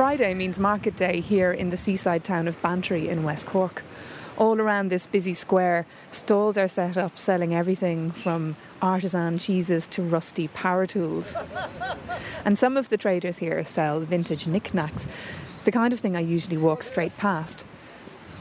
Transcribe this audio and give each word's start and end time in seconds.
Friday 0.00 0.32
means 0.32 0.58
market 0.58 0.96
day 0.96 1.20
here 1.20 1.52
in 1.52 1.68
the 1.68 1.76
seaside 1.76 2.24
town 2.24 2.48
of 2.48 2.56
Bantry 2.62 3.10
in 3.10 3.22
West 3.22 3.44
Cork. 3.44 3.82
All 4.38 4.58
around 4.58 4.88
this 4.88 5.04
busy 5.04 5.34
square, 5.34 5.84
stalls 6.10 6.56
are 6.56 6.68
set 6.68 6.96
up 6.96 7.18
selling 7.18 7.54
everything 7.54 8.10
from 8.10 8.56
artisan 8.80 9.36
cheeses 9.36 9.86
to 9.88 10.00
rusty 10.00 10.48
power 10.48 10.86
tools. 10.86 11.36
And 12.46 12.56
some 12.56 12.78
of 12.78 12.88
the 12.88 12.96
traders 12.96 13.36
here 13.36 13.62
sell 13.66 14.00
vintage 14.00 14.46
knickknacks, 14.46 15.06
the 15.66 15.70
kind 15.70 15.92
of 15.92 16.00
thing 16.00 16.16
I 16.16 16.20
usually 16.20 16.56
walk 16.56 16.82
straight 16.82 17.14
past. 17.18 17.66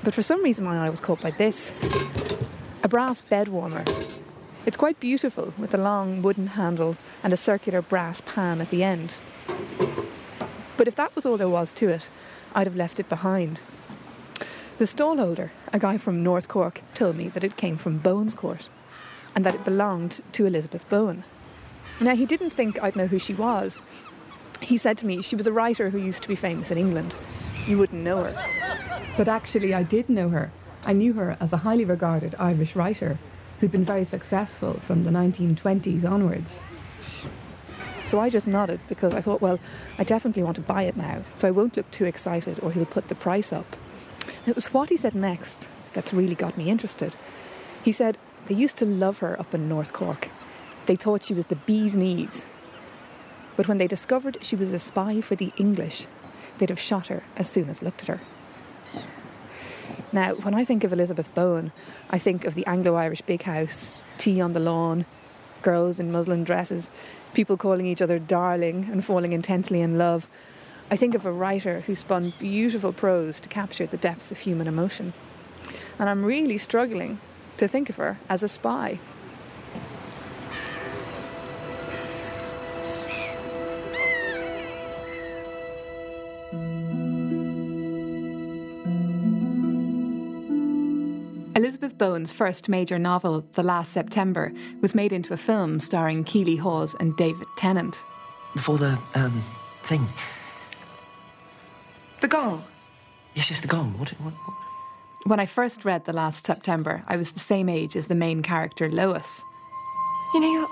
But 0.02 0.14
for 0.14 0.22
some 0.22 0.42
reason, 0.42 0.64
my 0.64 0.86
eye 0.86 0.90
was 0.90 1.02
caught 1.02 1.22
by 1.22 1.32
this 1.32 1.74
a 2.84 2.88
brass 2.88 3.20
bed 3.20 3.50
warmer. 3.50 3.84
It's 4.66 4.78
quite 4.78 5.02
beautiful 5.02 5.54
with 5.58 5.74
a 5.74 5.78
long 5.78 6.22
wooden 6.22 6.48
handle 6.48 6.96
and 7.22 7.34
a 7.34 7.38
circular 7.38 7.82
brass 7.82 8.22
pan 8.22 8.62
at 8.62 8.70
the 8.70 8.82
end. 8.82 9.18
But 10.80 10.88
if 10.88 10.96
that 10.96 11.14
was 11.14 11.26
all 11.26 11.36
there 11.36 11.50
was 11.50 11.74
to 11.74 11.90
it, 11.90 12.10
I'd 12.56 12.66
have 12.66 12.78
left 12.78 13.02
it 13.02 13.10
behind. 13.10 13.62
The 14.78 14.86
stallholder, 14.86 15.50
a 15.74 15.78
guy 15.78 15.98
from 15.98 16.24
North 16.24 16.48
Cork, 16.48 16.82
told 16.94 17.18
me 17.18 17.28
that 17.28 17.44
it 17.44 17.58
came 17.58 17.76
from 17.76 17.98
Bowen's 17.98 18.34
Court 18.34 18.70
and 19.36 19.44
that 19.44 19.56
it 19.56 19.66
belonged 19.66 20.22
to 20.32 20.46
Elizabeth 20.46 20.88
Bowen. 20.88 21.26
Now, 22.00 22.16
he 22.16 22.26
didn't 22.26 22.52
think 22.52 22.82
I'd 22.82 22.96
know 22.96 23.08
who 23.08 23.20
she 23.20 23.34
was. 23.34 23.82
He 24.62 24.78
said 24.78 24.98
to 25.00 25.06
me 25.06 25.22
she 25.22 25.36
was 25.36 25.48
a 25.48 25.52
writer 25.52 25.90
who 25.90 25.98
used 25.98 26.24
to 26.24 26.30
be 26.30 26.36
famous 26.36 26.72
in 26.72 26.78
England. 26.78 27.18
You 27.68 27.78
wouldn't 27.78 28.02
know 28.02 28.24
her. 28.24 29.12
But 29.18 29.28
actually, 29.28 29.74
I 29.74 29.84
did 29.84 30.08
know 30.08 30.30
her. 30.30 30.50
I 30.86 30.94
knew 30.94 31.12
her 31.12 31.36
as 31.42 31.52
a 31.52 31.58
highly 31.58 31.84
regarded 31.84 32.36
Irish 32.40 32.78
writer 32.78 33.20
who'd 33.60 33.74
been 33.74 33.84
very 33.84 34.06
successful 34.06 34.76
from 34.76 35.04
the 35.04 35.12
1920s 35.12 36.10
onwards. 36.10 36.62
So 38.10 38.20
I 38.20 38.32
just 38.32 38.48
nodded 38.48 38.80
because 38.90 39.14
I 39.14 39.22
thought, 39.22 39.40
well, 39.40 39.60
I 40.00 40.04
definitely 40.04 40.42
want 40.42 40.56
to 40.56 40.64
buy 40.64 40.82
it 40.82 40.98
now, 40.98 41.22
so 41.36 41.48
I 41.48 41.52
won't 41.52 41.78
look 41.78 41.92
too 41.92 42.06
excited 42.06 42.60
or 42.64 42.72
he'll 42.72 42.88
put 42.88 43.08
the 43.08 43.14
price 43.14 43.54
up. 43.54 43.76
It 44.48 44.56
was 44.56 44.74
what 44.74 44.90
he 44.90 44.98
said 44.98 45.14
next 45.14 45.70
that's 45.94 46.12
really 46.12 46.34
got 46.34 46.58
me 46.58 46.72
interested. 46.72 47.16
He 47.84 47.92
said 47.92 48.18
they 48.48 48.56
used 48.56 48.78
to 48.78 48.86
love 48.86 49.20
her 49.20 49.40
up 49.40 49.54
in 49.54 49.70
North 49.70 49.94
Cork. 49.94 50.28
They 50.88 50.96
thought 50.96 51.24
she 51.24 51.36
was 51.36 51.46
the 51.46 51.56
bee's 51.56 51.96
knees. 51.96 52.48
But 53.56 53.68
when 53.68 53.78
they 53.78 53.86
discovered 53.86 54.40
she 54.42 54.56
was 54.56 54.74
a 54.74 54.80
spy 54.80 55.22
for 55.22 55.36
the 55.36 55.54
English, 55.58 56.08
they'd 56.58 56.70
have 56.70 56.80
shot 56.80 57.08
her 57.10 57.22
as 57.38 57.48
soon 57.48 57.70
as 57.70 57.84
looked 57.84 58.02
at 58.02 58.08
her. 58.08 58.22
Now, 60.12 60.34
when 60.34 60.56
I 60.56 60.66
think 60.66 60.84
of 60.84 60.92
Elizabeth 60.92 61.32
Bowen, 61.36 61.72
I 62.10 62.18
think 62.18 62.44
of 62.44 62.56
the 62.56 62.66
Anglo 62.66 62.96
Irish 62.96 63.22
big 63.22 63.44
house, 63.44 63.92
tea 64.18 64.42
on 64.42 64.54
the 64.54 64.60
lawn, 64.60 65.06
girls 65.62 66.00
in 66.00 66.12
muslin 66.12 66.44
dresses, 66.44 66.90
people 67.34 67.58
calling 67.58 67.86
each 67.86 68.02
other 68.02 68.20
darling 68.20 68.88
and 68.92 69.04
falling 69.04 69.34
intensely 69.34 69.82
in 69.82 69.98
love. 69.98 70.28
I 70.92 70.96
think 70.96 71.14
of 71.14 71.26
a 71.26 71.32
writer 71.32 71.82
who 71.82 71.96
spun 71.96 72.34
beautiful 72.40 72.94
prose 72.94 73.40
to 73.42 73.50
capture 73.50 73.86
the 73.86 73.98
depths 73.98 74.32
of 74.32 74.40
human 74.40 74.68
emotion. 74.68 75.14
And 76.00 76.10
I'm 76.10 76.26
really 76.26 76.58
struggling 76.58 77.20
to 77.58 77.68
think 77.68 77.90
of 77.90 77.98
her 77.98 78.18
as 78.28 78.42
a 78.42 78.48
spy. 78.48 79.00
Elizabeth 91.80 91.98
Bowen's 91.98 92.34
first 92.34 92.68
major 92.68 93.00
novel, 93.00 93.46
The 93.54 93.64
Last 93.64 93.94
September, 93.94 94.52
was 94.82 94.94
made 94.94 95.14
into 95.14 95.34
a 95.34 95.38
film 95.38 95.80
starring 95.80 96.26
Keeley 96.26 96.58
Hawes 96.58 96.94
and 97.00 97.16
David 97.16 97.48
Tennant. 97.56 98.04
Before 98.54 98.78
the, 98.78 99.00
um, 99.16 99.42
thing. 99.84 100.06
The 102.20 102.28
gong. 102.28 102.66
Yes, 103.34 103.50
yes, 103.50 103.62
the 103.62 103.70
gong. 103.70 103.98
What, 103.98 104.10
what, 104.20 104.34
what? 104.34 104.58
When 105.24 105.40
I 105.40 105.46
first 105.46 105.86
read 105.86 106.04
The 106.04 106.12
Last 106.12 106.46
September, 106.46 107.06
I 107.08 107.16
was 107.16 107.32
the 107.32 107.40
same 107.40 107.70
age 107.70 107.96
as 107.96 108.08
the 108.08 108.14
main 108.14 108.42
character, 108.42 108.92
Lois. 108.92 109.42
You 110.34 110.42
know, 110.42 110.52
you're. 110.52 110.68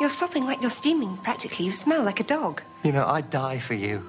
You're 0.00 0.10
sopping 0.10 0.44
like 0.44 0.60
you're 0.60 0.68
steaming, 0.68 1.16
practically. 1.16 1.64
You 1.64 1.72
smell 1.72 2.04
like 2.04 2.20
a 2.20 2.24
dog. 2.24 2.60
You 2.82 2.92
know, 2.92 3.06
I'd 3.06 3.30
die 3.30 3.58
for 3.58 3.72
you. 3.72 4.06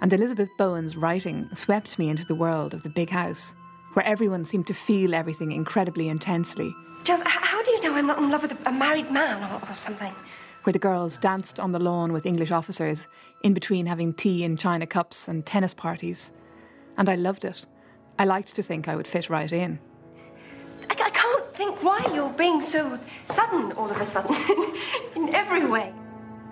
And 0.00 0.12
Elizabeth 0.12 0.48
Bowen's 0.58 0.96
writing 0.96 1.48
swept 1.54 2.00
me 2.00 2.08
into 2.08 2.24
the 2.24 2.34
world 2.34 2.74
of 2.74 2.82
the 2.82 2.90
big 2.90 3.10
house 3.10 3.54
where 3.96 4.04
everyone 4.04 4.44
seemed 4.44 4.66
to 4.66 4.74
feel 4.74 5.14
everything 5.14 5.52
incredibly 5.52 6.06
intensely. 6.10 6.76
Jill, 7.04 7.18
how 7.24 7.62
do 7.62 7.70
you 7.70 7.80
know 7.80 7.94
I'm 7.94 8.06
not 8.06 8.18
in 8.18 8.30
love 8.30 8.42
with 8.42 8.66
a, 8.66 8.72
married 8.72 9.10
man 9.10 9.42
or, 9.50 9.66
or 9.66 9.72
something? 9.72 10.12
Where 10.64 10.72
the 10.74 10.78
girls 10.78 11.16
danced 11.16 11.58
on 11.58 11.72
the 11.72 11.78
lawn 11.78 12.12
with 12.12 12.26
English 12.26 12.50
officers, 12.50 13.06
in 13.42 13.54
between 13.54 13.86
having 13.86 14.12
tea 14.12 14.44
in 14.44 14.58
china 14.58 14.86
cups 14.86 15.28
and 15.28 15.46
tennis 15.46 15.72
parties. 15.72 16.30
And 16.98 17.08
I 17.08 17.14
loved 17.14 17.46
it. 17.46 17.64
I 18.18 18.26
liked 18.26 18.54
to 18.56 18.62
think 18.62 18.86
I 18.86 18.96
would 18.96 19.08
fit 19.08 19.30
right 19.30 19.50
in. 19.50 19.78
I, 20.90 21.02
I 21.02 21.10
can't 21.10 21.54
think 21.54 21.82
why 21.82 22.06
you're 22.12 22.28
being 22.28 22.60
so 22.60 22.98
sudden 23.24 23.72
all 23.72 23.90
of 23.90 23.98
a 23.98 24.04
sudden, 24.04 24.36
in 25.16 25.34
every 25.34 25.64
way. 25.64 25.90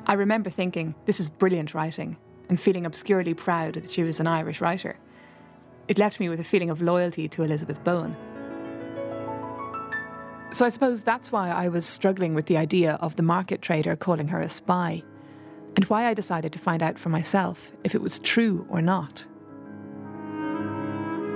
I 0.06 0.14
remember 0.14 0.48
thinking, 0.48 0.94
this 1.04 1.20
is 1.20 1.28
brilliant 1.28 1.74
writing, 1.74 2.16
and 2.48 2.58
feeling 2.58 2.86
obscurely 2.86 3.34
proud 3.34 3.74
that 3.74 3.90
she 3.90 4.02
was 4.02 4.18
an 4.18 4.26
Irish 4.26 4.62
writer. 4.62 4.96
It 5.86 5.98
left 5.98 6.18
me 6.18 6.28
with 6.28 6.40
a 6.40 6.44
feeling 6.44 6.70
of 6.70 6.80
loyalty 6.80 7.28
to 7.28 7.42
Elizabeth 7.42 7.84
Bowen. 7.84 8.16
So 10.50 10.64
I 10.64 10.68
suppose 10.68 11.02
that's 11.02 11.32
why 11.32 11.50
I 11.50 11.68
was 11.68 11.84
struggling 11.84 12.34
with 12.34 12.46
the 12.46 12.56
idea 12.56 12.94
of 13.00 13.16
the 13.16 13.22
market 13.22 13.60
trader 13.60 13.96
calling 13.96 14.28
her 14.28 14.40
a 14.40 14.48
spy, 14.48 15.02
and 15.74 15.84
why 15.86 16.06
I 16.06 16.14
decided 16.14 16.52
to 16.52 16.58
find 16.58 16.82
out 16.82 16.98
for 16.98 17.08
myself 17.08 17.72
if 17.82 17.94
it 17.94 18.00
was 18.00 18.18
true 18.20 18.64
or 18.70 18.80
not. 18.80 19.26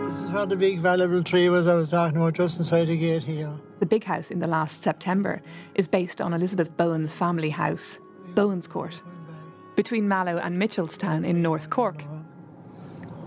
This 0.08 0.22
is 0.22 0.30
where 0.30 0.46
the 0.46 0.56
big 0.56 0.78
valuable 0.78 1.22
tree 1.22 1.48
was 1.48 1.66
I 1.66 1.74
was 1.74 1.90
talking 1.90 2.16
about, 2.16 2.34
just 2.34 2.58
inside 2.58 2.86
the 2.86 2.96
gate 2.96 3.24
here. 3.24 3.52
The 3.80 3.86
big 3.86 4.04
house 4.04 4.30
in 4.30 4.38
the 4.38 4.48
last 4.48 4.82
September 4.82 5.42
is 5.74 5.86
based 5.86 6.20
on 6.20 6.32
Elizabeth 6.32 6.74
Bowen's 6.76 7.12
family 7.12 7.50
house, 7.50 7.98
Bowen's 8.34 8.66
Court, 8.66 9.02
between 9.76 10.08
Mallow 10.08 10.38
and 10.38 10.56
Mitchelstown 10.56 11.26
in 11.26 11.42
North 11.42 11.68
Cork. 11.68 12.04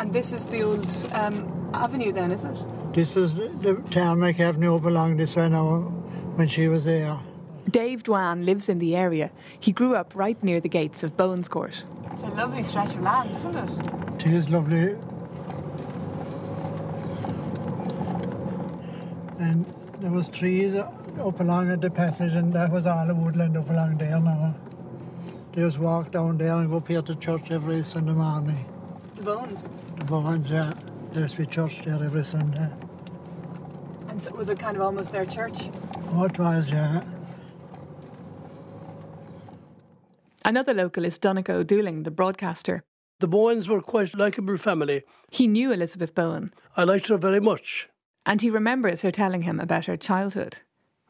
And 0.02 0.12
this 0.12 0.34
is 0.34 0.48
the 0.48 0.64
old 0.64 0.88
um, 1.14 1.70
avenue, 1.76 2.12
then, 2.12 2.32
is 2.32 2.44
it? 2.44 2.58
This 2.92 3.16
is 3.16 3.38
the 3.62 3.76
Tarmac 3.92 4.40
Avenue 4.40 4.80
belonged 4.80 5.20
this 5.20 5.36
way 5.36 5.48
now 5.48 5.82
when 6.38 6.48
she 6.48 6.68
was 6.68 6.86
there. 6.86 7.20
Dave 7.70 8.02
Dwan 8.02 8.44
lives 8.44 8.68
in 8.68 8.80
the 8.80 8.96
area. 8.96 9.30
He 9.60 9.72
grew 9.72 9.94
up 9.94 10.14
right 10.16 10.42
near 10.42 10.60
the 10.60 10.70
gates 10.70 11.04
of 11.04 11.16
Bowen's 11.16 11.48
Court. 11.48 11.84
It's 12.08 12.24
a 12.24 12.30
lovely 12.30 12.64
stretch 12.64 12.96
of 12.96 13.04
land, 13.04 13.30
isn't 13.36 13.56
it? 13.56 14.26
It 14.26 14.34
is 14.34 14.50
lovely. 14.50 14.98
And 19.40 19.66
there 20.00 20.12
was 20.12 20.32
trees 20.32 20.74
up 20.74 21.40
along 21.40 21.80
the 21.80 21.92
passage, 21.92 22.34
and 22.34 22.52
that 22.54 22.72
was 22.72 22.88
all 22.88 23.06
the 23.06 23.14
woodland 23.14 23.56
up 23.56 23.70
along 23.70 24.00
there 24.00 24.20
now. 24.20 24.56
They 25.54 25.62
just 25.62 25.78
walk 25.78 26.10
down 26.10 26.40
there 26.40 26.56
and 26.56 26.72
go 26.72 26.78
up 26.78 26.88
here 26.88 27.04
to 27.04 27.16
church 27.18 27.52
every 27.52 27.84
Sunday 27.84 28.14
morning. 28.14 28.66
The 29.22 29.36
Bowens? 29.36 29.70
The 29.98 30.06
Bowens, 30.06 30.52
yeah. 30.52 30.74
There's 31.12 31.36
be 31.36 31.46
church 31.46 31.84
there 31.84 32.04
every 32.04 32.24
Sunday. 32.24 32.72
And 34.10 34.20
so 34.20 34.36
was 34.36 34.50
it 34.50 34.58
kind 34.58 34.76
of 34.76 34.82
almost 34.82 35.12
their 35.12 35.24
church? 35.24 35.70
Oh, 36.14 36.24
it 36.24 36.40
was, 36.40 36.72
yeah. 36.72 37.04
Another 40.44 40.74
local 40.74 41.06
is 41.06 41.20
Donncha 41.20 41.64
Dooling, 41.64 42.04
the 42.04 42.10
broadcaster. 42.10 42.84
The 43.20 43.28
Bowens 43.28 43.70
were 43.70 43.80
quite 43.80 44.12
a 44.16 44.18
likeable 44.18 44.58
family. 44.58 45.04
He 45.30 45.46
knew 45.46 45.72
Elizabeth 45.72 46.16
Bowen. 46.16 46.52
I 46.76 46.84
liked 46.84 47.10
her 47.10 47.18
very 47.18 47.40
much. 47.40 47.90
And 48.26 48.42
he 48.42 48.50
remembers 48.50 49.04
her 49.04 49.12
telling 49.12 49.44
him 49.44 49.60
about 49.60 49.86
her 49.86 49.98
childhood. 49.98 50.58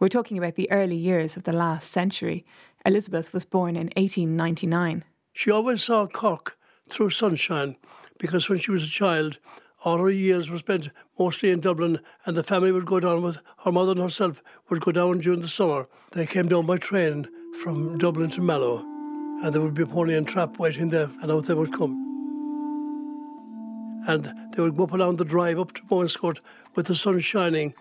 We're 0.01 0.09
talking 0.09 0.37
about 0.37 0.55
the 0.55 0.69
early 0.69 0.97
years 0.97 1.37
of 1.37 1.43
the 1.43 1.53
last 1.53 1.89
century. 1.89 2.45
Elizabeth 2.85 3.31
was 3.31 3.45
born 3.45 3.77
in 3.77 3.87
1899. 3.95 5.05
She 5.31 5.49
always 5.49 5.81
saw 5.81 6.07
Cork 6.07 6.57
through 6.89 7.11
sunshine 7.11 7.77
because 8.21 8.47
when 8.47 8.59
she 8.59 8.69
was 8.69 8.83
a 8.83 8.87
child, 8.87 9.39
all 9.83 9.97
her 9.97 10.09
years 10.11 10.51
were 10.51 10.59
spent 10.59 10.89
mostly 11.17 11.49
in 11.49 11.59
Dublin, 11.59 11.99
and 12.23 12.37
the 12.37 12.43
family 12.43 12.71
would 12.71 12.85
go 12.85 12.99
down 12.99 13.23
with 13.23 13.41
her 13.65 13.71
mother 13.71 13.93
and 13.93 13.99
herself 13.99 14.43
would 14.69 14.79
go 14.79 14.91
down 14.91 15.17
during 15.17 15.41
the 15.41 15.47
summer. 15.47 15.89
They 16.11 16.27
came 16.27 16.47
down 16.47 16.67
by 16.67 16.77
train 16.77 17.27
from 17.63 17.97
Dublin 17.97 18.29
to 18.31 18.41
Mallow, 18.41 18.85
and 19.43 19.51
there 19.51 19.61
would 19.61 19.73
be 19.73 19.81
a 19.81 19.87
pony 19.87 20.15
and 20.15 20.27
trap 20.27 20.59
waiting 20.59 20.91
there, 20.91 21.09
and 21.23 21.31
out 21.31 21.47
they 21.47 21.55
would 21.55 21.73
come. 21.73 21.97
And 24.07 24.31
they 24.53 24.61
would 24.61 24.77
go 24.77 24.83
up 24.83 24.93
along 24.93 25.15
the 25.15 25.25
drive 25.25 25.57
up 25.57 25.73
to 25.73 25.83
Bowen's 25.85 26.15
Court 26.15 26.39
with 26.75 26.85
the 26.85 26.95
sun 26.95 27.19
shining. 27.21 27.73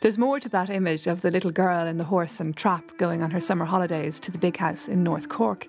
There's 0.00 0.18
more 0.18 0.40
to 0.40 0.48
that 0.48 0.68
image 0.68 1.06
of 1.06 1.22
the 1.22 1.30
little 1.30 1.52
girl 1.52 1.86
in 1.86 1.96
the 1.96 2.04
horse 2.04 2.40
and 2.40 2.56
trap 2.56 2.82
going 2.98 3.22
on 3.22 3.30
her 3.30 3.40
summer 3.40 3.66
holidays 3.66 4.18
to 4.20 4.32
the 4.32 4.38
big 4.38 4.56
house 4.56 4.88
in 4.88 5.04
North 5.04 5.28
Cork 5.28 5.68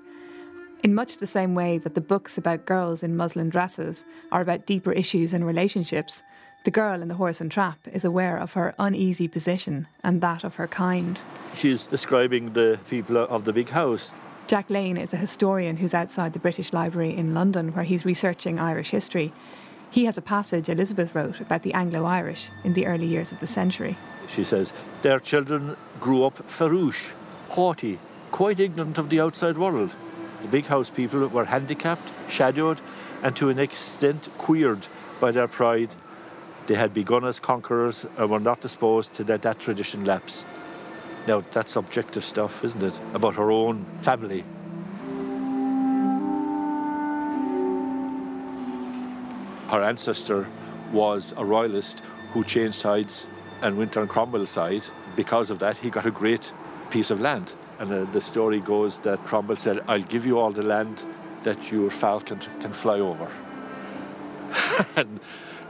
in 0.83 0.95
much 0.95 1.17
the 1.17 1.27
same 1.27 1.55
way 1.55 1.77
that 1.77 1.95
the 1.95 2.01
books 2.01 2.37
about 2.37 2.65
girls 2.65 3.03
in 3.03 3.15
muslin 3.15 3.49
dresses 3.49 4.05
are 4.31 4.41
about 4.41 4.65
deeper 4.65 4.91
issues 4.91 5.33
and 5.33 5.45
relationships, 5.45 6.23
the 6.65 6.71
girl 6.71 7.01
in 7.01 7.07
the 7.07 7.15
horse 7.15 7.39
and 7.39 7.51
trap 7.51 7.79
is 7.91 8.03
aware 8.03 8.37
of 8.37 8.53
her 8.53 8.75
uneasy 8.79 9.27
position 9.27 9.87
and 10.03 10.21
that 10.21 10.43
of 10.43 10.55
her 10.55 10.67
kind. 10.67 11.19
She's 11.55 11.87
describing 11.87 12.53
the 12.53 12.79
people 12.89 13.17
of 13.17 13.45
the 13.45 13.53
big 13.53 13.69
house 13.69 14.11
Jack 14.49 14.71
Lane 14.71 14.97
is 14.97 15.13
a 15.13 15.17
historian 15.17 15.77
who's 15.77 15.93
outside 15.93 16.33
the 16.33 16.39
British 16.39 16.73
Library 16.73 17.15
in 17.15 17.35
London 17.35 17.71
where 17.71 17.83
he's 17.83 18.03
researching 18.03 18.59
Irish 18.59 18.89
history. 18.89 19.31
He 19.91 20.05
has 20.05 20.17
a 20.17 20.23
passage 20.23 20.69
Elizabeth 20.69 21.13
wrote 21.13 21.39
about 21.39 21.61
the 21.61 21.75
Anglo 21.75 22.03
Irish 22.05 22.49
in 22.63 22.73
the 22.73 22.87
early 22.87 23.05
years 23.05 23.31
of 23.31 23.39
the 23.41 23.45
century. 23.45 23.95
She 24.27 24.43
says, 24.43 24.73
Their 25.03 25.19
children 25.19 25.77
grew 25.99 26.23
up 26.23 26.37
farouche, 26.47 27.11
haughty, 27.49 27.99
quite 28.31 28.59
ignorant 28.59 28.97
of 28.97 29.11
the 29.11 29.21
outside 29.21 29.59
world. 29.59 29.93
The 30.41 30.47
big 30.47 30.65
house 30.65 30.89
people 30.89 31.27
were 31.27 31.45
handicapped, 31.45 32.11
shadowed, 32.29 32.81
and 33.23 33.35
to 33.35 33.49
an 33.49 33.59
extent 33.59 34.29
queered 34.37 34.87
by 35.19 35.31
their 35.31 35.47
pride. 35.47 35.89
They 36.67 36.75
had 36.75 36.93
begun 36.93 37.25
as 37.25 37.39
conquerors 37.39 38.05
and 38.17 38.29
were 38.29 38.39
not 38.39 38.61
disposed 38.61 39.13
to 39.15 39.23
let 39.23 39.41
that 39.41 39.59
tradition 39.59 40.05
lapse. 40.05 40.45
Now, 41.27 41.41
that's 41.41 41.75
objective 41.75 42.23
stuff, 42.23 42.63
isn't 42.63 42.81
it? 42.81 42.99
About 43.13 43.35
her 43.35 43.51
own 43.51 43.85
family. 44.01 44.43
Her 49.69 49.83
ancestor 49.83 50.47
was 50.91 51.33
a 51.37 51.45
royalist 51.45 52.01
who 52.31 52.43
changed 52.43 52.75
sides 52.75 53.27
and 53.61 53.77
went 53.77 53.97
on 53.97 54.07
Cromwell's 54.07 54.49
side. 54.49 54.83
Because 55.15 55.51
of 55.51 55.59
that, 55.59 55.77
he 55.77 55.89
got 55.89 56.05
a 56.05 56.11
great 56.11 56.53
piece 56.89 57.11
of 57.11 57.19
land. 57.19 57.53
And 57.79 57.91
uh, 57.91 58.03
the 58.11 58.19
story 58.19 58.59
goes 58.59 58.99
that 58.99 59.19
Cromwell 59.25 59.55
said, 59.55 59.81
I'll 59.87 60.01
give 60.01 60.25
you 60.25 60.37
all 60.37 60.51
the 60.51 60.63
land 60.63 61.01
that 61.43 61.71
your 61.71 61.89
falcon 61.89 62.39
can 62.59 62.73
fly 62.73 62.99
over. 62.99 63.27
and 64.97 65.19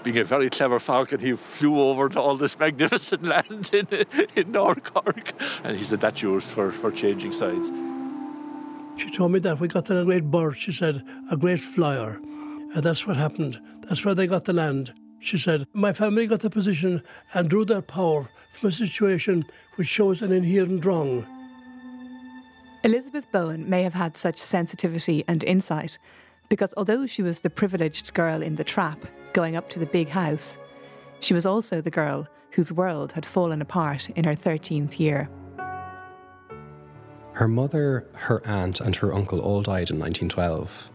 being 0.03 0.17
a 0.17 0.23
very 0.23 0.49
clever 0.49 0.79
falcon, 0.79 1.19
he 1.19 1.33
flew 1.33 1.79
over 1.79 2.09
to 2.09 2.19
all 2.19 2.35
this 2.35 2.57
magnificent 2.65 3.23
land 3.23 3.69
in, 3.73 3.87
in 4.35 4.51
North 4.51 4.83
Cork. 4.83 5.33
And 5.63 5.77
he 5.77 5.83
said, 5.83 5.99
That's 5.99 6.21
yours 6.21 6.49
for, 6.49 6.71
for 6.71 6.91
changing 6.91 7.31
sides. 7.31 7.71
She 8.97 9.09
told 9.09 9.31
me 9.31 9.39
that 9.39 9.59
we 9.59 9.67
got 9.67 9.89
a 9.91 10.03
great 10.03 10.29
bird, 10.31 10.57
she 10.57 10.71
said, 10.71 11.05
a 11.31 11.37
great 11.37 11.61
flyer. 11.61 12.19
And 12.73 12.83
that's 12.83 13.07
what 13.07 13.17
happened. 13.17 13.59
That's 13.87 14.03
where 14.03 14.15
they 14.15 14.27
got 14.27 14.45
the 14.45 14.53
land. 14.53 14.93
She 15.19 15.37
said, 15.37 15.67
My 15.73 15.93
family 15.93 16.27
got 16.27 16.41
the 16.41 16.49
position 16.49 17.03
and 17.33 17.49
drew 17.49 17.65
their 17.65 17.81
power 17.81 18.29
from 18.51 18.69
a 18.69 18.71
situation 18.71 19.45
which 19.75 19.87
shows 19.87 20.21
an 20.21 20.31
inherent 20.31 20.83
wrong. 20.85 21.25
Elizabeth 22.83 23.29
Bowen 23.31 23.69
may 23.69 23.83
have 23.83 23.93
had 23.93 24.15
such 24.15 24.37
sensitivity 24.37 25.25
and 25.27 25.43
insight 25.43 25.97
because 26.47 26.73
although 26.77 27.05
she 27.05 27.21
was 27.21 27.41
the 27.41 27.49
privileged 27.49 28.13
girl 28.13 28.41
in 28.41 28.55
the 28.55 28.63
trap 28.63 29.05
going 29.33 29.57
up 29.57 29.69
to 29.69 29.79
the 29.79 29.85
big 29.85 30.09
house, 30.09 30.57
she 31.19 31.33
was 31.33 31.45
also 31.45 31.81
the 31.81 31.91
girl 31.91 32.27
whose 32.51 32.71
world 32.71 33.11
had 33.11 33.25
fallen 33.25 33.61
apart 33.61 34.09
in 34.11 34.23
her 34.23 34.33
13th 34.33 34.97
year. 34.97 35.29
Her 37.33 37.47
mother, 37.47 38.07
her 38.13 38.41
aunt, 38.47 38.79
and 38.79 38.95
her 38.97 39.13
uncle 39.13 39.39
all 39.39 39.61
died 39.61 39.89
in 39.89 39.99
1912, 39.99 40.89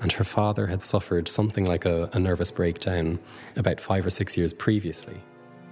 and 0.00 0.12
her 0.12 0.24
father 0.24 0.68
had 0.68 0.84
suffered 0.84 1.28
something 1.28 1.64
like 1.64 1.84
a, 1.84 2.08
a 2.12 2.18
nervous 2.18 2.50
breakdown 2.50 3.18
about 3.56 3.80
five 3.80 4.06
or 4.06 4.10
six 4.10 4.36
years 4.36 4.52
previously. 4.52 5.20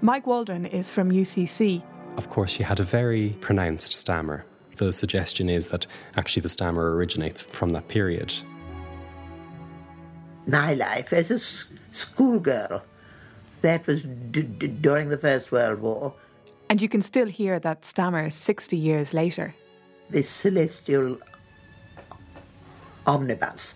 Mike 0.00 0.26
Waldron 0.26 0.66
is 0.66 0.90
from 0.90 1.10
UCC. 1.10 1.82
Of 2.16 2.28
course, 2.28 2.50
she 2.50 2.64
had 2.64 2.80
a 2.80 2.84
very 2.84 3.30
pronounced 3.40 3.92
stammer. 3.92 4.44
The 4.76 4.92
suggestion 4.92 5.48
is 5.48 5.66
that 5.68 5.86
actually 6.16 6.42
the 6.42 6.48
stammer 6.48 6.94
originates 6.94 7.42
from 7.42 7.70
that 7.70 7.88
period. 7.88 8.32
My 10.46 10.74
life 10.74 11.12
as 11.12 11.30
a 11.30 11.38
schoolgirl, 11.92 12.82
that 13.60 13.86
was 13.86 14.02
d- 14.02 14.42
d- 14.42 14.66
during 14.66 15.08
the 15.08 15.18
First 15.18 15.52
World 15.52 15.80
War. 15.80 16.14
And 16.68 16.82
you 16.82 16.88
can 16.88 17.02
still 17.02 17.26
hear 17.26 17.60
that 17.60 17.84
stammer 17.84 18.30
60 18.30 18.76
years 18.76 19.14
later. 19.14 19.54
This 20.10 20.28
celestial 20.28 21.18
omnibus. 23.06 23.74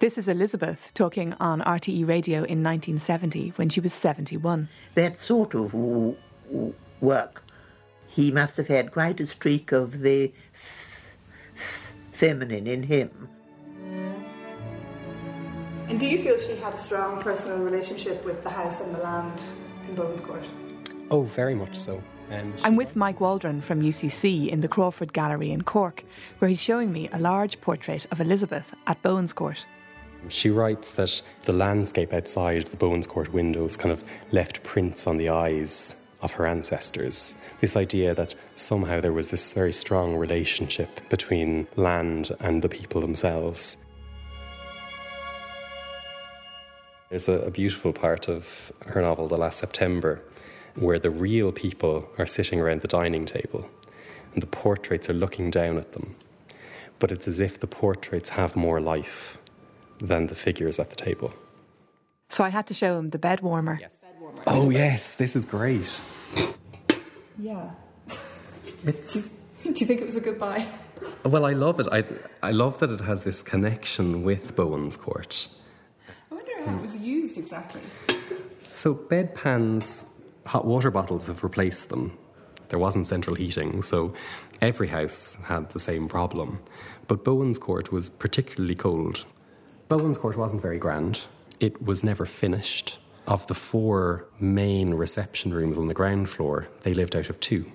This 0.00 0.18
is 0.18 0.26
Elizabeth 0.26 0.92
talking 0.94 1.34
on 1.38 1.60
RTE 1.60 2.06
radio 2.06 2.38
in 2.38 2.62
1970 2.62 3.50
when 3.56 3.68
she 3.68 3.80
was 3.80 3.92
71. 3.92 4.68
That 4.96 5.18
sort 5.18 5.54
of 5.54 5.70
w- 5.72 6.16
w- 6.50 6.74
work. 7.00 7.43
He 8.14 8.30
must 8.30 8.56
have 8.58 8.68
had 8.68 8.92
quite 8.92 9.18
a 9.18 9.26
streak 9.26 9.72
of 9.72 10.02
the 10.02 10.32
f- 10.54 11.10
f- 11.56 11.92
feminine 12.12 12.68
in 12.68 12.84
him. 12.84 13.28
And 15.88 15.98
do 15.98 16.06
you 16.06 16.18
feel 16.18 16.38
she 16.38 16.54
had 16.54 16.74
a 16.74 16.78
strong 16.78 17.20
personal 17.20 17.58
relationship 17.58 18.24
with 18.24 18.44
the 18.44 18.50
house 18.50 18.80
and 18.80 18.94
the 18.94 19.00
land 19.00 19.42
in 19.88 19.96
Bowen's 19.96 20.20
Court? 20.20 20.48
Oh, 21.10 21.22
very 21.22 21.56
much 21.56 21.74
so. 21.74 22.00
Um, 22.30 22.54
I'm 22.62 22.76
with 22.76 22.94
Mike 22.94 23.20
Waldron 23.20 23.60
from 23.60 23.82
UCC 23.82 24.48
in 24.48 24.60
the 24.60 24.68
Crawford 24.68 25.12
Gallery 25.12 25.50
in 25.50 25.62
Cork, 25.62 26.04
where 26.38 26.48
he's 26.48 26.62
showing 26.62 26.92
me 26.92 27.08
a 27.12 27.18
large 27.18 27.60
portrait 27.60 28.06
of 28.12 28.20
Elizabeth 28.20 28.76
at 28.86 29.02
Bowen's 29.02 29.32
Court. 29.32 29.66
She 30.28 30.50
writes 30.50 30.92
that 30.92 31.20
the 31.46 31.52
landscape 31.52 32.12
outside 32.12 32.68
the 32.68 32.76
Bowen's 32.76 33.08
Court 33.08 33.32
windows 33.32 33.76
kind 33.76 33.90
of 33.90 34.04
left 34.30 34.62
prints 34.62 35.08
on 35.08 35.16
the 35.16 35.30
eyes 35.30 35.96
of 36.24 36.32
her 36.32 36.46
ancestors. 36.46 37.34
This 37.60 37.76
idea 37.76 38.14
that 38.14 38.34
somehow 38.56 39.00
there 39.00 39.12
was 39.12 39.28
this 39.28 39.52
very 39.52 39.72
strong 39.72 40.16
relationship 40.16 41.06
between 41.10 41.68
land 41.76 42.32
and 42.40 42.62
the 42.62 42.68
people 42.68 43.02
themselves. 43.02 43.76
There's 47.10 47.28
a, 47.28 47.40
a 47.40 47.50
beautiful 47.50 47.92
part 47.92 48.28
of 48.28 48.72
her 48.86 49.02
novel, 49.02 49.28
The 49.28 49.36
Last 49.36 49.60
September, 49.60 50.22
where 50.74 50.98
the 50.98 51.10
real 51.10 51.52
people 51.52 52.08
are 52.18 52.26
sitting 52.26 52.58
around 52.58 52.80
the 52.80 52.88
dining 52.88 53.26
table 53.26 53.68
and 54.32 54.42
the 54.42 54.46
portraits 54.46 55.08
are 55.10 55.14
looking 55.14 55.50
down 55.50 55.76
at 55.76 55.92
them. 55.92 56.16
But 56.98 57.12
it's 57.12 57.28
as 57.28 57.38
if 57.38 57.60
the 57.60 57.66
portraits 57.66 58.30
have 58.30 58.56
more 58.56 58.80
life 58.80 59.38
than 59.98 60.28
the 60.28 60.34
figures 60.34 60.78
at 60.78 60.88
the 60.88 60.96
table. 60.96 61.34
So 62.30 62.42
I 62.42 62.48
had 62.48 62.66
to 62.68 62.74
show 62.74 62.98
him 62.98 63.10
the 63.10 63.18
bed 63.18 63.40
warmer. 63.40 63.78
Oh, 64.46 64.70
yes, 64.70 65.14
this 65.14 65.36
is 65.36 65.44
great. 65.44 66.00
Yeah. 67.36 67.70
It's. 68.84 69.40
Do 69.64 69.70
you 69.70 69.86
think 69.86 70.00
it 70.00 70.06
was 70.06 70.16
a 70.16 70.20
good 70.20 70.38
buy? 70.38 70.66
Well, 71.24 71.44
I 71.44 71.52
love 71.52 71.80
it. 71.80 71.88
I, 71.90 72.04
I 72.42 72.52
love 72.52 72.78
that 72.78 72.90
it 72.90 73.00
has 73.00 73.24
this 73.24 73.42
connection 73.42 74.22
with 74.22 74.54
Bowen's 74.54 74.96
Court. 74.96 75.48
I 76.30 76.34
wonder 76.34 76.52
how 76.64 76.76
it 76.76 76.82
was 76.82 76.96
used 76.96 77.36
exactly. 77.36 77.80
So, 78.62 78.94
bedpans, 78.94 80.08
hot 80.46 80.64
water 80.66 80.90
bottles 80.90 81.26
have 81.26 81.42
replaced 81.42 81.88
them. 81.88 82.16
There 82.68 82.78
wasn't 82.78 83.06
central 83.06 83.36
heating, 83.36 83.82
so 83.82 84.14
every 84.60 84.88
house 84.88 85.42
had 85.46 85.70
the 85.70 85.78
same 85.78 86.08
problem. 86.08 86.60
But 87.08 87.24
Bowen's 87.24 87.58
Court 87.58 87.90
was 87.90 88.10
particularly 88.10 88.74
cold. 88.74 89.24
Bowen's 89.88 90.18
Court 90.18 90.36
wasn't 90.36 90.62
very 90.62 90.78
grand. 90.78 91.22
It 91.58 91.82
was 91.82 92.04
never 92.04 92.26
finished. 92.26 92.98
Of 93.26 93.46
the 93.46 93.54
four 93.54 94.26
main 94.38 94.92
reception 94.94 95.54
rooms 95.54 95.78
on 95.78 95.86
the 95.86 95.94
ground 95.94 96.28
floor, 96.28 96.68
they 96.82 96.92
lived 96.92 97.16
out 97.16 97.30
of 97.30 97.40
two 97.40 97.70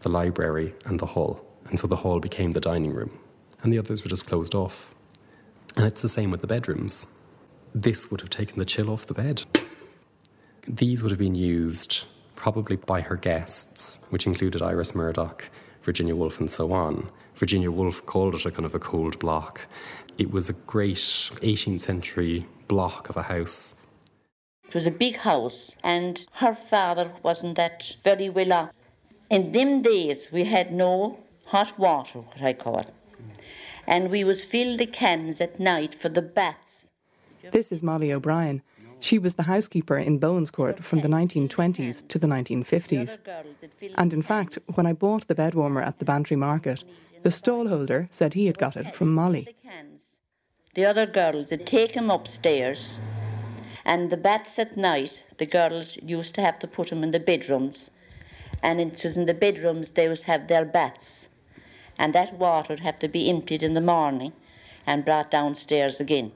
the 0.00 0.08
library 0.08 0.74
and 0.84 1.00
the 1.00 1.06
hall. 1.06 1.44
And 1.68 1.78
so 1.78 1.86
the 1.86 1.96
hall 1.96 2.20
became 2.20 2.52
the 2.52 2.60
dining 2.60 2.92
room, 2.92 3.18
and 3.62 3.72
the 3.72 3.78
others 3.78 4.02
were 4.02 4.10
just 4.10 4.26
closed 4.26 4.54
off. 4.54 4.94
And 5.76 5.86
it's 5.86 6.00
the 6.00 6.08
same 6.08 6.30
with 6.30 6.40
the 6.40 6.46
bedrooms. 6.46 7.06
This 7.74 8.10
would 8.10 8.20
have 8.20 8.30
taken 8.30 8.58
the 8.58 8.64
chill 8.64 8.90
off 8.90 9.06
the 9.06 9.14
bed. 9.14 9.42
These 10.66 11.02
would 11.02 11.10
have 11.10 11.18
been 11.18 11.34
used 11.34 12.04
probably 12.36 12.76
by 12.76 13.00
her 13.00 13.16
guests, 13.16 13.98
which 14.10 14.26
included 14.26 14.62
Iris 14.62 14.94
Murdoch, 14.94 15.48
Virginia 15.82 16.14
Woolf, 16.14 16.40
and 16.40 16.50
so 16.50 16.72
on. 16.72 17.08
Virginia 17.34 17.70
Woolf 17.70 18.04
called 18.06 18.34
it 18.34 18.46
a 18.46 18.50
kind 18.50 18.66
of 18.66 18.74
a 18.74 18.78
cold 18.78 19.18
block. 19.18 19.66
It 20.16 20.30
was 20.30 20.48
a 20.48 20.52
great 20.52 20.96
18th 20.96 21.80
century 21.80 22.46
block 22.66 23.08
of 23.08 23.16
a 23.16 23.22
house. 23.22 23.80
It 24.68 24.74
was 24.74 24.86
a 24.86 24.90
big 24.90 25.16
house, 25.16 25.74
and 25.82 26.24
her 26.34 26.54
father 26.54 27.12
wasn't 27.22 27.56
that 27.56 27.96
very 28.04 28.28
well 28.28 28.52
off. 28.52 28.70
In 29.30 29.52
them 29.52 29.80
days, 29.80 30.28
we 30.30 30.44
had 30.44 30.72
no 30.72 31.18
hot 31.46 31.78
water, 31.78 32.18
what 32.18 32.42
I 32.42 32.52
call 32.52 32.78
it. 32.80 32.90
And 33.86 34.10
we 34.10 34.24
was 34.24 34.44
fill 34.44 34.76
the 34.76 34.84
cans 34.84 35.40
at 35.40 35.58
night 35.58 35.94
for 35.94 36.10
the 36.10 36.20
baths. 36.20 36.90
This 37.50 37.72
is 37.72 37.82
Molly 37.82 38.12
O'Brien. 38.12 38.60
She 39.00 39.18
was 39.18 39.36
the 39.36 39.44
housekeeper 39.44 39.96
in 39.96 40.18
Bowen's 40.18 40.50
Court 40.50 40.84
from 40.84 41.00
the 41.00 41.08
1920s 41.08 42.06
to 42.08 42.18
the 42.18 42.26
1950s. 42.26 43.16
And 43.94 44.12
in 44.12 44.22
fact, 44.22 44.58
when 44.74 44.86
I 44.86 44.92
bought 44.92 45.28
the 45.28 45.34
bed 45.34 45.54
warmer 45.54 45.80
at 45.80 45.98
the 45.98 46.04
Bantry 46.04 46.36
Market, 46.36 46.84
the 47.22 47.30
stallholder 47.30 48.08
said 48.10 48.34
he 48.34 48.46
had 48.46 48.58
got 48.58 48.76
it 48.76 48.94
from 48.94 49.14
Molly. 49.14 49.56
The 50.74 50.84
other 50.84 51.06
girls 51.06 51.50
would 51.50 51.66
take 51.66 51.92
him 51.92 52.10
upstairs, 52.10 52.98
and 53.88 54.10
the 54.10 54.18
baths 54.18 54.58
at 54.58 54.76
night, 54.76 55.24
the 55.38 55.46
girls 55.46 55.96
used 56.02 56.34
to 56.34 56.42
have 56.42 56.58
to 56.58 56.66
put 56.66 56.90
them 56.90 57.02
in 57.02 57.10
the 57.10 57.18
bedrooms. 57.18 57.90
And 58.62 58.82
it 58.82 59.02
was 59.02 59.16
in 59.16 59.24
the 59.24 59.32
bedrooms 59.32 59.92
they 59.92 60.08
would 60.08 60.24
have 60.24 60.46
their 60.46 60.66
baths. 60.66 61.30
And 61.98 62.14
that 62.14 62.34
water 62.34 62.74
would 62.74 62.80
have 62.80 62.98
to 62.98 63.08
be 63.08 63.30
emptied 63.30 63.62
in 63.62 63.72
the 63.72 63.80
morning 63.80 64.34
and 64.86 65.06
brought 65.06 65.30
downstairs 65.30 66.00
again. 66.00 66.32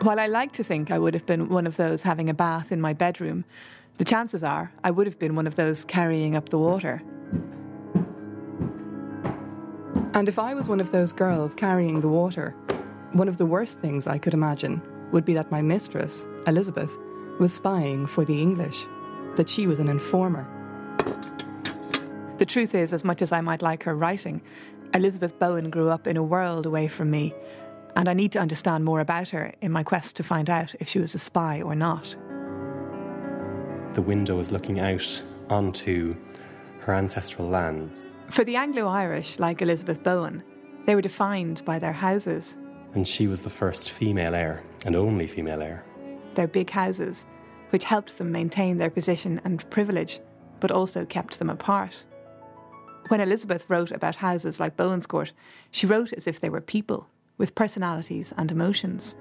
While 0.00 0.18
I 0.18 0.26
like 0.26 0.50
to 0.52 0.64
think 0.64 0.90
I 0.90 0.98
would 0.98 1.14
have 1.14 1.26
been 1.26 1.48
one 1.48 1.68
of 1.68 1.76
those 1.76 2.02
having 2.02 2.28
a 2.28 2.34
bath 2.34 2.72
in 2.72 2.80
my 2.80 2.92
bedroom, 2.92 3.44
the 3.98 4.04
chances 4.04 4.42
are 4.42 4.72
I 4.82 4.90
would 4.90 5.06
have 5.06 5.20
been 5.20 5.36
one 5.36 5.46
of 5.46 5.54
those 5.54 5.84
carrying 5.84 6.34
up 6.34 6.48
the 6.48 6.58
water. 6.58 7.00
And 10.14 10.28
if 10.28 10.40
I 10.40 10.54
was 10.54 10.68
one 10.68 10.80
of 10.80 10.90
those 10.90 11.12
girls 11.12 11.54
carrying 11.54 12.00
the 12.00 12.08
water, 12.08 12.56
one 13.12 13.28
of 13.28 13.38
the 13.38 13.46
worst 13.46 13.80
things 13.80 14.06
I 14.06 14.18
could 14.18 14.34
imagine 14.34 14.82
would 15.12 15.24
be 15.24 15.34
that 15.34 15.50
my 15.50 15.62
mistress, 15.62 16.26
Elizabeth, 16.46 16.96
was 17.38 17.52
spying 17.52 18.06
for 18.06 18.24
the 18.24 18.40
English, 18.40 18.86
that 19.36 19.48
she 19.48 19.66
was 19.66 19.78
an 19.78 19.88
informer. 19.88 20.46
The 22.38 22.46
truth 22.46 22.74
is, 22.74 22.92
as 22.92 23.04
much 23.04 23.22
as 23.22 23.30
I 23.30 23.40
might 23.40 23.62
like 23.62 23.82
her 23.84 23.94
writing, 23.94 24.42
Elizabeth 24.94 25.38
Bowen 25.38 25.70
grew 25.70 25.88
up 25.88 26.06
in 26.06 26.16
a 26.16 26.22
world 26.22 26.66
away 26.66 26.88
from 26.88 27.10
me, 27.10 27.34
and 27.96 28.08
I 28.08 28.14
need 28.14 28.32
to 28.32 28.38
understand 28.38 28.84
more 28.84 29.00
about 29.00 29.28
her 29.30 29.52
in 29.60 29.70
my 29.70 29.82
quest 29.82 30.16
to 30.16 30.22
find 30.22 30.48
out 30.48 30.74
if 30.80 30.88
she 30.88 30.98
was 30.98 31.14
a 31.14 31.18
spy 31.18 31.60
or 31.62 31.74
not. 31.74 32.16
The 33.94 34.02
window 34.02 34.38
is 34.38 34.50
looking 34.50 34.80
out 34.80 35.22
onto 35.50 36.16
her 36.80 36.94
ancestral 36.94 37.48
lands. 37.48 38.16
For 38.30 38.44
the 38.44 38.56
Anglo 38.56 38.88
Irish, 38.88 39.38
like 39.38 39.60
Elizabeth 39.60 40.02
Bowen, 40.02 40.42
they 40.86 40.94
were 40.94 41.02
defined 41.02 41.64
by 41.64 41.78
their 41.78 41.92
houses, 41.92 42.56
And 42.94 43.06
she 43.06 43.26
was 43.26 43.42
the 43.42 43.50
first 43.50 43.90
female 43.90 44.34
heir 44.34 44.62
and 44.84 44.94
only 44.96 45.26
female 45.26 45.62
heir. 45.62 45.84
their 46.34 46.48
big 46.48 46.70
houses, 46.70 47.26
which 47.70 47.84
helped 47.84 48.16
them 48.18 48.32
maintain 48.32 48.78
their 48.78 48.90
position 48.90 49.40
and 49.44 49.68
privilege, 49.70 50.20
but 50.60 50.70
also 50.70 51.04
kept 51.04 51.38
them 51.38 51.50
apart. 51.50 52.04
When 53.08 53.20
Elizabeth 53.20 53.64
wrote 53.68 53.90
about 53.90 54.16
houses 54.16 54.58
like 54.60 54.76
Bowen's 54.76 55.06
Court, 55.06 55.32
she 55.70 55.86
wrote 55.86 56.12
as 56.12 56.26
if 56.26 56.40
they 56.40 56.48
were 56.48 56.60
people, 56.60 57.08
with 57.36 57.54
personalities 57.54 58.32
and 58.38 58.50
emotions. 58.50 59.16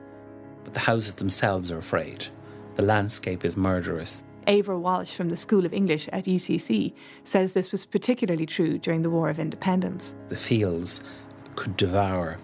But 0.63 0.73
the 0.73 0.79
houses 0.79 1.15
themselves 1.15 1.71
are 1.71 1.79
afraid. 1.79 2.27
The 2.75 2.85
landscape 2.85 3.43
is 3.43 3.57
murderous. 3.57 4.23
Eibhear 4.47 4.81
Walshe 4.81 5.13
from 5.13 5.29
the 5.29 5.35
School 5.35 5.65
of 5.65 5.73
English 5.73 6.07
at 6.09 6.25
UCC 6.25 6.93
says 7.23 7.51
this 7.53 7.71
was 7.71 7.85
particularly 7.85 8.45
true 8.45 8.77
during 8.77 9.01
the 9.01 9.09
War 9.09 9.29
of 9.29 9.39
Independence. 9.39 10.15
The 10.29 10.37
fields 10.37 11.03
could 11.55 11.75
devour. 11.77 12.37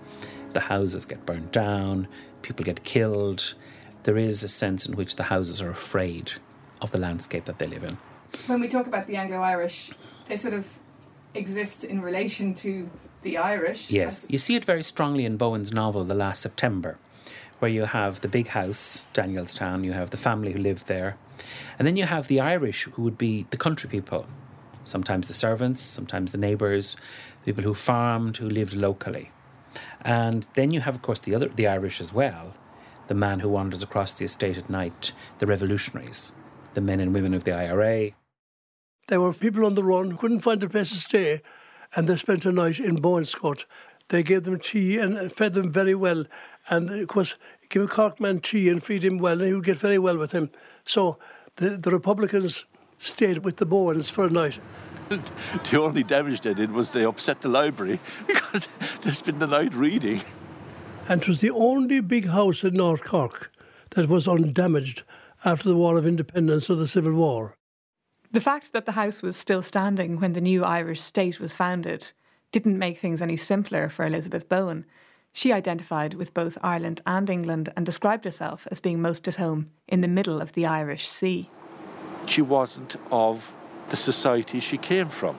The 0.58 0.62
houses 0.62 1.06
get 1.06 1.24
burned 1.24 1.52
down, 1.52 2.08
people 2.42 2.66
get 2.66 2.84
killed. 2.84 3.54
There 4.06 4.18
is 4.18 4.42
a 4.42 4.48
sense 4.48 4.88
in 4.88 4.96
which 4.96 5.16
the 5.16 5.26
houses 5.26 5.62
are 5.62 5.70
afraid 5.70 6.32
of 6.82 6.90
the 6.90 6.98
landscape 7.00 7.46
that 7.46 7.60
they 7.60 7.68
live 7.68 7.84
in. 7.84 8.00
When 8.48 8.60
we 8.60 8.68
talk 8.68 8.88
about 8.88 9.06
the 9.06 9.18
Anglo 9.18 9.38
Irish, 9.38 9.92
they 10.28 10.36
sort 10.36 10.56
of 10.56 10.66
exist 11.36 11.84
in 11.84 12.02
relation 12.02 12.56
to 12.56 12.90
the 13.22 13.38
Irish. 13.38 13.92
Yes, 13.92 14.26
you 14.32 14.40
see 14.40 14.56
it 14.56 14.66
very 14.66 14.82
strongly 14.82 15.26
in 15.26 15.38
Bowen's 15.38 15.72
novel, 15.72 16.04
The 16.04 16.16
Last 16.16 16.42
September, 16.42 16.98
where 17.60 17.70
you 17.70 17.86
have 17.86 18.22
the 18.22 18.28
big 18.28 18.48
house, 18.48 19.10
Danielstown, 19.14 19.86
you 19.86 19.94
have 19.94 20.10
the 20.10 20.18
family 20.18 20.54
who 20.54 20.60
lived 20.60 20.88
there, 20.88 21.18
and 21.78 21.88
then 21.88 21.98
you 21.98 22.06
have 22.06 22.30
the 22.30 22.40
Irish 22.40 22.86
who 22.86 23.04
would 23.04 23.20
be 23.20 23.46
the 23.52 23.58
country 23.58 23.92
people, 23.92 24.26
sometimes 24.86 25.28
the 25.28 25.36
servants, 25.36 25.84
sometimes 25.84 26.32
the 26.32 26.40
neighbours, 26.40 26.98
people 27.46 27.64
who 27.64 27.76
farmed, 27.76 28.38
who 28.38 28.50
lived 28.50 28.74
locally. 28.74 29.30
And 30.02 30.48
then 30.56 30.72
you 30.72 30.82
have, 30.82 30.96
of 30.96 31.02
course, 31.02 31.20
the 31.20 31.36
other, 31.36 31.48
the 31.48 31.68
Irish 31.68 32.00
as 32.00 32.14
well, 32.14 32.54
the 33.08 33.14
man 33.14 33.40
who 33.40 33.50
wanders 33.50 33.84
across 33.84 34.14
the 34.14 34.26
estate 34.26 34.58
at 34.58 34.70
night, 34.70 35.12
the 35.40 35.48
revolutionaries, 35.48 36.32
the 36.74 36.82
men 36.82 37.00
and 37.00 37.14
women 37.14 37.34
of 37.34 37.44
the 37.44 37.58
IRA. 37.58 38.12
There 39.08 39.22
were 39.22 39.34
people 39.34 39.66
on 39.66 39.76
the 39.76 39.84
run 39.84 40.12
who 40.12 40.18
couldn't 40.18 40.40
find 40.40 40.62
a 40.64 40.70
place 40.70 40.90
to 40.92 40.98
stay, 40.98 41.42
and 41.96 42.08
they 42.08 42.18
spent 42.18 42.46
a 42.46 42.52
night 42.52 42.80
in 42.80 42.96
Bowen's 42.98 43.34
Court. 43.34 43.66
They 44.10 44.24
gave 44.24 44.44
them 44.44 44.60
tea 44.60 44.98
and 44.98 45.32
fed 45.32 45.54
them 45.54 45.72
very 45.72 45.96
well, 45.96 46.26
and 46.70 46.90
of 46.90 47.08
course, 47.08 47.36
give 47.70 47.84
a 47.84 47.88
Cork 47.88 48.20
man 48.20 48.40
tea 48.40 48.70
and 48.70 48.84
feed 48.84 49.04
him 49.04 49.18
well, 49.18 49.40
and 49.40 49.48
he 49.48 49.54
would 49.54 49.66
get 49.66 49.78
very 49.78 50.00
well 50.00 50.18
with 50.18 50.32
him. 50.32 50.50
So 50.86 51.20
the, 51.56 51.72
the 51.72 51.92
Republicans 51.92 52.66
stayed 52.98 53.40
with 53.40 53.58
the 53.58 53.66
Bowens 53.66 54.10
for 54.10 54.26
a 54.26 54.30
night. 54.30 54.60
the 55.70 55.82
only 55.82 56.04
damage 56.04 56.42
they 56.42 56.54
did 56.54 56.72
was 56.72 56.90
they 56.90 57.04
upset 57.04 57.42
the 57.42 57.50
library 57.50 58.00
because 58.28 58.68
they 59.02 59.12
spent 59.12 59.40
the 59.40 59.48
night 59.48 59.74
reading. 59.74 60.22
And 61.08 61.22
it 61.22 61.28
was 61.28 61.40
the 61.40 61.52
only 61.52 62.02
big 62.02 62.28
house 62.28 62.64
in 62.64 62.74
North 62.74 63.04
Cork 63.04 63.52
that 63.92 64.10
was 64.10 64.28
undamaged 64.28 65.04
after 65.46 65.70
the 65.70 65.76
War 65.76 65.98
of 65.98 66.06
Independence 66.06 66.70
or 66.70 66.76
the 66.76 66.88
Civil 66.88 67.14
War. 67.14 67.56
The 68.32 68.42
fact 68.42 68.74
that 68.74 68.86
the 68.86 68.92
house 68.94 69.22
was 69.22 69.38
still 69.38 69.62
standing 69.62 70.20
when 70.20 70.34
the 70.34 70.42
new 70.42 70.64
Irish 70.64 71.02
state 71.02 71.40
was 71.40 71.54
founded 71.54 72.12
didn't 72.52 72.78
make 72.78 72.98
things 72.98 73.22
any 73.22 73.38
simpler 73.38 73.88
for 73.88 74.06
Elizabeth 74.06 74.50
Bowen. 74.50 74.86
She 75.32 75.54
identified 75.54 76.16
with 76.16 76.34
both 76.34 76.58
Ireland 76.62 77.02
and 77.06 77.30
England 77.30 77.72
and 77.78 77.86
described 77.86 78.26
herself 78.26 78.68
as 78.72 78.80
being 78.80 79.02
most 79.02 79.28
at 79.28 79.36
home 79.36 79.70
in 79.88 80.02
the 80.02 80.08
middle 80.08 80.42
of 80.42 80.54
the 80.54 80.66
Irish 80.66 81.08
Sea. 81.08 81.50
She 82.26 82.42
wasn't 82.42 82.98
of 83.12 83.54
the 83.89 83.96
society 83.96 84.60
she 84.60 84.77
came 84.77 85.10
from. 85.10 85.38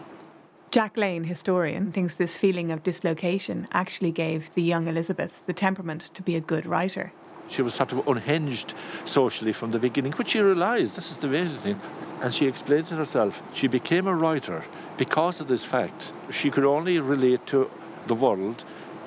Jack 0.70 0.96
Lane, 0.98 1.24
historian, 1.24 1.92
thinks 1.92 2.14
this 2.14 2.36
feeling 2.36 2.70
of 2.70 2.82
dislocation 2.82 3.66
actually 3.72 4.12
gave 4.12 4.52
the 4.52 4.62
young 4.62 4.86
Elizabeth 4.86 5.46
the 5.46 5.54
temperament 5.54 6.10
to 6.12 6.22
be 6.22 6.36
a 6.36 6.40
good 6.40 6.66
writer. 6.66 7.12
She 7.48 7.62
was 7.62 7.74
sort 7.74 7.92
of 7.92 8.06
unhinged 8.06 8.74
socially 9.06 9.54
from 9.54 9.70
the 9.70 9.78
beginning, 9.78 10.12
which 10.12 10.28
she 10.28 10.40
realised. 10.40 10.96
This 10.96 11.10
is 11.10 11.16
the 11.16 11.28
amazing 11.28 11.74
thing. 11.74 11.80
And 12.22 12.34
she 12.34 12.46
explains 12.46 12.92
it 12.92 12.96
herself. 12.96 13.42
She 13.54 13.66
became 13.66 14.06
a 14.06 14.14
writer 14.14 14.62
because 14.98 15.40
of 15.40 15.48
this 15.48 15.64
fact. 15.64 16.12
She 16.30 16.50
could 16.50 16.64
only 16.64 16.98
relate 16.98 17.46
to 17.46 17.70
the 18.06 18.14
world 18.14 18.64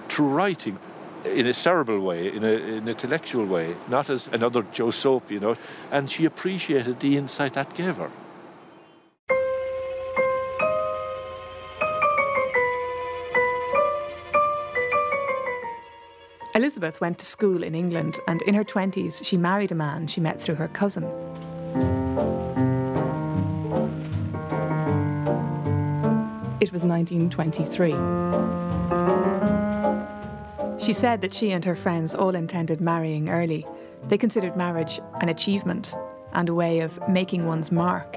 through 0.10 0.30
writing 0.30 0.80
in 1.26 1.46
a 1.46 1.54
cerebral 1.54 2.00
way, 2.00 2.34
in, 2.34 2.44
a, 2.44 2.48
in 2.48 2.74
an 2.80 2.88
intellectual 2.88 3.46
way, 3.46 3.76
not 3.88 4.10
as 4.10 4.28
another 4.30 4.64
Joe 4.72 4.90
Soap, 4.90 5.30
you 5.30 5.40
know. 5.40 5.56
And 5.92 6.10
she 6.10 6.26
appreciated 6.26 7.00
the 7.00 7.18
insight 7.18 7.54
that 7.54 7.76
gave 7.76 7.98
her. 7.98 8.10
Elizabeth 16.54 17.00
went 17.00 17.18
to 17.18 17.26
school 17.26 17.64
in 17.64 17.74
England, 17.74 18.20
and 18.28 18.42
in 18.42 18.54
her 18.56 18.64
20s, 18.66 19.24
she 19.24 19.38
married 19.38 19.72
a 19.72 19.76
man 19.76 20.06
she 20.06 20.20
met 20.20 20.42
through 20.42 20.56
her 20.56 20.68
cousin. 20.68 21.06
It 26.60 26.74
was 26.74 26.84
1923. 26.84 27.92
She 30.84 30.92
said 30.92 31.22
that 31.22 31.34
she 31.34 31.52
and 31.52 31.64
her 31.64 31.76
friends 31.76 32.14
all 32.14 32.36
intended 32.36 32.82
marrying 32.82 33.30
early. 33.30 33.66
They 34.10 34.18
considered 34.18 34.58
marriage 34.58 35.00
an 35.22 35.30
achievement 35.30 35.96
and 36.34 36.50
a 36.50 36.54
way 36.54 36.80
of 36.80 37.00
making 37.08 37.46
one's 37.46 37.72
mark. 37.72 38.14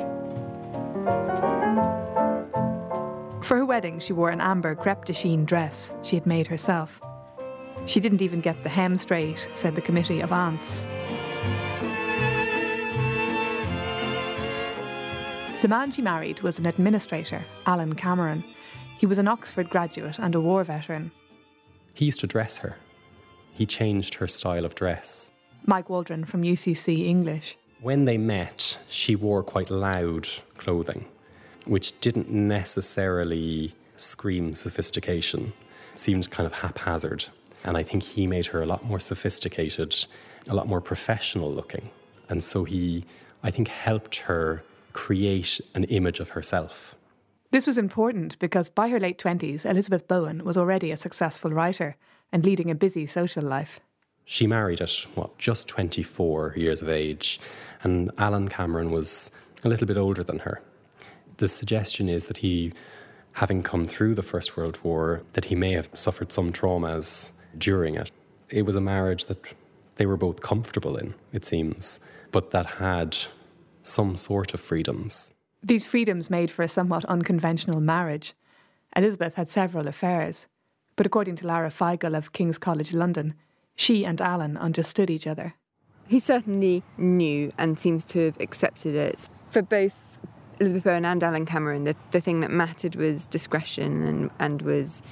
For 3.45 3.59
her 3.59 3.65
wedding, 3.65 4.01
she 4.01 4.13
wore 4.13 4.31
an 4.31 4.41
amber 4.41 4.75
crepe 4.75 5.05
de 5.05 5.13
chine 5.13 5.45
dress 5.45 5.95
she 6.03 6.17
had 6.17 6.27
made 6.27 6.49
herself. 6.49 7.01
She 7.87 8.01
didn't 8.01 8.23
even 8.23 8.41
get 8.41 8.63
the 8.63 8.69
hem 8.71 8.97
straight, 8.97 9.51
said 9.55 9.75
the 9.75 9.83
committee 9.83 10.21
of 10.21 10.33
aunts. 10.33 10.87
The 15.61 15.69
man 15.69 15.91
she 15.91 16.03
married 16.03 16.41
was 16.41 16.59
an 16.59 16.67
administrator, 16.67 17.45
Alan 17.67 17.95
Cameron. 17.95 18.45
He 18.99 19.07
was 19.07 19.19
an 19.19 19.29
Oxford 19.29 19.69
graduate 19.71 20.19
and 20.19 20.35
a 20.35 20.41
war 20.41 20.65
veteran. 20.65 21.11
He 21.95 22.07
used 22.07 22.21
to 22.21 22.27
dress 22.27 22.59
her. 22.59 22.77
He 23.53 23.67
changed 23.67 24.15
her 24.17 24.29
style 24.29 24.65
of 24.65 24.75
dress. 24.75 25.31
Mike 25.67 25.89
Waldron 25.89 26.25
from 26.25 26.43
UCC 26.43 27.07
English. 27.07 27.57
When 27.81 28.05
they 28.05 28.19
met, 28.19 28.79
she 28.89 29.15
wore 29.15 29.43
quite 29.43 29.71
loud 29.71 30.29
clothing, 30.57 31.07
which 31.67 31.99
didn't 32.01 32.31
necessarily 32.31 33.75
scream 33.97 34.55
sophistication. 34.55 35.53
It 35.93 36.01
seemed 36.01 36.31
kind 36.31 36.47
of 36.47 36.53
haphazard. 36.53 37.27
And 37.65 37.77
I 37.77 37.83
think 37.83 38.03
he 38.03 38.27
made 38.27 38.47
her 38.47 38.63
a 38.63 38.67
lot 38.67 38.85
more 38.85 39.01
sophisticated, 39.01 40.07
a 40.47 40.55
lot 40.55 40.69
more 40.69 40.81
professional 40.81 41.51
looking. 41.51 41.91
And 42.29 42.43
so 42.43 42.65
he, 42.65 43.05
I 43.43 43.51
think, 43.51 43.69
helped 43.69 44.17
her 44.17 44.63
create 44.93 45.61
an 45.75 45.85
image 45.85 46.21
of 46.21 46.31
herself. 46.31 46.95
This 47.51 47.67
was 47.67 47.79
important 47.79 48.39
because 48.39 48.69
by 48.69 48.89
her 48.89 49.01
late 49.01 49.19
20s, 49.19 49.65
Elizabeth 49.65 50.09
Bowen 50.09 50.45
was 50.45 50.57
already 50.57 50.91
a 50.91 50.97
successful 50.97 51.51
writer 51.51 51.97
and 52.33 52.45
leading 52.45 52.71
a 52.71 52.75
busy 52.75 53.07
social 53.07 53.45
life. 53.45 53.81
She 54.25 54.47
married 54.47 54.81
at, 54.81 54.91
what, 55.15 55.39
just 55.39 55.69
24 55.69 56.55
years 56.57 56.83
of 56.83 56.89
age, 56.89 57.41
and 57.83 58.11
Alan 58.19 58.49
Cameron 58.49 58.91
was 58.91 59.31
a 59.63 59.69
little 59.69 59.87
bit 59.87 59.97
older 59.97 60.25
than 60.25 60.41
her. 60.41 60.63
The 61.37 61.49
suggestion 61.49 62.09
is 62.09 62.27
that 62.27 62.39
he, 62.39 62.73
having 63.33 63.63
come 63.63 63.85
through 63.85 64.15
the 64.15 64.23
First 64.23 64.57
World 64.57 64.79
War, 64.83 65.23
that 65.35 65.47
he 65.47 65.55
may 65.55 65.73
have 65.73 65.91
suffered 65.95 66.33
some 66.33 66.53
traumas 66.53 67.33
during 67.59 67.95
it. 67.95 68.11
It 68.51 68.63
was 68.63 68.77
a 68.77 68.81
marriage 68.81 69.27
that 69.27 69.55
they 69.97 70.07
were 70.07 70.17
both 70.17 70.41
comfortable 70.41 70.97
in, 70.97 71.15
it 71.33 71.45
seems, 71.45 72.01
but 72.33 72.51
that 72.51 72.67
had 72.67 73.17
some 73.83 74.17
sort 74.17 74.55
of 74.55 74.61
freedoms. 74.61 75.33
These 75.63 75.87
freedoms 75.87 76.31
made 76.31 76.51
for 76.51 76.63
a 76.63 76.69
somewhat 76.69 77.05
unconventional 77.07 77.81
marriage. 77.81 78.35
Elizabeth 78.97 79.35
had 79.35 79.51
several 79.51 79.89
affairs, 79.89 80.47
but 80.97 81.07
according 81.07 81.37
to 81.37 81.47
Lara 81.47 81.71
Feigel 81.71 82.17
of 82.17 82.33
King's 82.33 82.59
College 82.59 82.93
London, 82.93 83.35
she 83.77 84.05
and 84.05 84.21
Alan 84.21 84.57
understood 84.57 85.11
each 85.11 85.27
other. 85.27 85.55
He 86.07 86.21
certainly 86.21 86.83
knew 86.99 87.53
and 87.59 87.79
seems 87.79 88.05
to 88.07 88.27
have 88.27 88.41
accepted 88.41 88.95
it. 88.95 89.29
For 89.51 89.63
both 89.63 89.95
Elizabeth 90.61 90.85
Bowen 90.85 91.05
and 91.05 91.23
Alan 91.23 91.47
Cameron, 91.47 91.85
the, 91.85 91.97
the 92.11 92.21
thing 92.21 92.41
that 92.41 92.51
mattered 92.51 92.95
was 92.95 93.27
discretion 93.27 94.03
and, 94.03 94.31
and 94.39 94.63
was 94.63 95.03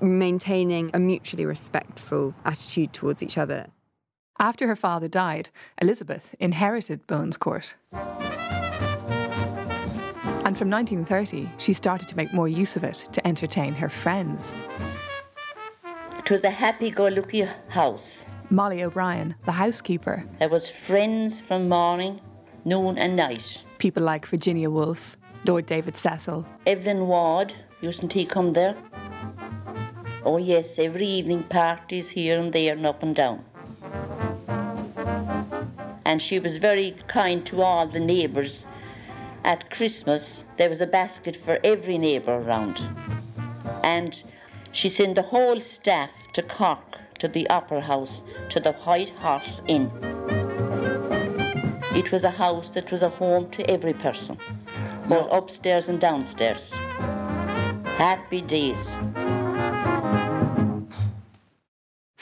maintaining 0.00 0.90
a 0.94 0.98
mutually 0.98 1.44
respectful 1.44 2.34
attitude 2.44 2.92
towards 2.92 3.22
each 3.22 3.38
other. 3.38 3.66
After 4.38 4.66
her 4.66 4.76
father 4.76 5.08
died, 5.08 5.48
Elizabeth 5.80 6.34
inherited 6.38 7.06
Bowen's 7.06 7.36
Court. 7.36 7.74
And 10.44 10.56
from 10.56 10.70
1930, 10.70 11.50
she 11.58 11.72
started 11.72 12.08
to 12.08 12.16
make 12.16 12.32
more 12.32 12.46
use 12.46 12.76
of 12.76 12.84
it 12.84 13.08
to 13.12 13.26
entertain 13.26 13.74
her 13.74 13.88
friends. 13.88 14.54
It 16.18 16.30
was 16.30 16.44
a 16.44 16.50
happy 16.50 16.90
go 16.90 17.08
lucky 17.08 17.48
house. 17.68 18.24
Molly 18.50 18.84
O'Brien, 18.84 19.34
the 19.44 19.52
housekeeper. 19.52 20.24
There 20.38 20.48
was 20.48 20.70
friends 20.70 21.40
from 21.40 21.68
morning, 21.68 22.20
noon 22.64 22.96
and 22.98 23.16
night. 23.16 23.64
People 23.78 24.04
like 24.04 24.26
Virginia 24.26 24.70
Woolf, 24.70 25.16
Lord 25.44 25.66
David 25.66 25.96
Cecil. 25.96 26.46
Evelyn 26.66 27.08
Waugh, 27.08 27.46
used 27.80 28.12
he 28.12 28.24
come 28.24 28.52
there? 28.52 28.76
Oh 30.26 30.38
yes, 30.38 30.78
every 30.78 31.06
evening 31.06 31.44
parties 31.44 32.10
here 32.10 32.38
and 32.38 32.52
there 32.52 32.72
and 32.72 32.84
up 32.84 33.02
and 33.02 33.14
down. 33.14 33.44
And 36.04 36.20
she 36.20 36.38
was 36.40 36.56
very 36.56 36.96
kind 37.06 37.46
to 37.46 37.62
all 37.62 37.86
the 37.86 38.00
neighbours 38.00 38.66
at 39.46 39.70
Christmas, 39.70 40.44
there 40.56 40.68
was 40.68 40.80
a 40.80 40.86
basket 40.88 41.36
for 41.36 41.60
every 41.62 41.98
neighbour 41.98 42.34
around. 42.34 42.82
And 43.84 44.20
she 44.72 44.88
sent 44.88 45.14
the 45.14 45.22
whole 45.22 45.60
staff 45.60 46.10
to 46.32 46.42
Cork, 46.42 46.98
to 47.20 47.28
the 47.28 47.48
Opera 47.48 47.80
House, 47.80 48.22
to 48.48 48.58
the 48.58 48.72
White 48.72 49.10
Horse 49.10 49.62
Inn. 49.68 49.88
It 51.94 52.10
was 52.10 52.24
a 52.24 52.30
house 52.30 52.70
that 52.70 52.90
was 52.90 53.04
a 53.04 53.08
home 53.08 53.48
to 53.50 53.70
every 53.70 53.92
person, 53.92 54.36
both 55.08 55.32
upstairs 55.32 55.88
and 55.88 56.00
downstairs. 56.00 56.72
Happy 57.96 58.40
days. 58.40 58.98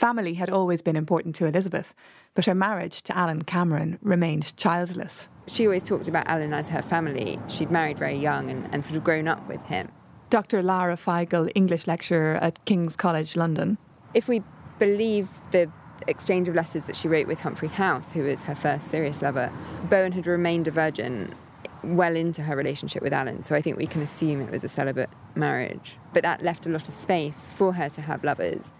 Family 0.04 0.34
had 0.34 0.50
always 0.50 0.82
been 0.82 0.96
important 0.96 1.34
to 1.36 1.46
Elizabeth, 1.46 1.94
but 2.34 2.44
her 2.44 2.54
marriage 2.54 3.00
to 3.04 3.16
Alan 3.16 3.40
Cameron 3.40 3.98
remained 4.02 4.54
childless. 4.54 5.30
She 5.46 5.64
always 5.64 5.82
talked 5.82 6.08
about 6.08 6.26
Alan 6.26 6.52
as 6.52 6.68
her 6.68 6.82
family. 6.82 7.38
She'd 7.48 7.70
married 7.70 7.98
very 7.98 8.18
young 8.18 8.50
and, 8.50 8.68
and 8.70 8.84
sort 8.84 8.96
of 8.96 9.02
grown 9.02 9.26
up 9.28 9.48
with 9.48 9.62
him. 9.62 9.90
Dr. 10.28 10.62
Lara 10.62 10.98
Feigel, 10.98 11.50
English 11.54 11.86
lecturer 11.86 12.34
at 12.42 12.62
King's 12.66 12.96
College 12.96 13.34
London. 13.34 13.78
If 14.12 14.28
we 14.28 14.42
believe 14.78 15.26
the 15.52 15.70
exchange 16.06 16.48
of 16.48 16.54
letters 16.54 16.84
that 16.84 16.96
she 16.96 17.08
wrote 17.08 17.26
with 17.26 17.40
Humphrey 17.40 17.68
House, 17.68 18.12
who 18.12 18.24
was 18.24 18.42
her 18.42 18.54
first 18.54 18.90
serious 18.90 19.22
lover, 19.22 19.50
Bowen 19.88 20.12
had 20.12 20.26
remained 20.26 20.68
a 20.68 20.70
virgin 20.70 21.34
well 21.82 22.14
into 22.14 22.42
her 22.42 22.54
relationship 22.56 23.02
with 23.02 23.14
Alan, 23.14 23.42
so 23.42 23.54
I 23.54 23.62
think 23.62 23.78
we 23.78 23.86
can 23.86 24.02
assume 24.02 24.42
it 24.42 24.50
was 24.50 24.64
a 24.64 24.68
celibate 24.68 25.08
marriage. 25.34 25.96
But 26.12 26.24
that 26.24 26.42
left 26.42 26.66
a 26.66 26.68
lot 26.68 26.82
of 26.82 26.90
space 26.92 27.50
for 27.54 27.72
her 27.72 27.88
to 27.88 28.02
have 28.02 28.22
lovers. 28.22 28.70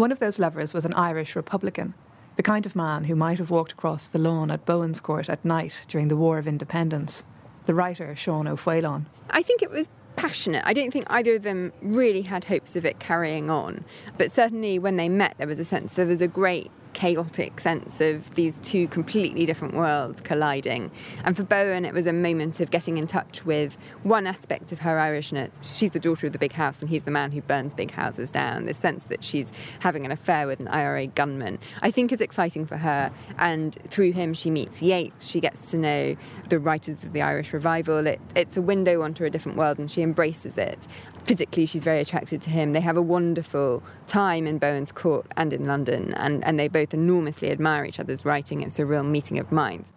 One 0.00 0.12
of 0.12 0.18
those 0.18 0.38
lovers 0.38 0.72
was 0.72 0.86
an 0.86 0.94
Irish 0.94 1.36
Republican, 1.36 1.92
the 2.36 2.42
kind 2.42 2.64
of 2.64 2.74
man 2.74 3.04
who 3.04 3.14
might 3.14 3.36
have 3.36 3.50
walked 3.50 3.72
across 3.72 4.08
the 4.08 4.18
lawn 4.18 4.50
at 4.50 4.64
Bowen's 4.64 4.98
Court 4.98 5.28
at 5.28 5.44
night 5.44 5.84
during 5.88 6.08
the 6.08 6.16
War 6.16 6.38
of 6.38 6.48
Independence, 6.48 7.22
the 7.66 7.74
writer 7.74 8.16
Sean 8.16 8.48
O'Faolain. 8.48 9.04
I 9.28 9.42
think 9.42 9.60
it 9.60 9.70
was 9.70 9.90
passionate. 10.16 10.62
I 10.64 10.72
don't 10.72 10.90
think 10.90 11.04
either 11.10 11.34
of 11.34 11.42
them 11.42 11.74
really 11.82 12.22
had 12.22 12.44
hopes 12.44 12.76
of 12.76 12.86
it 12.86 12.98
carrying 12.98 13.50
on, 13.50 13.84
but 14.16 14.32
certainly 14.32 14.78
when 14.78 14.96
they 14.96 15.10
met, 15.10 15.34
there 15.36 15.46
was 15.46 15.58
a 15.58 15.66
sense 15.66 15.90
that 15.90 15.96
there 15.96 16.06
was 16.06 16.22
a 16.22 16.26
great 16.26 16.70
chaotic 17.00 17.58
sense 17.58 17.98
of 18.02 18.34
these 18.34 18.58
two 18.58 18.86
completely 18.88 19.46
different 19.46 19.72
worlds 19.72 20.20
colliding. 20.20 20.90
And 21.24 21.34
for 21.34 21.44
Bowen, 21.44 21.86
it 21.86 21.94
was 21.94 22.04
a 22.04 22.12
moment 22.12 22.60
of 22.60 22.70
getting 22.70 22.98
in 22.98 23.06
touch 23.06 23.46
with 23.46 23.78
one 24.02 24.26
aspect 24.26 24.70
of 24.70 24.80
her 24.80 24.98
Irishness. 24.98 25.54
She's 25.62 25.92
the 25.92 25.98
daughter 25.98 26.26
of 26.26 26.34
the 26.34 26.38
big 26.38 26.52
house, 26.52 26.82
and 26.82 26.90
he's 26.90 27.04
the 27.04 27.10
man 27.10 27.32
who 27.32 27.40
burns 27.40 27.72
big 27.72 27.92
houses 27.92 28.30
down. 28.30 28.66
The 28.66 28.74
sense 28.74 29.04
that 29.04 29.24
she's 29.24 29.50
having 29.78 30.04
an 30.04 30.12
affair 30.12 30.46
with 30.46 30.60
an 30.60 30.68
IRA 30.68 31.06
gunman, 31.06 31.58
I 31.80 31.90
think, 31.90 32.12
is 32.12 32.20
exciting 32.20 32.66
for 32.66 32.76
her. 32.76 33.10
And 33.38 33.74
through 33.88 34.12
him, 34.12 34.34
she 34.34 34.50
meets 34.50 34.82
Yeats. 34.82 35.26
She 35.26 35.40
gets 35.40 35.70
to 35.70 35.78
know 35.78 36.16
the 36.50 36.58
writers 36.58 37.02
of 37.02 37.14
the 37.14 37.22
Irish 37.22 37.54
revival. 37.54 38.06
It, 38.06 38.20
it's 38.36 38.58
a 38.58 38.62
window 38.62 39.00
onto 39.00 39.24
a 39.24 39.30
different 39.30 39.56
world, 39.56 39.78
and 39.78 39.90
she 39.90 40.02
embraces 40.02 40.58
it 40.58 40.86
physically 41.24 41.66
she's 41.66 41.84
very 41.84 42.00
attracted 42.00 42.42
to 42.42 42.50
him. 42.50 42.72
They 42.72 42.80
have 42.80 42.96
a 42.96 43.02
wonderful 43.02 43.82
time 44.06 44.46
in 44.46 44.58
Bowen's 44.58 44.92
Court 44.92 45.26
and 45.36 45.52
in 45.52 45.66
London, 45.66 46.14
and, 46.14 46.44
and 46.44 46.58
they 46.58 46.68
both 46.68 46.94
enormously 46.94 47.50
admire 47.50 47.84
each 47.84 48.00
other's 48.00 48.24
writing. 48.24 48.62
It's 48.62 48.78
a 48.78 48.86
real 48.86 49.04
meeting 49.04 49.38
of 49.38 49.52
minds. 49.52 49.92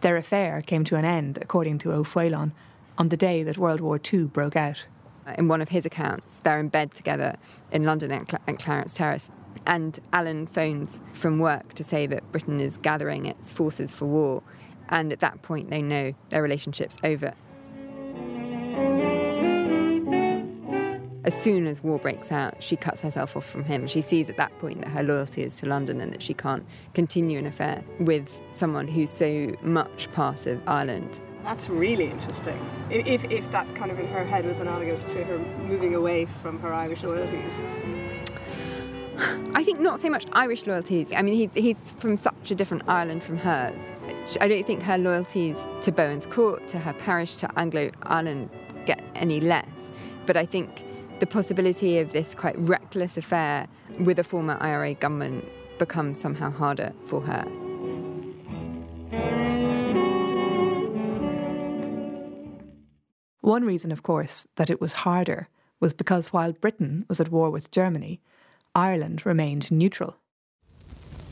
Their 0.00 0.16
affair 0.16 0.62
came 0.62 0.84
to 0.84 0.96
an 0.96 1.04
end, 1.04 1.38
according 1.40 1.78
to 1.78 1.92
O'Faolain, 1.92 2.52
on 2.98 3.08
the 3.08 3.16
day 3.16 3.42
that 3.42 3.58
World 3.58 3.80
War 3.80 4.00
II 4.12 4.24
broke 4.24 4.56
out. 4.56 4.86
Uh, 5.26 5.34
in 5.38 5.48
one 5.48 5.60
of 5.60 5.70
his 5.70 5.84
accounts, 5.84 6.38
they're 6.42 6.60
in 6.60 6.68
bed 6.68 6.92
together 6.92 7.36
in 7.72 7.84
London 7.84 8.12
at, 8.12 8.30
Cl- 8.30 8.42
at 8.46 8.58
Clarence 8.58 8.94
Terrace, 8.94 9.28
and 9.66 9.98
Alan 10.12 10.46
phones 10.46 11.00
from 11.12 11.38
work 11.38 11.74
to 11.74 11.82
say 11.82 12.06
that 12.06 12.30
Britain 12.30 12.60
is 12.60 12.76
gathering 12.76 13.26
its 13.26 13.52
forces 13.52 13.90
for 13.90 14.04
war, 14.04 14.42
and 14.88 15.12
at 15.12 15.20
that 15.20 15.42
point 15.42 15.70
they 15.70 15.82
know 15.82 16.12
their 16.28 16.42
relationship's 16.42 16.98
over. 17.02 17.34
As 21.26 21.34
soon 21.34 21.66
as 21.66 21.82
war 21.82 21.98
breaks 21.98 22.30
out, 22.30 22.62
she 22.62 22.76
cuts 22.76 23.00
herself 23.00 23.36
off 23.36 23.44
from 23.44 23.64
him. 23.64 23.88
She 23.88 24.00
sees 24.00 24.30
at 24.30 24.36
that 24.36 24.56
point 24.60 24.82
that 24.82 24.90
her 24.90 25.02
loyalty 25.02 25.42
is 25.42 25.58
to 25.58 25.66
London 25.66 26.00
and 26.00 26.12
that 26.12 26.22
she 26.22 26.32
can't 26.32 26.64
continue 26.94 27.36
an 27.36 27.46
affair 27.46 27.82
with 27.98 28.40
someone 28.52 28.86
who's 28.86 29.10
so 29.10 29.52
much 29.60 30.08
part 30.12 30.46
of 30.46 30.62
Ireland. 30.68 31.20
That's 31.42 31.68
really 31.68 32.04
interesting. 32.04 32.64
If, 32.90 33.24
if 33.24 33.50
that 33.50 33.74
kind 33.74 33.90
of 33.90 33.98
in 33.98 34.06
her 34.06 34.24
head 34.24 34.44
was 34.44 34.60
analogous 34.60 35.04
to 35.06 35.24
her 35.24 35.38
moving 35.38 35.96
away 35.96 36.26
from 36.26 36.60
her 36.60 36.72
Irish 36.72 37.02
loyalties. 37.02 37.64
I 39.52 39.64
think 39.64 39.80
not 39.80 39.98
so 39.98 40.08
much 40.08 40.26
Irish 40.32 40.64
loyalties. 40.64 41.10
I 41.12 41.22
mean, 41.22 41.34
he, 41.34 41.60
he's 41.60 41.90
from 41.92 42.16
such 42.18 42.52
a 42.52 42.54
different 42.54 42.84
Ireland 42.86 43.24
from 43.24 43.38
hers. 43.38 43.90
I 44.40 44.46
don't 44.46 44.64
think 44.64 44.80
her 44.84 44.96
loyalties 44.96 45.68
to 45.80 45.90
Bowen's 45.90 46.26
court, 46.26 46.68
to 46.68 46.78
her 46.78 46.92
parish, 46.92 47.34
to 47.36 47.58
Anglo 47.58 47.90
Ireland 48.02 48.48
get 48.84 49.02
any 49.16 49.40
less. 49.40 49.90
But 50.26 50.36
I 50.36 50.46
think 50.46 50.84
the 51.18 51.26
possibility 51.26 51.98
of 51.98 52.12
this 52.12 52.34
quite 52.34 52.58
reckless 52.58 53.16
affair 53.16 53.68
with 54.00 54.18
a 54.18 54.24
former 54.24 54.58
IRA 54.60 54.94
gunman 54.94 55.44
becomes 55.78 56.20
somehow 56.20 56.50
harder 56.50 56.92
for 57.04 57.22
her. 57.22 57.44
One 63.40 63.64
reason, 63.64 63.92
of 63.92 64.02
course, 64.02 64.46
that 64.56 64.70
it 64.70 64.80
was 64.80 64.92
harder 64.92 65.48
was 65.80 65.94
because 65.94 66.32
while 66.32 66.52
Britain 66.52 67.04
was 67.08 67.20
at 67.20 67.30
war 67.30 67.50
with 67.50 67.70
Germany, 67.70 68.20
Ireland 68.74 69.24
remained 69.24 69.70
neutral. 69.70 70.16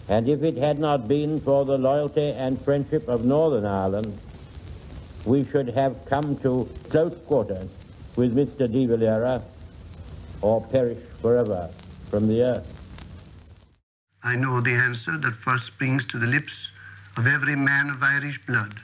And 0.08 0.28
if 0.28 0.42
it 0.42 0.56
had 0.56 0.78
not 0.78 1.08
been 1.08 1.40
for 1.40 1.64
the 1.64 1.76
loyalty 1.76 2.30
and 2.30 2.60
friendship 2.60 3.08
of 3.08 3.24
Northern 3.24 3.66
Ireland, 3.66 4.18
we 5.24 5.44
should 5.44 5.70
have 5.70 6.04
come 6.04 6.36
to 6.38 6.68
close 6.90 7.16
quarters 7.26 7.68
with 8.16 8.36
Mr. 8.36 8.70
de 8.70 8.86
Valera 8.86 9.42
or 10.44 10.60
perish 10.60 10.98
forever 11.22 11.70
from 12.10 12.28
the 12.28 12.42
earth. 12.42 12.68
I 14.22 14.36
know 14.36 14.60
the 14.60 14.74
answer 14.74 15.16
that 15.18 15.34
first 15.36 15.66
springs 15.66 16.04
to 16.06 16.18
the 16.18 16.26
lips 16.26 16.52
of 17.16 17.26
every 17.26 17.56
man 17.56 17.88
of 17.88 18.02
Irish 18.02 18.38
blood 18.46 18.74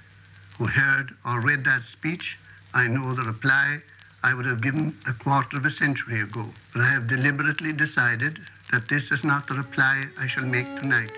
who 0.56 0.66
heard 0.66 1.10
or 1.24 1.40
read 1.40 1.64
that 1.64 1.82
speech. 1.84 2.38
I 2.72 2.86
know 2.86 3.14
the 3.14 3.24
reply 3.24 3.80
I 4.22 4.32
would 4.34 4.46
have 4.46 4.62
given 4.62 4.96
a 5.06 5.12
quarter 5.12 5.58
of 5.58 5.66
a 5.66 5.70
century 5.70 6.20
ago. 6.20 6.46
But 6.72 6.82
I 6.82 6.90
have 6.90 7.08
deliberately 7.08 7.72
decided 7.72 8.38
that 8.72 8.88
this 8.88 9.10
is 9.10 9.22
not 9.22 9.46
the 9.46 9.54
reply 9.54 10.04
I 10.18 10.26
shall 10.26 10.44
make 10.44 10.66
tonight. 10.78 11.12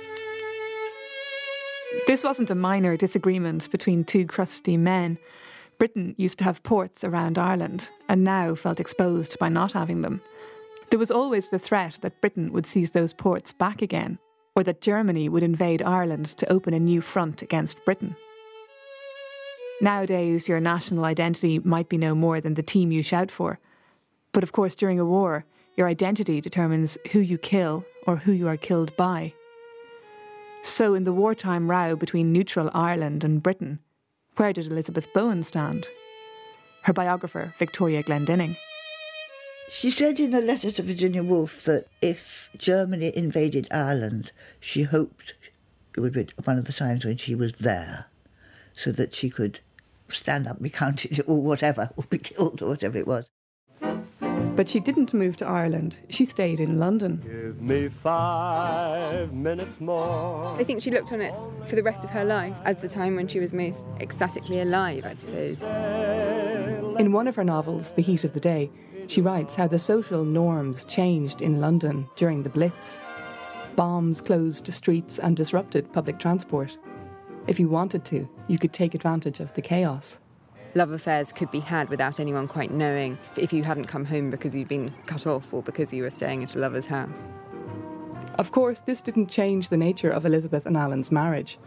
This 2.07 2.24
wasn't 2.24 2.50
a 2.50 2.55
minor 2.55 2.96
disagreement 2.96 3.70
between 3.70 4.05
two 4.05 4.26
crusty 4.26 4.76
men. 4.76 5.18
Britain 5.83 6.14
used 6.16 6.38
to 6.38 6.45
have 6.45 6.62
ports 6.62 7.03
around 7.03 7.37
Ireland 7.37 7.90
and 8.09 8.23
now 8.23 8.55
felt 8.55 8.79
exposed 8.79 9.37
by 9.40 9.49
not 9.49 9.73
having 9.73 10.01
them. 10.01 10.23
There 10.90 10.99
was 11.01 11.11
always 11.11 11.49
the 11.49 11.59
threat 11.59 11.99
that 12.03 12.21
Britain 12.21 12.53
would 12.53 12.66
seize 12.66 12.92
those 12.92 13.12
ports 13.12 13.51
back 13.51 13.83
again, 13.83 14.21
or 14.55 14.62
that 14.62 14.81
Germany 14.81 15.29
would 15.29 15.42
invade 15.42 15.83
Ireland 15.83 16.27
to 16.38 16.53
open 16.53 16.73
a 16.73 16.79
new 16.79 17.01
front 17.01 17.42
against 17.42 17.85
Britain. 17.85 18.14
Nowadays, 19.81 20.47
your 20.47 20.61
national 20.61 21.05
identity 21.05 21.59
might 21.59 21.88
be 21.88 21.99
no 21.99 22.14
more 22.14 22.40
than 22.40 22.55
the 22.55 22.62
team 22.62 22.92
you 22.92 23.03
shout 23.03 23.33
for. 23.33 23.59
But 24.31 24.45
of 24.45 24.53
course, 24.53 24.77
during 24.77 25.01
a 25.01 25.05
war, 25.05 25.45
your 25.77 25.88
identity 25.88 26.40
determines 26.40 26.97
who 27.11 27.18
you 27.18 27.38
kill 27.38 27.85
or 28.07 28.18
who 28.18 28.31
you 28.31 28.47
are 28.47 28.57
killed 28.57 28.97
by. 28.97 29.33
So, 30.62 30.95
in 30.95 31.03
the 31.03 31.12
wartime 31.12 31.68
row 31.68 31.97
between 31.97 32.33
neutral 32.33 32.71
Ireland 32.73 33.25
and 33.25 33.42
Britain, 33.42 33.81
where 34.37 34.53
did 34.53 34.66
Elizabeth 34.66 35.12
Bowen 35.12 35.42
stand? 35.42 35.88
Her 36.83 36.92
biographer, 36.92 37.55
Victoria 37.59 38.03
Glendinning. 38.03 38.57
She 39.71 39.90
said 39.90 40.21
in 40.21 40.35
a 40.35 40.40
letter 40.40 40.71
to 40.71 40.83
Virginia 40.83 41.23
Woolf 41.23 41.62
that 41.64 41.87
if 42.01 42.51
Germany 42.57 43.12
invaded 43.16 43.68
Ireland, 43.71 44.33
she 44.61 44.83
hoped 44.83 45.35
it 45.97 46.01
would 46.01 46.12
be 46.12 46.29
one 46.45 46.59
of 46.59 46.66
the 46.66 46.73
times 46.73 47.05
when 47.05 47.16
she 47.16 47.35
was 47.35 47.53
there, 47.55 48.07
so 48.75 48.92
that 48.92 49.14
she 49.14 49.31
could 49.31 49.61
stand 50.09 50.47
up, 50.47 50.57
and 50.57 50.64
be 50.64 50.71
counted, 50.71 51.23
or 51.27 51.40
whatever, 51.40 51.90
or 51.97 52.05
be 52.05 52.18
killed, 52.18 52.61
or 52.62 52.68
whatever 52.68 52.99
it 52.99 53.07
was. 53.07 53.31
But 54.54 54.68
she 54.68 54.80
didn't 54.80 55.14
move 55.14 55.38
to 55.38 55.46
Ireland, 55.46 55.98
she 56.10 56.26
stayed 56.26 56.60
in 56.60 56.78
London. 56.78 57.22
Give 57.22 57.60
me 57.62 57.88
five 57.88 59.32
minutes 59.32 59.80
more. 59.80 60.54
I 60.58 60.64
think 60.64 60.82
she 60.82 60.90
looked 60.90 61.10
on 61.10 61.22
it 61.22 61.34
for 61.66 61.74
the 61.74 61.82
rest 61.82 62.04
of 62.04 62.10
her 62.10 62.24
life 62.24 62.56
as 62.64 62.76
the 62.76 62.88
time 62.88 63.16
when 63.16 63.28
she 63.28 63.40
was 63.40 63.54
most 63.54 63.86
ecstatically 64.00 64.60
alive, 64.60 65.06
I 65.06 65.14
suppose. 65.14 65.62
In 67.00 67.12
one 67.12 67.26
of 67.28 67.36
her 67.36 67.44
novels, 67.44 67.92
The 67.92 68.02
Heat 68.02 68.24
of 68.24 68.34
the 68.34 68.40
Day, 68.40 68.70
she 69.06 69.22
writes 69.22 69.54
how 69.54 69.68
the 69.68 69.78
social 69.78 70.22
norms 70.22 70.84
changed 70.84 71.40
in 71.40 71.60
London 71.60 72.06
during 72.16 72.42
the 72.42 72.50
Blitz. 72.50 73.00
Bombs 73.74 74.20
closed 74.20 74.72
streets 74.72 75.18
and 75.18 75.34
disrupted 75.34 75.92
public 75.94 76.18
transport. 76.18 76.76
If 77.46 77.58
you 77.58 77.70
wanted 77.70 78.04
to, 78.06 78.28
you 78.48 78.58
could 78.58 78.74
take 78.74 78.94
advantage 78.94 79.40
of 79.40 79.52
the 79.54 79.62
chaos 79.62 80.18
love 80.74 80.92
affairs 80.92 81.32
could 81.32 81.50
be 81.50 81.61
had 81.61 81.88
without 81.88 82.20
anyone 82.20 82.48
quite 82.48 82.70
knowing 82.70 83.18
if 83.37 83.52
you 83.52 83.62
hadn't 83.62 83.87
come 83.87 84.04
home 84.04 84.30
because 84.30 84.56
you'd 84.56 84.68
been 84.68 84.92
cut 85.06 85.26
off 85.26 85.52
or 85.52 85.62
because 85.62 85.92
you 85.92 86.02
were 86.02 86.11
staying 86.11 86.42
at 86.42 86.54
a 86.54 86.58
lover's 86.58 86.87
house. 86.87 87.24
Of 88.38 88.50
course, 88.50 88.80
this 88.80 89.02
didn't 89.02 89.28
change 89.28 89.68
the 89.68 89.76
nature 89.76 90.11
of 90.11 90.24
Elizabeth 90.24 90.64
and 90.64 90.76
Alan's 90.76 91.12
marriage. 91.12 91.58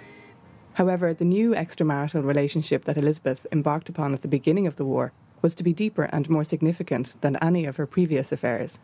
However, 0.74 1.14
the 1.14 1.26
new 1.26 1.52
extramarital 1.52 2.26
relationship 2.26 2.86
that 2.86 2.98
Elizabeth 2.98 3.46
embarked 3.52 3.88
upon 3.88 4.14
at 4.14 4.24
the 4.24 4.28
beginning 4.28 4.68
of 4.68 4.76
the 4.76 4.86
war 4.86 5.14
was 5.42 5.56
to 5.56 5.64
be 5.64 5.74
deeper 5.74 6.04
and 6.06 6.30
more 6.30 6.44
significant 6.44 7.22
than 7.22 7.36
any 7.38 7.66
of 7.66 7.78
her 7.78 7.86
previous 7.86 8.32
affairs. 8.32 8.80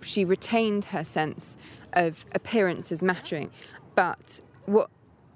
She 0.00 0.24
retained 0.24 0.86
her 0.86 1.04
sense 1.04 1.58
of 1.92 2.24
appearances 2.32 3.02
mattering, 3.02 3.50
but 3.94 4.40
what 4.64 4.88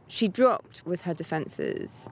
she 0.08 0.26
dropped 0.26 0.84
was 0.86 1.02
her 1.02 1.14
defences 1.14 2.08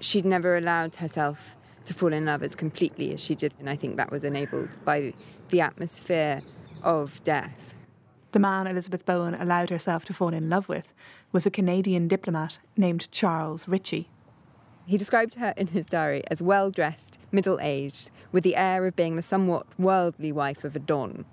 she'd 0.00 0.24
never 0.24 0.56
allowed 0.56 0.96
herself 0.96 1.56
to 1.84 1.94
fall 1.94 2.12
in 2.12 2.24
love 2.24 2.42
as 2.42 2.54
completely 2.54 3.12
as 3.12 3.20
she 3.20 3.34
did, 3.34 3.54
and 3.58 3.70
I 3.70 3.76
think 3.76 3.96
that 3.96 4.10
was 4.10 4.24
enabled 4.24 4.76
by 4.84 5.14
the 5.48 5.60
atmosphere 5.60 6.42
of 6.82 7.22
death. 7.24 7.74
The 8.32 8.38
man 8.40 8.66
Elizabeth 8.66 9.06
Bowen 9.06 9.34
allowed 9.34 9.70
herself 9.70 10.04
to 10.06 10.12
fall 10.12 10.34
in 10.34 10.50
love 10.50 10.68
with 10.68 10.92
was 11.32 11.46
a 11.46 11.50
Canadian 11.50 12.08
diplomat 12.08 12.58
named 12.76 13.10
Charles 13.10 13.66
Ritchie. 13.66 14.08
He 14.84 14.98
described 14.98 15.34
her 15.34 15.54
in 15.56 15.68
his 15.68 15.86
diary 15.86 16.22
as 16.30 16.42
well 16.42 16.70
dressed, 16.70 17.18
middle 17.32 17.58
aged, 17.60 18.10
with 18.32 18.44
the 18.44 18.56
air 18.56 18.86
of 18.86 18.94
being 18.94 19.16
the 19.16 19.22
somewhat 19.22 19.66
worldly 19.78 20.32
wife 20.32 20.64
of 20.64 20.76
a 20.76 20.78
Don. 20.78 21.24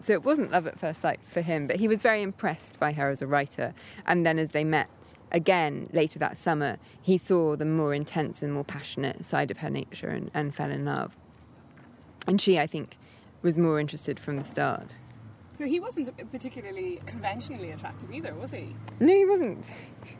So 0.00 0.12
it 0.12 0.24
wasn't 0.24 0.50
love 0.50 0.66
at 0.66 0.80
first 0.80 1.02
sight 1.02 1.20
for 1.26 1.42
him, 1.42 1.66
but 1.66 1.76
he 1.76 1.88
was 1.88 2.02
very 2.02 2.22
impressed 2.22 2.80
by 2.80 2.92
her 2.92 3.08
as 3.10 3.22
a 3.22 3.26
writer. 3.26 3.74
And 4.04 4.26
then 4.26 4.38
as 4.38 4.50
they 4.50 4.64
met 4.64 4.88
again 5.32 5.88
later 5.92 6.18
that 6.18 6.38
summer, 6.38 6.78
he 7.00 7.18
saw 7.18 7.56
the 7.56 7.64
more 7.64 7.94
intense 7.94 8.42
and 8.42 8.52
more 8.52 8.64
passionate 8.64 9.24
side 9.24 9.50
of 9.50 9.58
her 9.58 9.70
nature 9.70 10.08
and, 10.08 10.30
and 10.34 10.54
fell 10.54 10.70
in 10.70 10.84
love. 10.84 11.16
And 12.26 12.40
she, 12.40 12.58
I 12.58 12.66
think, 12.66 12.96
was 13.42 13.56
more 13.56 13.78
interested 13.78 14.18
from 14.18 14.36
the 14.36 14.44
start. 14.44 14.94
So 15.58 15.64
he 15.64 15.80
wasn't 15.80 16.10
particularly 16.30 17.00
conventionally 17.06 17.70
attractive 17.70 18.12
either, 18.12 18.34
was 18.34 18.50
he? 18.50 18.74
No, 19.00 19.14
he 19.14 19.24
wasn't. 19.24 19.70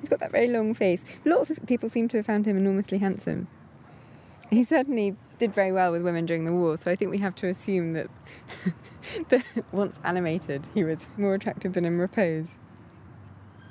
He's 0.01 0.09
got 0.09 0.21
that 0.21 0.33
very 0.33 0.49
long 0.49 0.73
face. 0.73 1.05
Lots 1.25 1.51
of 1.51 1.59
people 1.67 1.89
seem 1.89 2.09
to 2.09 2.17
have 2.19 2.27
found 2.27 2.47
him 2.47 2.57
enormously 2.57 2.99
handsome. 2.99 3.49
He 4.49 4.63
certainly 4.65 5.17
did 5.39 5.53
very 5.53 5.73
well 5.73 5.91
with 5.93 6.03
women 6.03 6.25
during 6.25 6.45
the 6.45 6.53
war, 6.53 6.79
so 6.79 6.91
I 6.91 6.97
think 6.97 7.11
we 7.11 7.19
have 7.19 7.35
to 7.37 7.49
assume 7.49 7.95
that, 7.95 8.07
that 9.29 9.45
once 9.73 9.99
animated, 10.05 10.69
he 10.73 10.85
was 10.85 11.01
more 11.19 11.35
attractive 11.35 11.73
than 11.73 11.85
in 11.85 11.99
repose. 11.99 12.57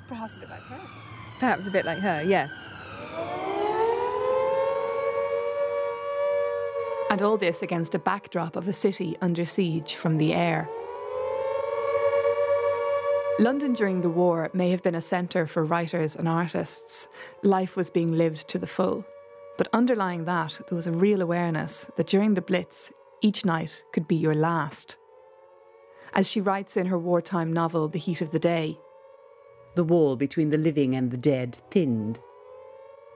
Perhaps 0.06 0.36
a 0.36 0.40
bit 0.40 0.50
like 0.50 0.60
her. 0.60 1.05
Perhaps 1.38 1.66
a 1.66 1.70
bit 1.70 1.84
like 1.84 1.98
her, 1.98 2.22
yes. 2.22 2.50
And 7.10 7.22
all 7.22 7.36
this 7.36 7.62
against 7.62 7.94
a 7.94 7.98
backdrop 7.98 8.56
of 8.56 8.66
a 8.66 8.72
city 8.72 9.16
under 9.20 9.44
siege 9.44 9.94
from 9.94 10.18
the 10.18 10.34
air. 10.34 10.68
London 13.38 13.74
during 13.74 14.00
the 14.00 14.08
war 14.08 14.50
may 14.54 14.70
have 14.70 14.82
been 14.82 14.94
a 14.94 15.02
centre 15.02 15.46
for 15.46 15.62
writers 15.62 16.16
and 16.16 16.26
artists. 16.26 17.06
Life 17.42 17.76
was 17.76 17.90
being 17.90 18.12
lived 18.12 18.48
to 18.48 18.58
the 18.58 18.66
full. 18.66 19.04
But 19.58 19.68
underlying 19.72 20.24
that, 20.24 20.60
there 20.68 20.76
was 20.76 20.86
a 20.86 20.92
real 20.92 21.20
awareness 21.20 21.90
that 21.96 22.06
during 22.06 22.34
the 22.34 22.42
Blitz, 22.42 22.92
each 23.20 23.44
night 23.44 23.84
could 23.92 24.08
be 24.08 24.16
your 24.16 24.34
last. 24.34 24.96
As 26.14 26.30
she 26.30 26.40
writes 26.40 26.76
in 26.76 26.86
her 26.86 26.98
wartime 26.98 27.52
novel, 27.52 27.88
The 27.88 27.98
Heat 27.98 28.22
of 28.22 28.30
the 28.30 28.38
Day, 28.38 28.78
the 29.76 29.84
wall 29.84 30.16
between 30.16 30.50
the 30.50 30.58
living 30.58 30.96
and 30.96 31.10
the 31.10 31.16
dead 31.16 31.54
thinned. 31.70 32.18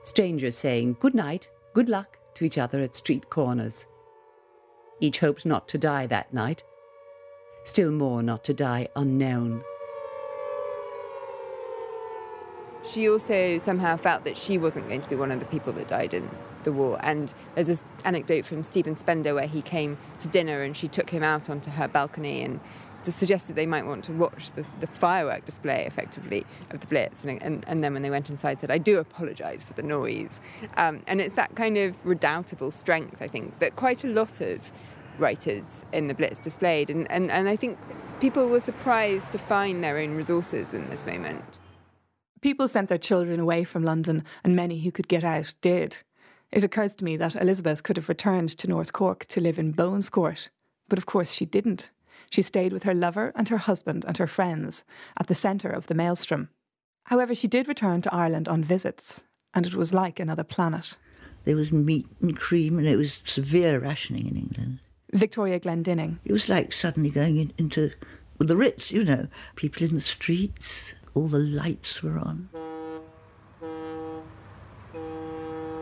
Strangers 0.03 0.55
saying 0.55 0.95
good 0.99 1.13
night, 1.13 1.49
good 1.73 1.89
luck 1.89 2.17
to 2.35 2.45
each 2.45 2.57
other 2.57 2.79
at 2.79 2.95
street 2.95 3.29
corners. 3.29 3.85
Each 4.99 5.19
hoped 5.19 5.45
not 5.45 5.67
to 5.69 5.77
die 5.77 6.07
that 6.07 6.33
night, 6.33 6.63
still 7.63 7.91
more 7.91 8.23
not 8.23 8.43
to 8.45 8.53
die 8.53 8.87
unknown. 8.95 9.63
She 12.83 13.09
also 13.09 13.57
somehow 13.57 13.97
felt 13.97 14.23
that 14.25 14.37
she 14.37 14.57
wasn't 14.57 14.87
going 14.87 15.01
to 15.01 15.09
be 15.09 15.15
one 15.15 15.31
of 15.31 15.39
the 15.39 15.45
people 15.45 15.73
that 15.73 15.87
died 15.87 16.13
in 16.13 16.29
the 16.63 16.71
war. 16.71 16.99
And 17.03 17.33
there's 17.55 17.67
this 17.67 17.83
anecdote 18.05 18.45
from 18.45 18.63
Stephen 18.63 18.95
Spender 18.95 19.33
where 19.33 19.47
he 19.47 19.61
came 19.61 19.97
to 20.19 20.27
dinner 20.27 20.61
and 20.61 20.75
she 20.75 20.87
took 20.87 21.09
him 21.09 21.23
out 21.23 21.49
onto 21.49 21.71
her 21.71 21.87
balcony 21.87 22.43
and 22.43 22.59
suggested 23.03 23.55
they 23.55 23.65
might 23.65 23.85
want 23.85 24.03
to 24.03 24.11
watch 24.11 24.51
the, 24.51 24.63
the 24.79 24.85
firework 24.85 25.43
display 25.45 25.85
effectively 25.85 26.45
of 26.69 26.81
the 26.81 26.87
Blitz. 26.87 27.23
And, 27.23 27.41
and, 27.41 27.65
and, 27.67 27.83
then 27.83 27.93
when 27.93 28.03
they 28.03 28.11
went 28.11 28.29
inside, 28.29 28.59
said, 28.59 28.69
I 28.69 28.77
do 28.77 28.99
apologise 28.99 29.63
for 29.63 29.73
the 29.73 29.81
noise. 29.81 30.39
Um, 30.77 31.01
and 31.07 31.19
it's 31.19 31.33
that 31.33 31.55
kind 31.55 31.77
of 31.77 31.95
redoubtable 32.05 32.71
strength, 32.71 33.21
I 33.21 33.27
think, 33.27 33.57
that 33.59 33.75
quite 33.75 34.03
a 34.03 34.07
lot 34.07 34.41
of 34.41 34.71
writers 35.17 35.83
in 35.91 36.07
the 36.07 36.13
Blitz 36.13 36.39
displayed. 36.39 36.89
And, 36.89 37.09
and, 37.09 37.31
and 37.31 37.49
I 37.49 37.55
think 37.55 37.77
people 38.19 38.47
were 38.47 38.59
surprised 38.59 39.31
to 39.31 39.37
find 39.37 39.83
their 39.83 39.97
own 39.97 40.15
resources 40.15 40.73
in 40.73 40.89
this 40.89 41.05
moment. 41.05 41.59
People 42.41 42.67
sent 42.67 42.89
their 42.89 42.97
children 42.97 43.39
away 43.39 43.63
from 43.63 43.83
London, 43.83 44.23
and 44.43 44.55
many 44.55 44.79
who 44.81 44.91
could 44.91 45.07
get 45.07 45.23
out 45.23 45.53
did. 45.61 45.97
It 46.51 46.63
occurs 46.63 46.95
to 46.95 47.05
me 47.05 47.15
that 47.17 47.35
Elizabeth 47.35 47.83
could 47.83 47.97
have 47.97 48.09
returned 48.09 48.49
to 48.57 48.67
North 48.67 48.91
Cork 48.91 49.25
to 49.27 49.39
live 49.39 49.57
in 49.57 49.71
Bowen's 49.71 50.09
Court, 50.09 50.49
but 50.89 50.97
of 50.97 51.05
course 51.05 51.31
she 51.31 51.45
didn't. 51.45 51.91
She 52.29 52.41
stayed 52.41 52.73
with 52.73 52.83
her 52.83 52.93
lover 52.93 53.31
and 53.35 53.47
her 53.49 53.57
husband 53.57 54.05
and 54.05 54.17
her 54.17 54.27
friends 54.27 54.83
at 55.17 55.27
the 55.27 55.35
centre 55.35 55.69
of 55.69 55.87
the 55.87 55.95
maelstrom. 55.95 56.49
However, 57.05 57.33
she 57.33 57.47
did 57.47 57.67
return 57.67 58.01
to 58.01 58.13
Ireland 58.13 58.47
on 58.47 58.63
visits, 58.63 59.23
and 59.53 59.65
it 59.65 59.75
was 59.75 59.93
like 59.93 60.19
another 60.19 60.43
planet. 60.43 60.97
There 61.45 61.55
was 61.55 61.71
meat 61.71 62.07
and 62.21 62.37
cream, 62.37 62.77
and 62.77 62.87
it 62.87 62.97
was 62.97 63.19
severe 63.25 63.79
rationing 63.79 64.27
in 64.27 64.37
England. 64.37 64.79
Victoria 65.13 65.59
Glendinning. 65.59 66.19
It 66.23 66.31
was 66.31 66.47
like 66.47 66.71
suddenly 66.71 67.09
going 67.09 67.37
in, 67.37 67.53
into 67.57 67.91
the 68.37 68.57
Ritz, 68.57 68.91
you 68.91 69.03
know, 69.03 69.27
people 69.55 69.83
in 69.85 69.95
the 69.95 70.01
streets, 70.01 70.93
all 71.13 71.27
the 71.27 71.39
lights 71.39 72.01
were 72.01 72.17
on. 72.17 72.49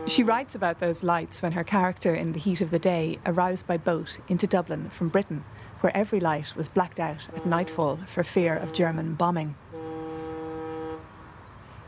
She 0.06 0.22
writes 0.22 0.54
about 0.54 0.80
those 0.80 1.04
lights 1.04 1.42
when 1.42 1.52
her 1.52 1.64
character 1.64 2.14
in 2.14 2.32
the 2.32 2.38
heat 2.38 2.60
of 2.60 2.70
the 2.70 2.78
day 2.78 3.18
arrives 3.26 3.62
by 3.62 3.76
boat 3.76 4.18
into 4.28 4.46
Dublin 4.46 4.90
from 4.90 5.08
Britain 5.08 5.44
where 5.80 5.96
every 5.96 6.20
light 6.20 6.54
was 6.56 6.68
blacked 6.68 7.00
out 7.00 7.28
at 7.34 7.46
nightfall 7.46 7.98
for 8.06 8.22
fear 8.22 8.56
of 8.56 8.72
German 8.72 9.14
bombing. 9.14 9.54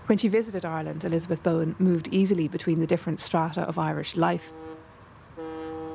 When 0.07 0.19
she 0.19 0.29
visited 0.29 0.65
Ireland, 0.65 1.05
Elizabeth 1.05 1.43
Bowen 1.43 1.77
moved 1.79 2.09
easily 2.11 2.49
between 2.49 2.81
the 2.81 2.87
different 2.87 3.21
strata 3.21 3.63
of 3.63 3.79
Irish 3.79 4.17
life. 4.17 4.53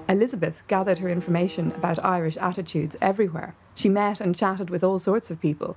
Elizabeth 0.08 0.64
gathered 0.68 1.00
her 1.00 1.10
information 1.10 1.72
about 1.74 2.04
Irish 2.04 2.38
attitudes 2.38 2.96
everywhere. 3.02 3.56
She 3.76 3.90
met 3.90 4.22
and 4.22 4.36
chatted 4.36 4.70
with 4.70 4.84
all 4.84 5.00
sorts 5.00 5.30
of 5.30 5.42
people 5.42 5.76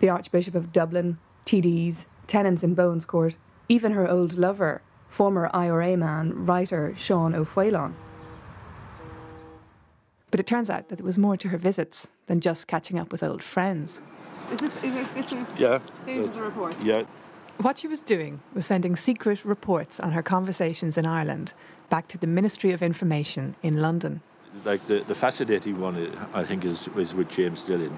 the 0.00 0.08
Archbishop 0.08 0.54
of 0.54 0.72
Dublin, 0.72 1.18
TDs, 1.44 2.06
tenants 2.28 2.62
in 2.62 2.74
Bowen's 2.74 3.04
Court, 3.04 3.36
even 3.68 3.92
her 3.92 4.08
old 4.08 4.34
lover, 4.34 4.80
former 5.08 5.50
IRA 5.52 5.96
man, 5.96 6.46
writer 6.46 6.94
Sean 6.96 7.34
O'Faolain. 7.34 7.94
But 10.30 10.40
it 10.40 10.46
turns 10.46 10.68
out 10.68 10.88
that 10.88 10.96
there 10.96 11.06
was 11.06 11.18
more 11.18 11.36
to 11.36 11.48
her 11.48 11.58
visits 11.58 12.08
than 12.26 12.40
just 12.40 12.66
catching 12.66 12.98
up 12.98 13.10
with 13.10 13.22
old 13.22 13.42
friends. 13.42 14.02
Is 14.52 14.60
this, 14.60 14.74
is 14.82 14.94
this, 14.94 15.08
this 15.08 15.32
is, 15.32 15.60
yeah, 15.60 15.78
these 16.06 16.26
are 16.26 16.30
the 16.30 16.42
reports? 16.42 16.84
Yeah. 16.84 17.04
What 17.58 17.78
she 17.78 17.88
was 17.88 18.00
doing 18.00 18.40
was 18.54 18.66
sending 18.66 18.94
secret 18.94 19.44
reports 19.44 19.98
on 19.98 20.12
her 20.12 20.22
conversations 20.22 20.96
in 20.96 21.04
Ireland 21.04 21.54
back 21.90 22.06
to 22.08 22.18
the 22.18 22.26
Ministry 22.26 22.72
of 22.72 22.82
Information 22.82 23.56
in 23.62 23.80
London. 23.80 24.20
Like 24.64 24.80
the, 24.82 25.00
the 25.00 25.14
fascinating 25.14 25.80
one, 25.80 26.10
I 26.34 26.44
think, 26.44 26.64
is, 26.64 26.88
is 26.96 27.14
with 27.14 27.28
James 27.28 27.64
Dillon. 27.64 27.96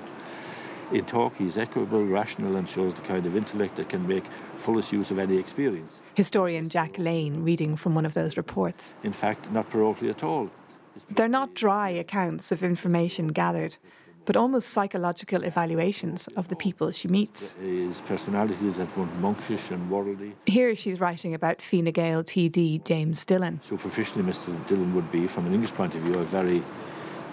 In 0.92 1.04
talk, 1.04 1.36
he's 1.36 1.56
equable, 1.56 2.04
rational, 2.04 2.56
and 2.56 2.68
shows 2.68 2.94
the 2.94 3.02
kind 3.02 3.24
of 3.24 3.36
intellect 3.36 3.76
that 3.76 3.88
can 3.88 4.08
make 4.08 4.24
fullest 4.56 4.92
use 4.92 5.12
of 5.12 5.20
any 5.20 5.36
experience. 5.36 6.00
Historian 6.14 6.68
Jack 6.68 6.98
Lane 6.98 7.44
reading 7.44 7.76
from 7.76 7.94
one 7.94 8.04
of 8.04 8.14
those 8.14 8.36
reports. 8.36 8.96
In 9.04 9.12
fact, 9.12 9.52
not 9.52 9.70
parochial 9.70 10.10
at 10.10 10.24
all. 10.24 10.50
They're 11.08 11.28
not 11.28 11.54
dry 11.54 11.90
accounts 11.90 12.50
of 12.50 12.64
information 12.64 13.28
gathered, 13.28 13.76
but 14.24 14.36
almost 14.36 14.70
psychological 14.70 15.44
evaluations 15.44 16.26
of 16.36 16.48
the 16.48 16.56
people 16.56 16.90
she 16.90 17.06
meets. 17.06 17.54
His 17.54 18.00
personality 18.00 18.66
is 18.66 18.80
at 18.80 18.94
once 18.96 19.12
monkish 19.20 19.70
and 19.70 19.88
worldly. 19.88 20.34
Here 20.46 20.74
she's 20.74 20.98
writing 20.98 21.34
about 21.34 21.62
Fine 21.62 21.92
Gael 21.92 22.24
TD 22.24 22.84
James 22.84 23.24
Dillon. 23.24 23.60
Superficially, 23.62 24.24
Mr. 24.24 24.66
Dillon 24.66 24.92
would 24.96 25.10
be, 25.12 25.28
from 25.28 25.46
an 25.46 25.54
English 25.54 25.72
point 25.72 25.94
of 25.94 26.00
view, 26.00 26.18
a 26.18 26.24
very 26.24 26.64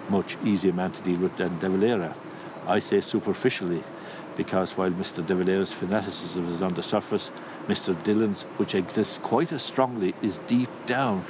much 0.10 0.38
easier 0.46 0.74
man 0.74 0.92
to 0.92 1.02
deal 1.02 1.18
with 1.18 1.36
than 1.38 1.58
De 1.58 1.68
Valera. 1.68 2.16
I 2.68 2.80
say 2.80 3.00
superficially, 3.02 3.82
because 4.36 4.78
while 4.78 4.92
Mr. 4.92 5.26
De 5.26 5.34
Valera's 5.34 5.72
fanaticism 5.72 6.46
is 6.46 6.62
on 6.62 6.74
the 6.74 6.84
surface, 6.84 7.32
Mr. 7.68 8.02
Dillon's, 8.04 8.44
which 8.58 8.76
exists 8.76 9.18
quite 9.18 9.52
as 9.54 9.62
strongly, 9.64 10.14
is 10.22 10.40
deep 10.40 10.70
down. 10.86 11.24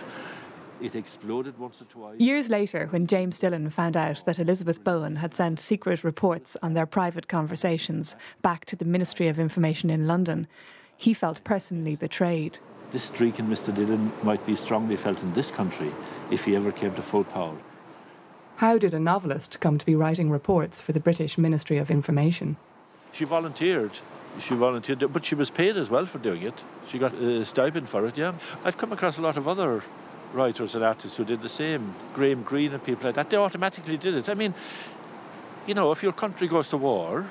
It 0.82 0.96
exploded 0.96 1.58
once 1.58 1.82
or 1.82 1.86
twice. 1.86 2.20
Years 2.20 2.50
later, 2.50 2.88
when 2.88 3.08
James 3.08 3.40
Dillon 3.40 3.70
found 3.70 3.96
out 3.96 4.26
that 4.26 4.40
Elizabeth 4.40 4.84
Bowen 4.84 5.18
had 5.18 5.36
sent 5.36 5.60
secret 5.60 6.04
reports 6.04 6.58
on 6.62 6.74
their 6.74 6.86
private 6.86 7.28
conversations 7.28 8.16
back 8.42 8.66
to 8.66 8.76
the 8.76 8.86
Ministry 8.86 9.28
of 9.28 9.40
Information 9.40 9.90
in 9.90 10.08
London, 10.08 10.48
he 10.96 11.14
felt 11.14 11.44
personally 11.44 11.96
betrayed. 11.96 12.60
This 12.92 13.04
streak 13.04 13.38
in 13.38 13.48
Mr. 13.48 13.74
Dillon 13.74 14.12
might 14.24 14.46
be 14.46 14.56
strongly 14.56 14.96
felt 14.96 15.22
in 15.22 15.34
this 15.34 15.52
country 15.52 15.92
if 16.32 16.46
he 16.46 16.56
ever 16.56 16.72
came 16.72 16.94
to 16.96 17.02
full 17.02 17.24
power. 17.24 17.58
How 18.58 18.80
did 18.80 18.96
a 18.96 19.00
novelist 19.00 19.60
come 19.60 19.78
to 19.78 19.86
be 19.86 19.94
writing 19.94 20.32
reports 20.32 20.82
for 20.82 20.92
the 20.92 21.00
British 21.00 21.38
Ministry 21.38 21.78
of 21.78 21.92
Information? 21.92 22.58
She 23.12 23.24
volunteered. 23.24 24.00
She 24.40 24.56
volunteered, 24.56 25.14
but 25.14 25.24
she 25.24 25.36
was 25.36 25.52
paid 25.52 25.78
as 25.78 25.92
well 25.92 26.08
for 26.08 26.18
doing 26.18 26.42
it. 26.42 26.66
She 26.88 26.98
got 26.98 27.14
a 27.14 27.46
stipend 27.46 27.88
for 27.88 28.08
it, 28.08 28.18
yeah. 28.18 28.34
I've 28.66 28.76
come 28.80 28.92
across 28.92 29.20
a 29.20 29.22
lot 29.22 29.38
of 29.38 29.48
other 29.48 29.84
writers 30.34 30.74
and 30.74 30.84
artists 30.84 31.18
who 31.18 31.24
did 31.24 31.44
the 31.44 31.50
same. 31.50 31.94
Graham 32.16 32.42
Greene 32.42 32.74
and 32.74 32.84
people 32.84 33.06
like 33.06 33.14
that, 33.14 33.30
they 33.30 33.38
automatically 33.38 33.96
did 33.96 34.16
it. 34.16 34.28
I 34.28 34.34
mean, 34.34 34.56
you 35.68 35.76
know, 35.76 35.92
if 35.92 36.02
your 36.02 36.14
country 36.14 36.48
goes 36.48 36.68
to 36.70 36.78
war, 36.78 37.28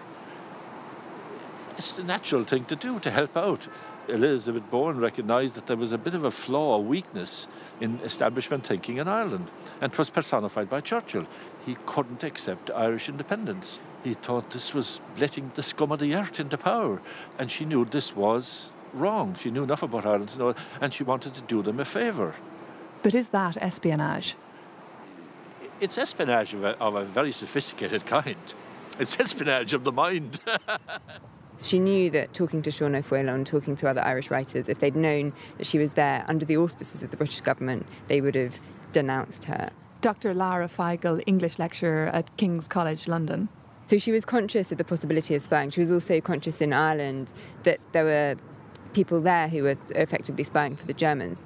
it's 1.76 1.94
the 1.94 2.04
natural 2.04 2.44
thing 2.44 2.66
to 2.66 2.76
do 2.76 3.00
to 3.00 3.10
help 3.10 3.36
out. 3.36 3.66
Elizabeth 4.08 4.70
Bowen 4.70 4.98
recognised 4.98 5.56
that 5.56 5.66
there 5.66 5.76
was 5.76 5.92
a 5.92 5.98
bit 5.98 6.14
of 6.14 6.24
a 6.24 6.30
flaw, 6.30 6.76
a 6.76 6.80
weakness 6.80 7.48
in 7.80 8.00
establishment 8.04 8.66
thinking 8.66 8.98
in 8.98 9.08
Ireland, 9.08 9.50
and 9.80 9.92
it 9.92 9.98
was 9.98 10.10
personified 10.10 10.70
by 10.70 10.80
Churchill. 10.80 11.26
He 11.64 11.76
couldn't 11.86 12.24
accept 12.24 12.70
Irish 12.70 13.08
independence. 13.08 13.80
He 14.04 14.14
thought 14.14 14.50
this 14.50 14.74
was 14.74 15.00
letting 15.18 15.50
the 15.54 15.62
scum 15.62 15.92
of 15.92 15.98
the 15.98 16.14
earth 16.14 16.38
into 16.40 16.56
power, 16.56 17.00
and 17.38 17.50
she 17.50 17.64
knew 17.64 17.84
this 17.84 18.14
was 18.14 18.72
wrong. 18.96 19.34
She 19.34 19.50
knew 19.50 19.64
enough 19.64 19.82
about 19.82 20.06
Ireland 20.06 20.30
to 20.30 20.38
know 20.38 20.54
and 20.80 20.92
she 20.92 21.04
wanted 21.04 21.34
to 21.34 21.42
do 21.42 21.62
them 21.62 21.80
a 21.80 21.84
favour. 21.84 22.34
But 23.02 23.14
is 23.14 23.30
that 23.30 23.56
espionage? 23.60 24.34
It's 25.80 25.98
espionage 25.98 26.54
of 26.54 26.64
a, 26.64 26.78
of 26.78 26.94
a 26.94 27.04
very 27.04 27.32
sophisticated 27.32 28.06
kind. 28.06 28.36
It's 28.98 29.20
espionage 29.20 29.74
of 29.74 29.84
the 29.84 29.92
mind. 29.92 30.40
She 31.58 31.78
knew 31.78 32.10
that 32.10 32.34
talking 32.34 32.62
to 32.62 32.70
Sean 32.70 32.94
O'Faolain 32.94 33.34
and 33.34 33.46
talking 33.46 33.76
to 33.76 33.88
other 33.88 34.02
Irish 34.02 34.30
writers, 34.30 34.68
if 34.68 34.78
they'd 34.78 34.96
known 34.96 35.32
that 35.58 35.66
she 35.66 35.78
was 35.78 35.92
there 35.92 36.24
under 36.28 36.44
the 36.44 36.56
auspices 36.56 37.02
of 37.02 37.10
the 37.10 37.16
British 37.16 37.40
government, 37.40 37.86
they 38.08 38.20
would 38.20 38.34
have 38.34 38.60
denounced 38.92 39.44
her. 39.44 39.70
Dr. 40.00 40.34
Lara 40.34 40.68
Feigel, 40.68 41.22
English 41.26 41.58
lecturer 41.58 42.06
at 42.08 42.36
King's 42.36 42.68
College 42.68 43.08
London. 43.08 43.48
So 43.86 43.98
she 43.98 44.12
was 44.12 44.24
conscious 44.24 44.70
of 44.72 44.78
the 44.78 44.84
possibility 44.84 45.34
of 45.34 45.42
spying. 45.42 45.70
She 45.70 45.80
was 45.80 45.90
also 45.90 46.20
conscious 46.20 46.60
in 46.60 46.72
Ireland 46.72 47.32
that 47.62 47.80
there 47.92 48.04
were 48.04 48.36
people 48.92 49.20
there 49.20 49.48
who 49.48 49.62
were 49.62 49.76
effectively 49.90 50.44
spying 50.44 50.76
for 50.76 50.86
the 50.86 50.94
Germans. 50.94 51.40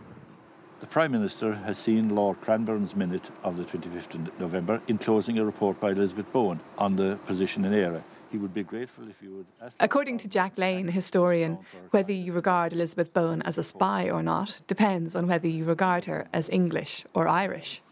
The 0.80 0.86
Prime 0.86 1.12
Minister 1.12 1.54
has 1.54 1.76
seen 1.76 2.14
Lord 2.14 2.40
Cranborne's 2.40 2.96
minute 2.96 3.30
of 3.44 3.58
the 3.58 3.64
25th 3.64 4.14
of 4.14 4.40
November 4.40 4.80
enclosing 4.88 5.38
a 5.38 5.44
report 5.44 5.78
by 5.78 5.90
Elizabeth 5.90 6.32
Bowen 6.32 6.60
on 6.78 6.96
the 6.96 7.18
position 7.26 7.64
in 7.66 7.72
Éire. 7.72 8.02
He 8.30 8.38
would 8.38 8.54
be 8.54 8.62
grateful 8.62 9.08
if 9.08 9.20
you 9.22 9.34
would 9.36 9.46
ask. 9.60 9.76
According 9.80 10.18
to 10.18 10.28
Jack 10.28 10.56
Lane, 10.56 10.86
historian, 10.88 11.58
whether 11.90 12.12
you 12.12 12.32
regard 12.32 12.72
Elizabeth 12.72 13.12
Bowen 13.12 13.42
as 13.42 13.58
a 13.58 13.64
spy 13.64 14.08
or 14.08 14.22
not 14.22 14.60
depends 14.68 15.16
on 15.16 15.26
whether 15.26 15.48
you 15.48 15.64
regard 15.64 16.04
her 16.04 16.28
as 16.32 16.48
English 16.48 17.04
or 17.12 17.26
Irish. 17.26 17.82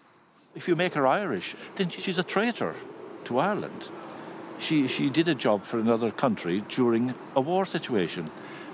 If 0.54 0.68
you 0.68 0.76
make 0.76 0.94
her 0.94 1.06
Irish, 1.06 1.56
then 1.76 1.88
she's 1.88 2.18
a 2.18 2.22
traitor 2.22 2.74
to 3.24 3.38
Ireland. 3.38 3.90
She, 4.60 4.86
she 4.88 5.10
did 5.10 5.28
a 5.28 5.34
job 5.34 5.64
for 5.64 5.78
another 5.78 6.10
country 6.10 6.64
during 6.68 7.14
a 7.34 7.40
war 7.40 7.64
situation. 7.64 8.26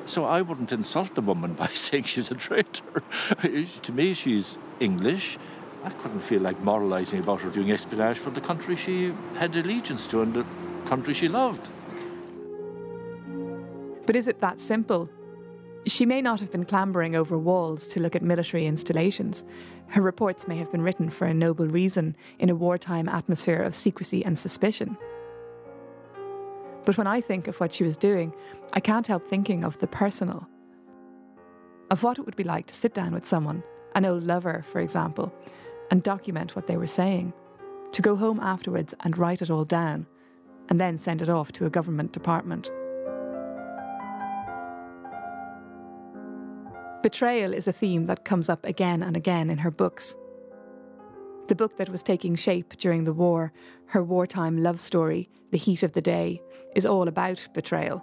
So 0.06 0.26
I 0.26 0.42
wouldn't 0.42 0.72
insult 0.72 1.14
the 1.14 1.22
woman 1.22 1.52
by 1.62 1.68
saying 1.68 2.04
she's 2.04 2.30
a 2.30 2.34
traitor. 2.34 3.02
to 3.82 3.92
me, 3.92 4.12
she's 4.12 4.58
English. 4.80 5.38
I 5.84 5.90
couldn't 5.90 6.20
feel 6.20 6.40
like 6.40 6.58
moralising 6.60 7.20
about 7.20 7.42
her 7.42 7.50
doing 7.50 7.70
espionage 7.70 8.18
for 8.18 8.30
the 8.30 8.40
country 8.40 8.74
she 8.74 9.12
had 9.36 9.54
allegiance 9.54 10.06
to 10.08 10.22
and 10.22 10.32
the 10.32 10.46
country 10.86 11.12
she 11.12 11.28
loved. 11.28 11.68
But 14.06 14.16
is 14.16 14.26
it 14.26 14.40
that 14.40 14.60
simple? 14.60 15.10
She 15.86 16.06
may 16.06 16.22
not 16.22 16.40
have 16.40 16.50
been 16.50 16.64
clambering 16.64 17.14
over 17.14 17.36
walls 17.36 17.86
to 17.88 18.00
look 18.00 18.16
at 18.16 18.22
military 18.22 18.66
installations. 18.66 19.44
Her 19.88 20.00
reports 20.00 20.48
may 20.48 20.56
have 20.56 20.72
been 20.72 20.80
written 20.80 21.10
for 21.10 21.26
a 21.26 21.34
noble 21.34 21.66
reason 21.66 22.16
in 22.38 22.48
a 22.48 22.54
wartime 22.54 23.06
atmosphere 23.06 23.62
of 23.62 23.74
secrecy 23.74 24.24
and 24.24 24.38
suspicion. 24.38 24.96
But 26.86 26.96
when 26.96 27.06
I 27.06 27.20
think 27.20 27.46
of 27.46 27.60
what 27.60 27.74
she 27.74 27.84
was 27.84 27.98
doing, 27.98 28.34
I 28.72 28.80
can't 28.80 29.06
help 29.06 29.26
thinking 29.26 29.64
of 29.64 29.78
the 29.78 29.86
personal. 29.86 30.48
Of 31.90 32.02
what 32.02 32.18
it 32.18 32.24
would 32.24 32.36
be 32.36 32.44
like 32.44 32.66
to 32.68 32.74
sit 32.74 32.94
down 32.94 33.12
with 33.12 33.26
someone, 33.26 33.62
an 33.94 34.06
old 34.06 34.22
lover, 34.22 34.64
for 34.72 34.80
example, 34.80 35.34
and 35.90 36.02
document 36.02 36.56
what 36.56 36.66
they 36.66 36.76
were 36.76 36.86
saying. 36.86 37.32
To 37.92 38.02
go 38.02 38.16
home 38.16 38.40
afterwards 38.40 38.94
and 39.00 39.16
write 39.16 39.42
it 39.42 39.50
all 39.50 39.64
down, 39.64 40.06
and 40.68 40.80
then 40.80 40.98
send 40.98 41.22
it 41.22 41.28
off 41.28 41.52
to 41.52 41.66
a 41.66 41.70
government 41.70 42.12
department. 42.12 42.70
Betrayal 47.02 47.52
is 47.52 47.68
a 47.68 47.72
theme 47.72 48.06
that 48.06 48.24
comes 48.24 48.48
up 48.48 48.64
again 48.64 49.02
and 49.02 49.16
again 49.16 49.50
in 49.50 49.58
her 49.58 49.70
books. 49.70 50.16
The 51.48 51.54
book 51.54 51.76
that 51.76 51.90
was 51.90 52.02
taking 52.02 52.34
shape 52.34 52.78
during 52.78 53.04
the 53.04 53.12
war, 53.12 53.52
her 53.88 54.02
wartime 54.02 54.62
love 54.62 54.80
story, 54.80 55.28
The 55.50 55.58
Heat 55.58 55.82
of 55.82 55.92
the 55.92 56.00
Day, 56.00 56.40
is 56.74 56.86
all 56.86 57.06
about 57.06 57.46
betrayal. 57.52 58.02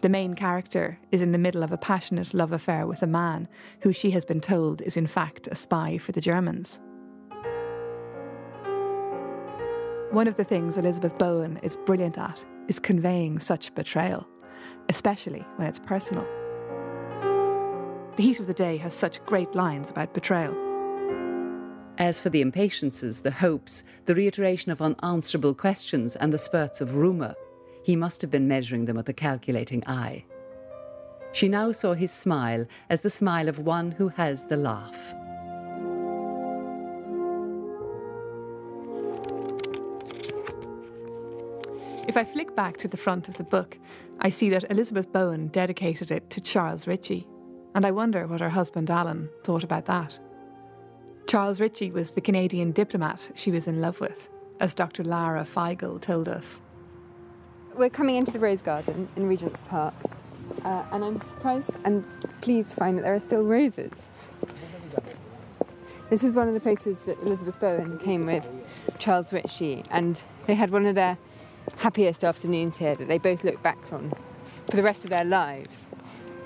The 0.00 0.08
main 0.08 0.34
character 0.34 0.98
is 1.12 1.20
in 1.20 1.32
the 1.32 1.38
middle 1.38 1.62
of 1.62 1.72
a 1.72 1.76
passionate 1.76 2.32
love 2.32 2.52
affair 2.52 2.86
with 2.86 3.02
a 3.02 3.06
man 3.06 3.48
who 3.82 3.92
she 3.92 4.12
has 4.12 4.24
been 4.24 4.40
told 4.40 4.80
is 4.80 4.96
in 4.96 5.06
fact 5.06 5.48
a 5.48 5.54
spy 5.54 5.98
for 5.98 6.12
the 6.12 6.20
Germans. 6.20 6.80
One 10.10 10.26
of 10.26 10.36
the 10.36 10.44
things 10.44 10.78
Elizabeth 10.78 11.18
Bowen 11.18 11.60
is 11.62 11.76
brilliant 11.76 12.16
at 12.16 12.42
is 12.66 12.78
conveying 12.78 13.38
such 13.38 13.74
betrayal, 13.74 14.26
especially 14.88 15.44
when 15.56 15.68
it's 15.68 15.78
personal. 15.78 16.26
The 18.16 18.22
Heat 18.22 18.40
of 18.40 18.46
the 18.46 18.54
Day 18.54 18.78
has 18.78 18.94
such 18.94 19.22
great 19.26 19.54
lines 19.54 19.90
about 19.90 20.14
betrayal. 20.14 20.56
As 21.98 22.22
for 22.22 22.30
the 22.30 22.40
impatiences, 22.40 23.20
the 23.20 23.30
hopes, 23.30 23.82
the 24.06 24.14
reiteration 24.14 24.72
of 24.72 24.80
unanswerable 24.80 25.54
questions, 25.54 26.16
and 26.16 26.32
the 26.32 26.38
spurts 26.38 26.80
of 26.80 26.94
rumour, 26.94 27.34
he 27.82 27.94
must 27.94 28.22
have 28.22 28.30
been 28.30 28.48
measuring 28.48 28.86
them 28.86 28.96
with 28.96 29.10
a 29.10 29.12
calculating 29.12 29.86
eye. 29.86 30.24
She 31.32 31.48
now 31.48 31.70
saw 31.70 31.92
his 31.92 32.12
smile 32.12 32.66
as 32.88 33.02
the 33.02 33.10
smile 33.10 33.46
of 33.46 33.58
one 33.58 33.90
who 33.90 34.08
has 34.08 34.46
the 34.46 34.56
laugh. 34.56 34.98
If 42.08 42.16
I 42.16 42.24
flick 42.24 42.56
back 42.56 42.78
to 42.78 42.88
the 42.88 42.96
front 42.96 43.28
of 43.28 43.36
the 43.36 43.44
book, 43.44 43.78
I 44.20 44.30
see 44.30 44.48
that 44.48 44.70
Elizabeth 44.70 45.12
Bowen 45.12 45.48
dedicated 45.48 46.10
it 46.10 46.30
to 46.30 46.40
Charles 46.40 46.86
Ritchie, 46.86 47.26
and 47.74 47.84
I 47.84 47.90
wonder 47.90 48.26
what 48.26 48.40
her 48.40 48.48
husband 48.48 48.90
Alan 48.90 49.28
thought 49.44 49.62
about 49.62 49.84
that. 49.86 50.18
Charles 51.26 51.60
Ritchie 51.60 51.90
was 51.90 52.12
the 52.12 52.22
Canadian 52.22 52.72
diplomat 52.72 53.32
she 53.34 53.50
was 53.50 53.66
in 53.66 53.82
love 53.82 54.00
with, 54.00 54.30
as 54.58 54.72
Dr. 54.72 55.04
Lara 55.04 55.44
Feigel 55.44 56.00
told 56.00 56.30
us. 56.30 56.62
We're 57.76 57.90
coming 57.90 58.16
into 58.16 58.32
the 58.32 58.38
Rose 58.38 58.62
Garden 58.62 59.06
in 59.14 59.28
Regent's 59.28 59.60
Park, 59.64 59.92
uh, 60.64 60.84
and 60.90 61.04
I'm 61.04 61.20
surprised 61.20 61.76
and 61.84 62.02
pleased 62.40 62.70
to 62.70 62.76
find 62.76 62.96
that 62.96 63.02
there 63.02 63.14
are 63.14 63.20
still 63.20 63.42
roses. 63.42 64.08
This 66.08 66.22
was 66.22 66.32
one 66.32 66.48
of 66.48 66.54
the 66.54 66.60
places 66.60 66.96
that 67.04 67.20
Elizabeth 67.20 67.60
Bowen 67.60 67.98
came 67.98 68.24
with 68.24 68.48
Charles 68.98 69.30
Ritchie, 69.30 69.84
and 69.90 70.22
they 70.46 70.54
had 70.54 70.70
one 70.70 70.86
of 70.86 70.94
their 70.94 71.18
happiest 71.76 72.24
afternoons 72.24 72.76
here 72.76 72.94
that 72.94 73.08
they 73.08 73.18
both 73.18 73.44
look 73.44 73.62
back 73.62 73.78
on 73.92 74.12
for 74.68 74.76
the 74.76 74.82
rest 74.82 75.04
of 75.04 75.10
their 75.10 75.24
lives 75.24 75.84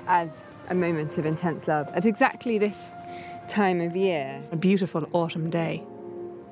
as 0.06 0.40
a 0.68 0.74
moment 0.74 1.18
of 1.18 1.26
intense 1.26 1.66
love 1.66 1.88
at 1.94 2.06
exactly 2.06 2.58
this 2.58 2.90
time 3.48 3.80
of 3.80 3.96
year. 3.96 4.42
A 4.52 4.56
beautiful 4.56 5.08
autumn 5.12 5.50
day. 5.50 5.84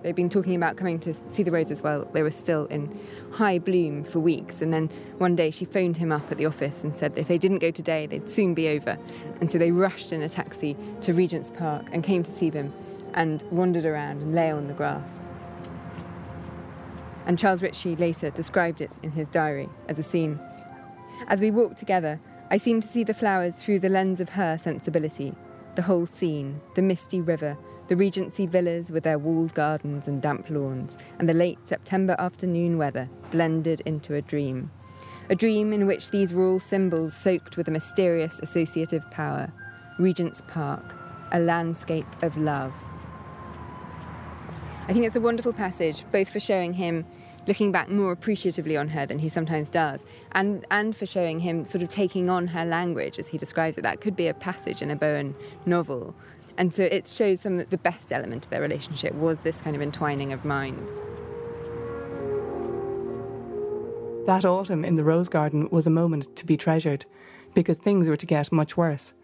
They've 0.02 0.14
been 0.14 0.30
talking 0.30 0.54
about 0.54 0.76
coming 0.76 0.98
to 1.00 1.14
see 1.28 1.42
the 1.42 1.50
roses 1.50 1.82
while 1.82 2.06
they 2.12 2.22
were 2.22 2.30
still 2.30 2.64
in 2.66 2.98
high 3.32 3.58
bloom 3.58 4.02
for 4.04 4.18
weeks. 4.18 4.62
And 4.62 4.72
then 4.72 4.88
one 5.18 5.36
day 5.36 5.50
she 5.50 5.64
phoned 5.64 5.98
him 5.98 6.10
up 6.10 6.30
at 6.32 6.38
the 6.38 6.46
office 6.46 6.82
and 6.82 6.96
said 6.96 7.14
that 7.14 7.20
if 7.20 7.28
they 7.28 7.38
didn't 7.38 7.58
go 7.58 7.70
today, 7.70 8.06
they'd 8.06 8.28
soon 8.28 8.54
be 8.54 8.68
over. 8.68 8.96
And 9.40 9.52
so 9.52 9.58
they 9.58 9.70
rushed 9.70 10.12
in 10.12 10.22
a 10.22 10.28
taxi 10.28 10.76
to 11.02 11.12
Regent's 11.12 11.50
Park 11.50 11.86
and 11.92 12.02
came 12.02 12.22
to 12.22 12.34
see 12.34 12.48
them 12.48 12.72
and 13.14 13.42
wandered 13.50 13.84
around 13.84 14.22
and 14.22 14.34
lay 14.34 14.50
on 14.50 14.68
the 14.68 14.74
grass. 14.74 15.10
And 17.30 17.38
Charles 17.38 17.62
Ritchie 17.62 17.94
later 17.94 18.30
described 18.30 18.80
it 18.80 18.96
in 19.04 19.12
his 19.12 19.28
diary 19.28 19.68
as 19.88 20.00
a 20.00 20.02
scene. 20.02 20.40
As 21.28 21.40
we 21.40 21.52
walked 21.52 21.76
together, 21.76 22.18
I 22.50 22.56
seemed 22.56 22.82
to 22.82 22.88
see 22.88 23.04
the 23.04 23.14
flowers 23.14 23.54
through 23.54 23.78
the 23.78 23.88
lens 23.88 24.18
of 24.18 24.30
her 24.30 24.58
sensibility, 24.58 25.36
the 25.76 25.82
whole 25.82 26.06
scene, 26.06 26.60
the 26.74 26.82
misty 26.82 27.20
river, 27.20 27.56
the 27.86 27.94
Regency 27.94 28.46
villas 28.46 28.90
with 28.90 29.04
their 29.04 29.16
walled 29.16 29.54
gardens 29.54 30.08
and 30.08 30.20
damp 30.20 30.50
lawns, 30.50 30.96
and 31.20 31.28
the 31.28 31.32
late 31.32 31.60
September 31.66 32.16
afternoon 32.18 32.78
weather 32.78 33.08
blended 33.30 33.80
into 33.82 34.16
a 34.16 34.22
dream. 34.22 34.72
A 35.28 35.36
dream 35.36 35.72
in 35.72 35.86
which 35.86 36.10
these 36.10 36.34
were 36.34 36.48
all 36.48 36.58
symbols 36.58 37.14
soaked 37.14 37.56
with 37.56 37.68
a 37.68 37.70
mysterious 37.70 38.40
associative 38.40 39.08
power. 39.12 39.52
Regent's 40.00 40.42
Park, 40.48 40.96
a 41.30 41.38
landscape 41.38 42.24
of 42.24 42.36
love. 42.36 42.74
I 44.90 44.92
think 44.92 45.06
it's 45.06 45.14
a 45.14 45.20
wonderful 45.20 45.52
passage, 45.52 46.02
both 46.10 46.28
for 46.28 46.40
showing 46.40 46.72
him 46.72 47.06
looking 47.46 47.70
back 47.70 47.88
more 47.88 48.10
appreciatively 48.10 48.76
on 48.76 48.88
her 48.88 49.06
than 49.06 49.20
he 49.20 49.28
sometimes 49.28 49.70
does, 49.70 50.04
and, 50.32 50.66
and 50.72 50.96
for 50.96 51.06
showing 51.06 51.38
him 51.38 51.64
sort 51.64 51.84
of 51.84 51.88
taking 51.88 52.28
on 52.28 52.48
her 52.48 52.64
language 52.64 53.16
as 53.16 53.28
he 53.28 53.38
describes 53.38 53.78
it. 53.78 53.82
That 53.82 54.00
could 54.00 54.16
be 54.16 54.26
a 54.26 54.34
passage 54.34 54.82
in 54.82 54.90
a 54.90 54.96
Bowen 54.96 55.36
novel. 55.64 56.12
And 56.58 56.74
so 56.74 56.82
it 56.82 57.06
shows 57.06 57.40
some 57.40 57.60
of 57.60 57.70
the 57.70 57.78
best 57.78 58.12
element 58.12 58.46
of 58.46 58.50
their 58.50 58.60
relationship 58.60 59.14
was 59.14 59.38
this 59.38 59.60
kind 59.60 59.76
of 59.76 59.80
entwining 59.80 60.32
of 60.32 60.44
minds. 60.44 61.04
That 64.26 64.44
autumn 64.44 64.84
in 64.84 64.96
the 64.96 65.04
rose 65.04 65.28
garden 65.28 65.68
was 65.70 65.86
a 65.86 65.90
moment 65.90 66.34
to 66.34 66.44
be 66.44 66.56
treasured 66.56 67.06
because 67.54 67.78
things 67.78 68.08
were 68.08 68.16
to 68.16 68.26
get 68.26 68.50
much 68.50 68.76
worse. 68.76 69.14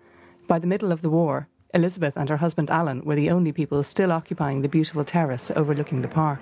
By 0.47 0.61
the 0.61 0.69
middle 0.69 0.93
of 0.93 1.03
the 1.03 1.11
war, 1.11 1.49
Elizabeth 1.77 2.17
and 2.17 2.31
her 2.31 2.39
husband 2.39 2.71
Alan 2.71 3.05
were 3.05 3.15
the 3.15 3.29
only 3.29 3.53
people 3.53 3.83
still 3.83 4.11
occupying 4.11 4.63
the 4.63 4.69
beautiful 4.69 5.05
terrace 5.05 5.51
overlooking 5.55 6.01
the 6.01 6.09
park. 6.09 6.41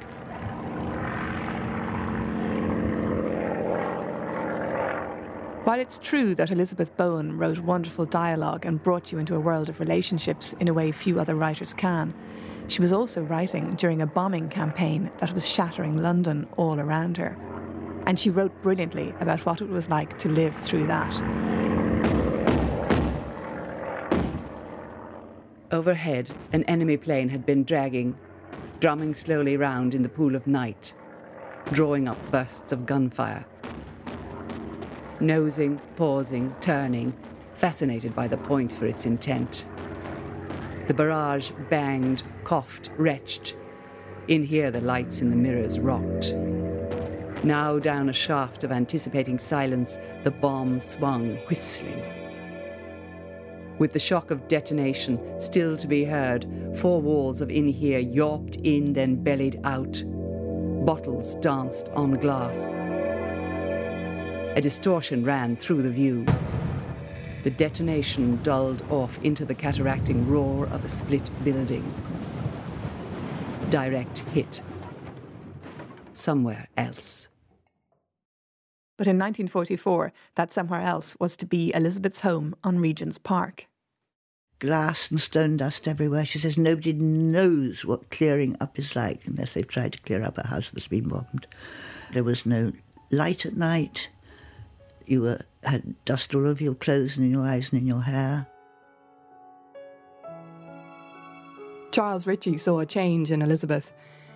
While 5.65 5.81
it's 5.81 5.99
true 5.99 6.37
that 6.37 6.53
Elizabeth 6.53 6.97
Bowen 6.97 7.37
wrote 7.37 7.59
wonderful 7.59 8.07
dialogue 8.07 8.65
and 8.65 8.81
brought 8.81 9.11
you 9.11 9.19
into 9.19 9.35
a 9.35 9.41
world 9.41 9.69
of 9.69 9.81
relationships 9.81 10.55
in 10.61 10.69
a 10.69 10.75
way 10.75 10.93
few 10.93 11.19
other 11.19 11.35
writers 11.35 11.75
can, 11.75 12.15
she 12.69 12.81
was 12.81 12.93
also 12.93 13.25
writing 13.25 13.75
during 13.75 14.03
a 14.03 14.07
bombing 14.07 14.49
campaign 14.49 15.11
that 15.19 15.35
was 15.35 15.51
shattering 15.51 15.97
London 15.97 16.47
all 16.57 16.79
around 16.79 17.17
her. 17.17 17.37
And 18.07 18.21
she 18.21 18.31
wrote 18.31 18.53
brilliantly 18.63 19.13
about 19.19 19.45
what 19.45 19.61
it 19.61 19.69
was 19.69 19.91
like 19.91 20.17
to 20.19 20.29
live 20.29 20.55
through 20.55 20.87
that. 20.87 21.64
Overhead, 25.75 26.31
an 26.53 26.63
enemy 26.65 26.97
plane 26.97 27.29
had 27.29 27.45
been 27.45 27.65
dragging, 27.65 28.17
drumming 28.81 29.13
slowly 29.13 29.57
round 29.57 29.93
in 29.93 30.03
the 30.03 30.09
pool 30.09 30.37
of 30.37 30.47
night, 30.47 30.95
drawing 31.73 32.09
up 32.09 32.19
bursts 32.31 32.73
of 32.73 32.87
gunfire 32.87 33.45
nosing, 35.21 35.81
pausing, 35.97 36.55
turning, 36.61 37.15
fascinated 37.55 38.15
by 38.15 38.29
the 38.29 38.37
point 38.37 38.73
for 38.73 38.87
its 38.87 39.07
intent. 39.07 39.65
The 40.87 40.95
barrage 40.95 41.51
banged, 41.71 42.23
coughed, 42.45 42.91
retched. 42.97 43.57
In 44.29 44.43
here, 44.43 44.71
the 44.71 44.81
lights 44.81 45.21
in 45.21 45.31
the 45.31 45.37
mirrors 45.37 45.79
rocked. 45.79 46.35
Now, 47.43 47.79
down 47.79 48.09
a 48.09 48.13
shaft 48.13 48.65
of 48.65 48.73
anticipating 48.73 49.39
silence, 49.39 49.99
the 50.23 50.31
bomb 50.31 50.81
swung, 50.81 51.37
whistling. 51.49 52.03
With 53.79 53.93
the 53.93 53.99
shock 53.99 54.31
of 54.31 54.47
detonation 54.47 55.19
still 55.39 55.77
to 55.77 55.89
be 55.89 56.05
heard, 56.05 56.47
four 56.77 57.01
walls 57.03 57.41
of 57.41 57.51
in 57.51 57.67
here 57.67 57.99
yawped 57.99 58.57
in, 58.63 58.93
then 58.93 59.17
bellied 59.17 59.61
out. 59.65 60.03
Bottles 60.85 61.35
danced 61.37 61.89
on 61.91 62.13
glass. 62.13 62.69
A 64.57 64.61
distortion 64.61 65.25
ran 65.25 65.57
through 65.57 65.83
the 65.83 65.91
view. 65.91 66.25
The 67.43 67.51
detonation 67.51 68.41
dulled 68.43 68.85
off 68.91 69.19
into 69.25 69.45
the 69.45 69.55
cataracting 69.55 70.29
roar 70.29 70.67
of 70.69 70.85
a 70.85 70.89
split 70.89 71.29
building. 71.43 71.93
Direct 73.71 74.21
hit. 74.31 74.63
Somewhere 76.15 76.69
else. 76.77 77.29
But 78.97 79.07
in 79.07 79.19
1944, 79.19 80.13
that 80.37 80.53
somewhere 80.53 80.81
else 80.81 81.17
was 81.19 81.37
to 81.39 81.47
be 81.47 81.73
Elizabeth's 81.75 82.21
home 82.21 82.55
on 82.63 82.79
Regent's 82.79 83.19
Park. 83.19 83.67
Glass 84.61 85.11
and 85.11 85.21
stone 85.21 85.57
dust 85.57 85.89
everywhere. 85.89 86.25
She 86.25 86.39
says 86.39 86.57
nobody 86.57 86.93
knows 86.93 87.85
what 87.85 88.11
clearing 88.11 88.57
up 88.61 88.79
is 88.79 88.95
like 88.95 89.27
unless 89.27 89.53
they've 89.53 89.67
tried 89.67 89.93
to 89.95 90.01
clear 90.01 90.23
up 90.23 90.39
a 90.39 90.47
house 90.47 90.71
that's 90.71 90.87
been 90.87 91.09
bombed. 91.09 91.47
There 92.13 92.25
was 92.25 92.47
no 92.47 92.73
light 93.11 93.45
at 93.45 93.57
night. 93.57 94.09
You 95.07 95.23
were, 95.23 95.41
had 95.65 95.95
dust 96.05 96.35
all 96.35 96.47
over 96.47 96.63
your 96.63 96.77
clothes 96.77 97.17
and 97.17 97.27
in 97.27 97.33
your 97.33 97.47
eyes 97.47 97.71
and 97.73 97.81
in 97.81 97.87
your 97.87 98.03
hair. 98.03 98.47
Charles 101.91 102.27
Ritchie 102.27 102.59
saw 102.59 102.81
a 102.81 102.87
change 102.87 103.31
in 103.31 103.43
Elizabeth. 103.43 103.93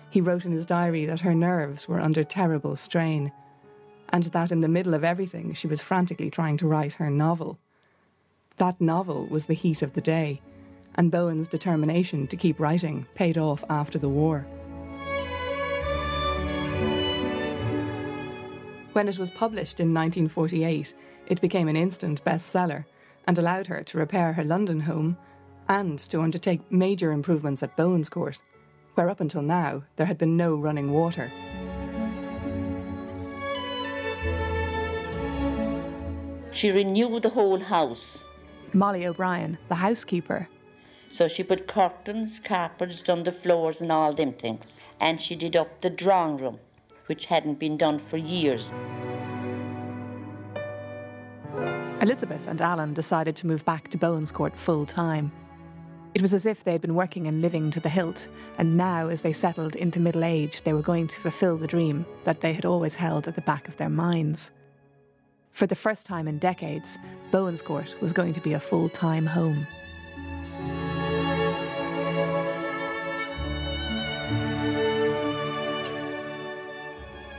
He 0.09 0.21
wrote 0.21 0.45
in 0.45 0.51
his 0.51 0.65
diary 0.65 1.05
that 1.05 1.19
her 1.21 1.35
nerves 1.35 1.87
were 1.87 1.99
under 1.99 2.23
terrible 2.23 2.75
strain, 2.75 3.31
and 4.11 4.23
that 4.25 4.51
in 4.51 4.61
the 4.61 4.67
middle 4.67 4.93
of 4.93 5.03
everything 5.03 5.53
she 5.53 5.67
was 5.67 5.81
frantically 5.81 6.29
trying 6.29 6.57
to 6.57 6.67
write 6.67 6.93
her 6.93 7.09
novel. 7.09 7.57
That 8.57 8.81
novel 8.81 9.25
was 9.27 9.45
the 9.45 9.53
heat 9.53 9.81
of 9.81 9.93
the 9.93 10.01
day, 10.01 10.41
and 10.95 11.11
Bowen's 11.11 11.47
determination 11.47 12.27
to 12.27 12.37
keep 12.37 12.59
writing 12.59 13.05
paid 13.15 13.37
off 13.37 13.63
after 13.69 13.97
the 13.97 14.09
war. 14.09 14.45
When 18.93 19.07
it 19.07 19.19
was 19.19 19.31
published 19.31 19.79
in 19.79 19.93
1948, 19.93 20.93
it 21.27 21.41
became 21.41 21.67
an 21.67 21.77
instant 21.77 22.23
bestseller 22.25 22.85
and 23.27 23.37
allowed 23.37 23.67
her 23.67 23.83
to 23.83 23.97
repair 23.97 24.33
her 24.33 24.43
London 24.43 24.81
home 24.81 25.15
and 25.69 25.99
to 25.99 26.21
undertake 26.21 26.71
major 26.71 27.11
improvements 27.11 27.61
at 27.61 27.77
Bowen's 27.77 28.09
Court, 28.09 28.39
where 28.95 29.09
up 29.09 29.21
until 29.21 29.43
now 29.43 29.83
there 29.95 30.07
had 30.07 30.17
been 30.17 30.35
no 30.35 30.55
running 30.55 30.91
water. 30.91 31.31
She 36.59 36.71
renewed 36.71 37.23
the 37.23 37.29
whole 37.29 37.57
house. 37.57 38.21
Molly 38.73 39.07
O'Brien, 39.07 39.57
the 39.69 39.75
housekeeper. 39.75 40.49
So 41.09 41.29
she 41.29 41.41
put 41.41 41.69
curtains, 41.69 42.37
carpets, 42.43 43.01
done 43.01 43.23
the 43.23 43.31
floors 43.31 43.79
and 43.79 43.93
all 43.93 44.11
them 44.11 44.33
things. 44.33 44.81
And 44.99 45.21
she 45.21 45.35
did 45.37 45.55
up 45.55 45.79
the 45.79 45.89
drawing 45.89 46.35
room 46.35 46.59
which 47.05 47.27
hadn't 47.27 47.59
been 47.59 47.77
done 47.77 47.97
for 47.97 48.17
years. 48.17 48.73
Elizabeth 52.01 52.45
and 52.45 52.59
Alan 52.59 52.93
decided 52.93 53.37
to 53.37 53.47
move 53.47 53.63
back 53.63 53.87
to 53.87 53.97
Bowen's 53.97 54.29
Court 54.29 54.53
full 54.59 54.85
time. 54.85 55.31
It 56.13 56.21
was 56.21 56.33
as 56.33 56.45
if 56.45 56.65
they 56.65 56.73
had 56.73 56.81
been 56.81 56.93
working 56.93 57.27
and 57.27 57.41
living 57.41 57.71
to 57.71 57.79
the 57.79 57.87
hilt, 57.87 58.27
and 58.57 58.75
now, 58.75 59.07
as 59.07 59.21
they 59.21 59.31
settled 59.31 59.77
into 59.77 60.01
middle 60.01 60.25
age, 60.25 60.63
they 60.63 60.73
were 60.73 60.81
going 60.81 61.07
to 61.07 61.21
fulfill 61.21 61.55
the 61.55 61.67
dream 61.67 62.05
that 62.25 62.41
they 62.41 62.51
had 62.51 62.65
always 62.65 62.95
held 62.95 63.29
at 63.29 63.35
the 63.35 63.41
back 63.43 63.69
of 63.69 63.77
their 63.77 63.89
minds. 63.89 64.51
For 65.51 65.67
the 65.67 65.75
first 65.75 66.05
time 66.05 66.27
in 66.27 66.37
decades, 66.37 66.97
Bowen's 67.31 67.61
Court 67.61 67.95
was 68.01 68.13
going 68.13 68.33
to 68.33 68.41
be 68.41 68.53
a 68.53 68.59
full 68.59 68.89
time 68.89 69.25
home. 69.25 69.67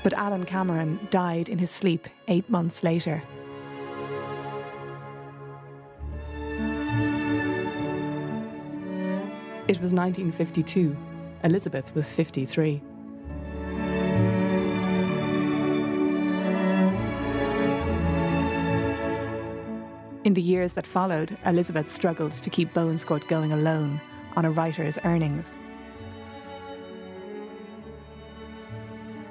But 0.03 0.15
Alan 0.15 0.45
Cameron 0.45 1.07
died 1.11 1.49
in 1.49 1.59
his 1.59 1.71
sleep 1.71 2.09
eight 2.29 2.49
months 2.49 2.83
later. 2.83 3.23
It 9.69 9.81
was 9.81 9.93
1952. 9.93 10.97
Elizabeth 11.45 11.95
was 11.95 12.09
53. 12.09 12.83
In 20.25 20.35
the 20.35 20.43
years 20.43 20.75
that 20.75 20.87
followed, 20.87 21.37
Elizabeth 21.47 21.91
struggled 21.91 22.33
to 22.33 22.51
keep 22.51 22.75
Bowen's 22.75 23.05
Court 23.05 23.27
going 23.29 23.53
alone 23.53 24.01
on 24.37 24.45
a 24.45 24.51
writer's 24.51 24.99
earnings. 25.05 25.57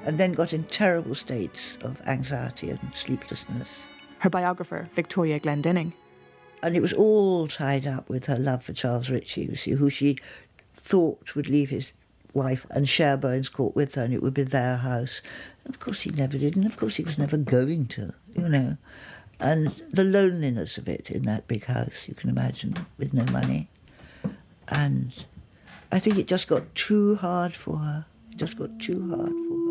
and 0.04 0.18
then 0.18 0.32
got 0.32 0.52
in 0.52 0.64
terrible 0.64 1.14
states 1.14 1.76
of 1.82 2.00
anxiety 2.06 2.70
and 2.70 2.80
sleeplessness. 2.94 3.68
Her 4.18 4.30
biographer, 4.30 4.88
Victoria 4.94 5.38
Glendinning. 5.38 5.92
And 6.62 6.76
it 6.76 6.80
was 6.80 6.92
all 6.92 7.48
tied 7.48 7.86
up 7.86 8.08
with 8.08 8.26
her 8.26 8.38
love 8.38 8.62
for 8.62 8.72
Charles 8.72 9.08
Ritchie, 9.08 9.54
see, 9.56 9.72
who 9.72 9.88
she 9.88 10.16
thought 10.74 11.34
would 11.34 11.48
leave 11.48 11.70
his 11.70 11.92
wife 12.34 12.66
and 12.70 12.88
share 12.88 13.16
Bowen's 13.16 13.48
Court 13.48 13.74
with 13.74 13.94
her, 13.94 14.02
and 14.02 14.12
it 14.12 14.22
would 14.22 14.34
be 14.34 14.42
their 14.42 14.76
house. 14.78 15.20
And 15.64 15.74
of 15.74 15.80
course, 15.80 16.02
he 16.02 16.10
never 16.10 16.38
did, 16.38 16.56
and 16.56 16.66
of 16.66 16.76
course, 16.76 16.96
he 16.96 17.04
was 17.04 17.18
never 17.18 17.36
going 17.36 17.86
to, 17.88 18.12
you 18.34 18.48
know. 18.48 18.76
And 19.40 19.68
the 19.90 20.04
loneliness 20.04 20.76
of 20.76 20.86
it 20.86 21.10
in 21.10 21.22
that 21.24 21.48
big 21.48 21.64
house, 21.64 22.06
you 22.06 22.14
can 22.14 22.28
imagine, 22.28 22.74
with 22.98 23.14
no 23.14 23.24
money. 23.32 23.68
And 24.68 25.24
I 25.90 25.98
think 25.98 26.18
it 26.18 26.26
just 26.26 26.46
got 26.46 26.74
too 26.74 27.16
hard 27.16 27.54
for 27.54 27.78
her. 27.78 28.04
It 28.30 28.36
just 28.36 28.56
got 28.58 28.78
too 28.78 29.08
hard 29.08 29.30
for 29.30 29.54
her. 29.54 29.70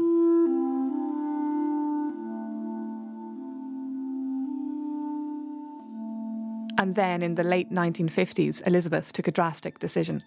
And 6.79 6.95
then 6.95 7.21
in 7.21 7.35
the 7.35 7.43
late 7.43 7.71
1950s, 7.71 8.65
Elizabeth 8.65 9.13
took 9.13 9.27
a 9.27 9.31
drastic 9.31 9.79
decision. 9.79 10.23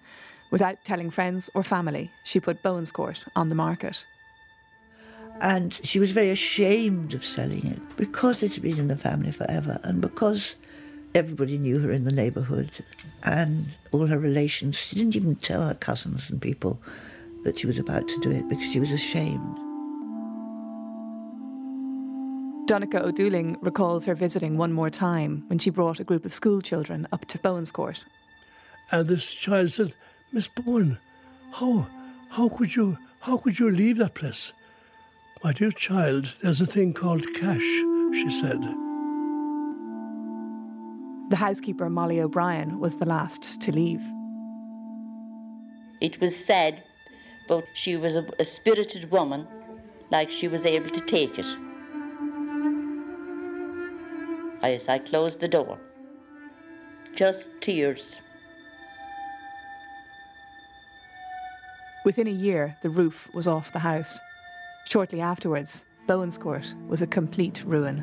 Without 0.51 0.85
telling 0.85 1.11
friends 1.11 1.51
or 1.55 1.65
family, 1.65 2.11
she 2.25 2.39
put 2.39 2.63
Bowen's 2.63 2.93
Court 2.93 3.25
on 3.35 3.49
the 3.49 3.55
market. 3.55 4.05
And 5.41 5.79
she 5.83 5.99
was 5.99 6.13
very 6.13 6.31
ashamed 6.31 7.15
of 7.15 7.25
selling 7.25 7.67
it 7.67 7.81
because 7.97 8.43
it 8.43 8.55
had 8.55 8.63
been 8.63 8.79
in 8.79 8.89
the 8.89 8.97
family 8.97 9.33
forever 9.33 9.81
and 9.83 10.01
because 10.01 10.55
everybody 11.15 11.59
knew 11.59 11.79
her 11.81 11.91
in 11.91 12.05
the 12.05 12.13
neighbourhood 12.13 12.71
and 13.25 13.67
all 13.91 14.07
her 14.07 14.19
relations. 14.19 14.77
She 14.77 14.97
didn't 14.97 15.17
even 15.17 15.37
tell 15.37 15.63
her 15.63 15.75
cousins 15.75 16.23
and 16.29 16.41
people 16.41 16.81
that 17.45 17.59
she 17.59 17.67
was 17.67 17.79
about 17.79 18.07
to 18.09 18.21
do 18.21 18.31
it 18.31 18.49
because 18.49 18.71
she 18.73 18.81
was 18.81 18.93
ashamed. 18.93 19.57
Donica 22.67 23.05
O'Dooling 23.05 23.57
recalls 23.61 24.07
her 24.07 24.15
visiting 24.15 24.57
one 24.57 24.73
more 24.73 24.89
time 24.89 25.45
when 25.49 25.59
she 25.59 25.69
brought 25.69 26.01
a 26.01 26.05
group 26.05 26.25
of 26.25 26.33
school 26.33 26.63
children 26.63 27.09
up 27.13 27.27
to 27.27 27.39
Bowen's 27.39 27.73
Court. 27.73 28.05
And 28.91 29.09
this 29.09 29.33
child 29.35 29.73
said, 29.73 29.95
Miss 30.33 30.49
Bowen, 30.49 30.99
how, 31.51 31.87
how 32.31 32.49
could 32.49 32.75
you, 32.75 32.97
how 33.21 33.37
could 33.37 33.59
you 33.59 33.71
leave 33.71 33.99
that 33.99 34.15
place? 34.15 34.53
My 35.45 35.53
dear 35.53 35.73
child, 35.73 36.35
there's 36.41 36.61
a 36.61 36.67
thing 36.67 36.93
called 36.93 37.27
cash, 37.35 37.59
she 38.13 38.31
said. 38.31 38.63
The 41.31 41.37
housekeeper, 41.37 41.91
Molly 41.91 42.21
O'Brien, 42.21 42.79
was 42.79 42.95
the 42.97 43.07
last 43.07 43.61
to 43.63 43.73
leave. 43.73 44.01
It 46.01 46.21
was 46.21 46.37
said, 46.37 46.85
but 47.49 47.65
she 47.75 47.97
was 47.97 48.15
a, 48.15 48.25
a 48.39 48.45
spirited 48.45 49.11
woman, 49.11 49.49
like 50.13 50.31
she 50.31 50.47
was 50.47 50.65
able 50.65 50.91
to 50.91 51.01
take 51.01 51.37
it. 51.41 51.47
Yes, 54.63 54.89
I 54.89 55.01
closed 55.01 55.41
the 55.41 55.49
door. 55.49 55.77
Just 57.17 57.49
tears. 57.61 58.21
Within 62.05 62.29
a 62.29 62.31
year, 62.31 62.77
the 62.83 62.91
roof 62.91 63.29
was 63.35 63.49
off 63.49 63.73
the 63.73 63.81
house. 63.81 64.21
Shortly 64.87 65.21
afterwards, 65.21 65.85
Bowen's 66.07 66.37
Court 66.39 66.75
was 66.89 67.03
a 67.03 67.07
complete 67.07 67.63
ruin. 67.65 67.99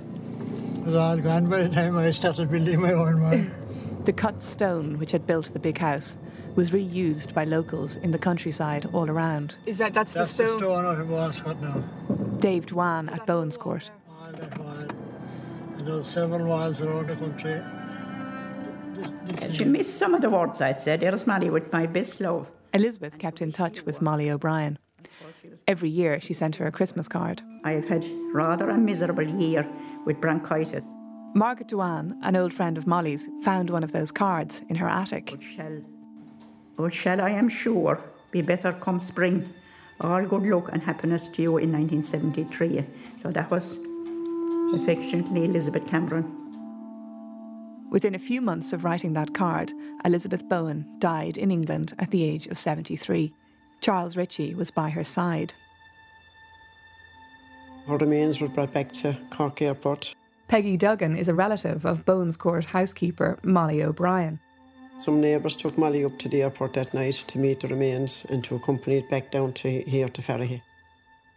It 0.77 0.85
was 0.85 0.95
all 0.95 1.17
gone 1.17 1.49
by 1.49 1.63
the 1.63 1.69
time 1.69 1.97
I 1.97 2.11
started 2.11 2.49
building 2.49 2.81
my 2.81 2.93
own 2.93 3.21
one. 3.21 3.51
The 4.05 4.13
cut 4.13 4.41
stone 4.41 4.97
which 4.97 5.11
had 5.11 5.27
built 5.27 5.51
the 5.53 5.59
big 5.59 5.77
house 5.77 6.17
was 6.55 6.71
reused 6.71 7.33
by 7.33 7.43
locals 7.43 7.97
in 7.97 8.09
the 8.11 8.17
countryside 8.17 8.87
all 8.91 9.07
around. 9.09 9.55
Is 9.67 9.77
that 9.77 9.93
that's, 9.93 10.13
That's 10.13 10.35
the 10.35 10.43
the 10.43 10.49
stone? 10.49 10.59
stone 10.59 10.85
out 10.85 10.99
of 11.01 11.07
Walscott 11.09 11.61
now. 11.61 11.83
Dave 12.39 12.65
Dwan 12.65 13.11
at 13.11 13.27
Bowen's 13.27 13.57
Court. 13.57 13.91
All 14.09 14.31
that 14.31 14.57
wall. 14.57 14.71
And 15.77 15.85
there 15.87 15.95
was 15.97 16.07
several 16.07 16.45
walls 16.47 16.81
around 16.81 17.07
the 17.07 17.15
country. 17.17 17.61
She'll 19.53 19.67
miss 19.67 19.93
some 19.93 20.13
of 20.15 20.21
the 20.21 20.29
words 20.29 20.59
I'd 20.61 20.79
say. 20.79 20.97
There's 20.97 21.27
Molly 21.27 21.49
with 21.51 21.71
my 21.71 21.85
best 21.85 22.19
love. 22.21 22.47
Elizabeth 22.73 23.19
kept 23.19 23.41
in 23.41 23.51
touch 23.51 23.83
with 23.85 24.01
Molly 24.01 24.31
O'Brien. 24.31 24.79
Every 25.67 25.89
year 25.89 26.19
she 26.19 26.33
sent 26.33 26.55
her 26.57 26.65
a 26.65 26.71
Christmas 26.71 27.07
card. 27.07 27.41
I've 27.63 27.87
had 27.87 28.05
rather 28.33 28.69
a 28.69 28.77
miserable 28.77 29.27
year 29.27 29.67
with 30.05 30.21
bronchitis. 30.21 30.85
Margaret 31.35 31.69
Dwan, 31.69 32.17
an 32.23 32.35
old 32.35 32.53
friend 32.53 32.77
of 32.77 32.87
Molly's, 32.87 33.29
found 33.43 33.69
one 33.69 33.83
of 33.83 33.91
those 33.91 34.11
cards 34.11 34.63
in 34.69 34.75
her 34.75 34.89
attic. 34.89 35.37
Shall, 35.39 35.81
oh, 36.77 36.89
shall 36.89 37.21
I 37.21 37.29
am 37.29 37.49
sure 37.49 38.01
be 38.31 38.41
better 38.41 38.73
come 38.73 38.99
spring. 38.99 39.53
All 40.01 40.25
good 40.25 40.43
luck 40.43 40.69
and 40.71 40.81
happiness 40.81 41.29
to 41.29 41.41
you 41.41 41.57
in 41.57 41.71
1973. 41.71 42.85
So 43.17 43.29
that 43.31 43.51
was 43.51 43.77
affectionately 44.73 45.45
Elizabeth 45.45 45.85
Cameron. 45.87 46.35
Within 47.91 48.13
a 48.13 48.19
few 48.19 48.39
months 48.39 48.71
of 48.71 48.83
writing 48.83 49.13
that 49.13 49.33
card, 49.33 49.73
Elizabeth 50.05 50.47
Bowen 50.47 50.85
died 50.99 51.37
in 51.37 51.49
England 51.51 51.93
at 51.97 52.11
the 52.11 52.23
age 52.23 52.45
of 52.47 52.59
73. 52.59 53.33
Charles 53.81 54.17
Ritchie 54.17 54.55
was 54.55 54.71
by 54.71 54.89
her 54.89 55.03
side. 55.03 55.53
Her 57.87 57.97
remains 57.97 58.39
were 58.39 58.47
brought 58.47 58.73
back 58.73 58.91
to 58.93 59.17
Cork 59.31 59.61
Airport. 59.61 60.13
Peggy 60.47 60.77
Duggan 60.77 61.15
is 61.15 61.27
a 61.27 61.33
relative 61.33 61.85
of 61.85 62.05
Bowen's 62.05 62.37
Court 62.37 62.65
housekeeper 62.65 63.39
Molly 63.43 63.83
O'Brien. 63.83 64.39
Some 64.99 65.21
neighbours 65.21 65.55
took 65.55 65.77
Molly 65.77 66.03
up 66.03 66.19
to 66.19 66.29
the 66.29 66.41
airport 66.41 66.73
that 66.73 66.93
night 66.93 67.23
to 67.27 67.39
meet 67.39 67.61
the 67.61 67.67
remains 67.69 68.25
and 68.29 68.43
to 68.43 68.55
accompany 68.55 68.97
it 68.97 69.09
back 69.09 69.31
down 69.31 69.53
to 69.53 69.81
here 69.83 70.09
to 70.09 70.21
Farahy. 70.21 70.61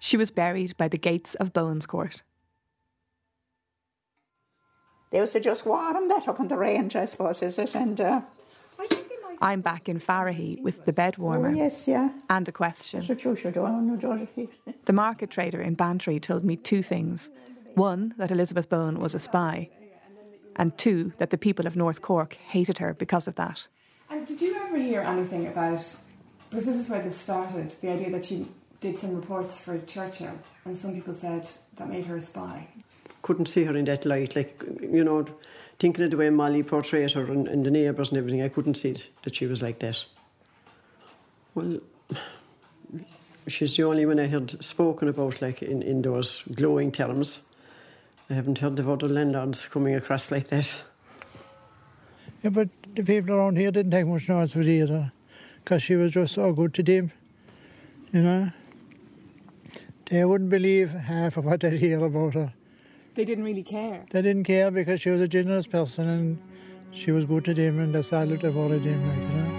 She 0.00 0.16
was 0.16 0.32
buried 0.32 0.76
by 0.76 0.88
the 0.88 0.98
gates 0.98 1.36
of 1.36 1.52
Bowen's 1.52 1.86
Court. 1.86 2.22
They 5.12 5.18
used 5.18 5.34
to 5.34 5.40
just 5.40 5.64
warm 5.64 6.08
that 6.08 6.26
up 6.26 6.40
in 6.40 6.48
the 6.48 6.56
range, 6.56 6.96
I 6.96 7.04
suppose, 7.04 7.42
is 7.42 7.58
it? 7.58 7.74
And 7.74 8.00
uh, 8.00 8.22
I'm 9.42 9.60
back 9.60 9.88
in 9.88 9.98
Farahy 9.98 10.62
with 10.62 10.84
the 10.84 10.92
bed 10.92 11.18
warmer. 11.18 11.48
Oh, 11.48 11.52
yes, 11.52 11.88
yeah. 11.88 12.10
And 12.30 12.48
a 12.48 12.52
question. 12.52 13.00
That's 13.00 13.08
what 13.08 13.24
you 13.24 13.36
should 13.36 13.54
do. 13.54 13.62
No, 13.62 13.96
George. 13.96 14.28
The 14.84 14.92
market 14.92 15.30
trader 15.30 15.60
in 15.60 15.74
Bantry 15.74 16.20
told 16.20 16.44
me 16.44 16.56
two 16.56 16.80
things. 16.80 17.28
One, 17.74 18.14
that 18.18 18.30
Elizabeth 18.30 18.68
Bowen 18.68 19.00
was 19.00 19.14
a 19.14 19.18
spy. 19.18 19.68
And 20.54 20.78
two, 20.78 21.12
that 21.18 21.30
the 21.30 21.38
people 21.38 21.66
of 21.66 21.74
North 21.74 22.02
Cork 22.02 22.34
hated 22.34 22.78
her 22.78 22.94
because 22.94 23.26
of 23.26 23.34
that. 23.34 23.66
And 24.08 24.26
did 24.26 24.40
you 24.40 24.54
ever 24.54 24.78
hear 24.78 25.00
anything 25.00 25.48
about? 25.48 25.96
Because 26.48 26.66
this 26.66 26.76
is 26.76 26.88
where 26.88 27.02
this 27.02 27.16
started. 27.16 27.74
The 27.80 27.90
idea 27.90 28.10
that 28.10 28.26
she 28.26 28.46
did 28.80 28.96
some 28.96 29.16
reports 29.16 29.58
for 29.58 29.78
Churchill, 29.78 30.38
and 30.64 30.76
some 30.76 30.94
people 30.94 31.14
said 31.14 31.48
that 31.76 31.88
made 31.88 32.04
her 32.04 32.16
a 32.16 32.20
spy. 32.20 32.68
Couldn't 33.22 33.46
see 33.46 33.64
her 33.64 33.76
in 33.76 33.86
that 33.86 34.04
light, 34.04 34.36
like, 34.36 34.62
you 34.80 35.02
know, 35.02 35.24
thinking 35.82 36.04
of 36.04 36.12
the 36.12 36.16
way 36.16 36.30
Molly 36.30 36.62
portrayed 36.62 37.10
her 37.10 37.24
and, 37.24 37.48
and 37.48 37.66
the 37.66 37.70
neighbours 37.70 38.10
and 38.10 38.18
everything, 38.18 38.40
I 38.40 38.48
couldn't 38.48 38.76
see 38.76 38.90
it, 38.90 39.08
that 39.24 39.34
she 39.34 39.46
was 39.46 39.62
like 39.62 39.80
that. 39.80 40.04
Well, 41.56 41.80
she's 43.48 43.76
the 43.76 43.82
only 43.82 44.06
one 44.06 44.20
I 44.20 44.28
heard 44.28 44.64
spoken 44.64 45.08
about, 45.08 45.42
like, 45.42 45.60
in, 45.60 45.82
in 45.82 46.00
those 46.02 46.44
glowing 46.54 46.92
terms. 46.92 47.40
I 48.30 48.34
haven't 48.34 48.60
heard 48.60 48.78
of 48.78 48.88
other 48.88 49.08
landlords 49.08 49.66
coming 49.66 49.96
across 49.96 50.30
like 50.30 50.46
that. 50.48 50.72
Yeah, 52.44 52.50
but 52.50 52.68
the 52.94 53.02
people 53.02 53.34
around 53.34 53.58
here 53.58 53.72
didn't 53.72 53.90
take 53.90 54.06
much 54.06 54.28
notice 54.28 54.54
of 54.54 54.60
it 54.60 54.68
either, 54.68 55.10
because 55.64 55.82
she 55.82 55.96
was 55.96 56.12
just 56.12 56.34
so 56.34 56.52
good 56.52 56.74
to 56.74 56.84
them, 56.84 57.10
you 58.12 58.22
know. 58.22 58.52
They 60.10 60.24
wouldn't 60.24 60.50
believe 60.50 60.92
half 60.92 61.38
of 61.38 61.44
what 61.44 61.58
they'd 61.58 61.80
hear 61.80 62.04
about 62.04 62.34
her. 62.34 62.54
They 63.14 63.26
didn't 63.26 63.44
really 63.44 63.62
care. 63.62 64.06
They 64.10 64.22
didn't 64.22 64.44
care 64.44 64.70
because 64.70 65.02
she 65.02 65.10
was 65.10 65.20
a 65.20 65.28
generous 65.28 65.66
person 65.66 66.08
and 66.08 66.38
she 66.92 67.10
was 67.10 67.26
good 67.26 67.44
to 67.44 67.52
them, 67.54 67.78
and 67.78 67.94
that's 67.94 68.12
all 68.12 68.24
that 68.26 68.40
they 68.40 68.48
wanted 68.48 68.82
them, 68.84 69.06
like, 69.06 69.18
you 69.18 69.28
know. 69.36 69.58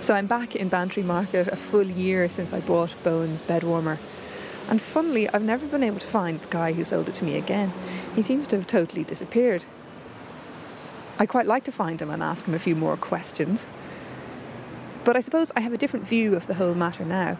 So 0.00 0.14
I'm 0.14 0.26
back 0.26 0.56
in 0.56 0.68
Bantry 0.68 1.04
Market 1.04 1.46
a 1.46 1.54
full 1.54 1.86
year 1.86 2.28
since 2.28 2.52
I 2.52 2.58
bought 2.58 2.96
Bowen's 3.04 3.40
bed 3.40 3.62
warmer. 3.62 4.00
And 4.68 4.80
funnily, 4.80 5.28
I've 5.28 5.42
never 5.42 5.66
been 5.66 5.82
able 5.82 5.98
to 5.98 6.06
find 6.06 6.40
the 6.40 6.48
guy 6.48 6.72
who 6.72 6.84
sold 6.84 7.08
it 7.08 7.14
to 7.16 7.24
me 7.24 7.36
again. 7.36 7.72
He 8.14 8.22
seems 8.22 8.46
to 8.48 8.56
have 8.56 8.66
totally 8.66 9.04
disappeared. 9.04 9.64
I'd 11.18 11.28
quite 11.28 11.46
like 11.46 11.64
to 11.64 11.72
find 11.72 12.00
him 12.00 12.10
and 12.10 12.22
ask 12.22 12.46
him 12.46 12.54
a 12.54 12.58
few 12.58 12.74
more 12.74 12.96
questions. 12.96 13.66
But 15.04 15.16
I 15.16 15.20
suppose 15.20 15.50
I 15.56 15.60
have 15.60 15.72
a 15.72 15.78
different 15.78 16.06
view 16.06 16.34
of 16.34 16.46
the 16.46 16.54
whole 16.54 16.74
matter 16.74 17.04
now. 17.04 17.38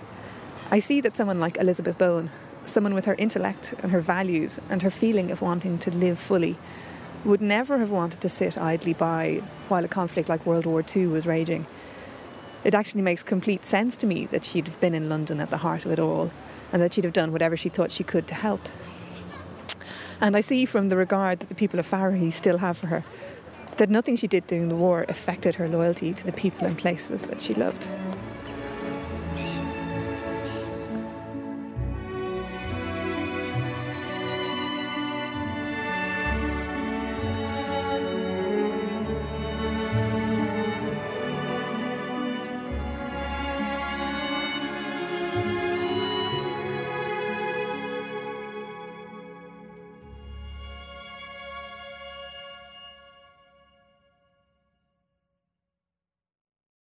I 0.70 0.78
see 0.78 1.00
that 1.02 1.16
someone 1.16 1.40
like 1.40 1.58
Elizabeth 1.58 1.98
Bowen, 1.98 2.30
someone 2.64 2.94
with 2.94 3.04
her 3.04 3.14
intellect 3.16 3.74
and 3.82 3.92
her 3.92 4.00
values 4.00 4.60
and 4.70 4.82
her 4.82 4.90
feeling 4.90 5.30
of 5.30 5.42
wanting 5.42 5.78
to 5.80 5.90
live 5.90 6.18
fully, 6.18 6.56
would 7.24 7.42
never 7.42 7.78
have 7.78 7.90
wanted 7.90 8.20
to 8.20 8.28
sit 8.28 8.56
idly 8.56 8.94
by 8.94 9.42
while 9.68 9.84
a 9.84 9.88
conflict 9.88 10.28
like 10.28 10.44
World 10.46 10.66
War 10.66 10.84
II 10.96 11.06
was 11.08 11.26
raging. 11.26 11.66
It 12.64 12.74
actually 12.74 13.02
makes 13.02 13.22
complete 13.22 13.64
sense 13.64 13.96
to 13.96 14.06
me 14.06 14.26
that 14.26 14.44
she'd 14.44 14.68
have 14.68 14.80
been 14.80 14.94
in 14.94 15.08
London 15.08 15.40
at 15.40 15.50
the 15.50 15.58
heart 15.58 15.84
of 15.84 15.92
it 15.92 15.98
all 15.98 16.32
and 16.72 16.80
that 16.80 16.94
she'd 16.94 17.04
have 17.04 17.12
done 17.12 17.32
whatever 17.32 17.56
she 17.56 17.68
thought 17.68 17.92
she 17.92 18.04
could 18.04 18.26
to 18.28 18.34
help. 18.34 18.68
And 20.22 20.36
I 20.36 20.40
see 20.40 20.66
from 20.66 20.88
the 20.88 20.96
regard 20.96 21.40
that 21.40 21.48
the 21.48 21.54
people 21.56 21.80
of 21.80 21.86
Farahy 21.86 22.32
still 22.32 22.58
have 22.58 22.78
for 22.78 22.86
her 22.86 23.04
that 23.78 23.90
nothing 23.90 24.14
she 24.14 24.28
did 24.28 24.46
during 24.46 24.68
the 24.68 24.76
war 24.76 25.04
affected 25.08 25.56
her 25.56 25.68
loyalty 25.68 26.14
to 26.14 26.24
the 26.24 26.32
people 26.32 26.64
and 26.64 26.78
places 26.78 27.28
that 27.28 27.42
she 27.42 27.54
loved. 27.54 27.88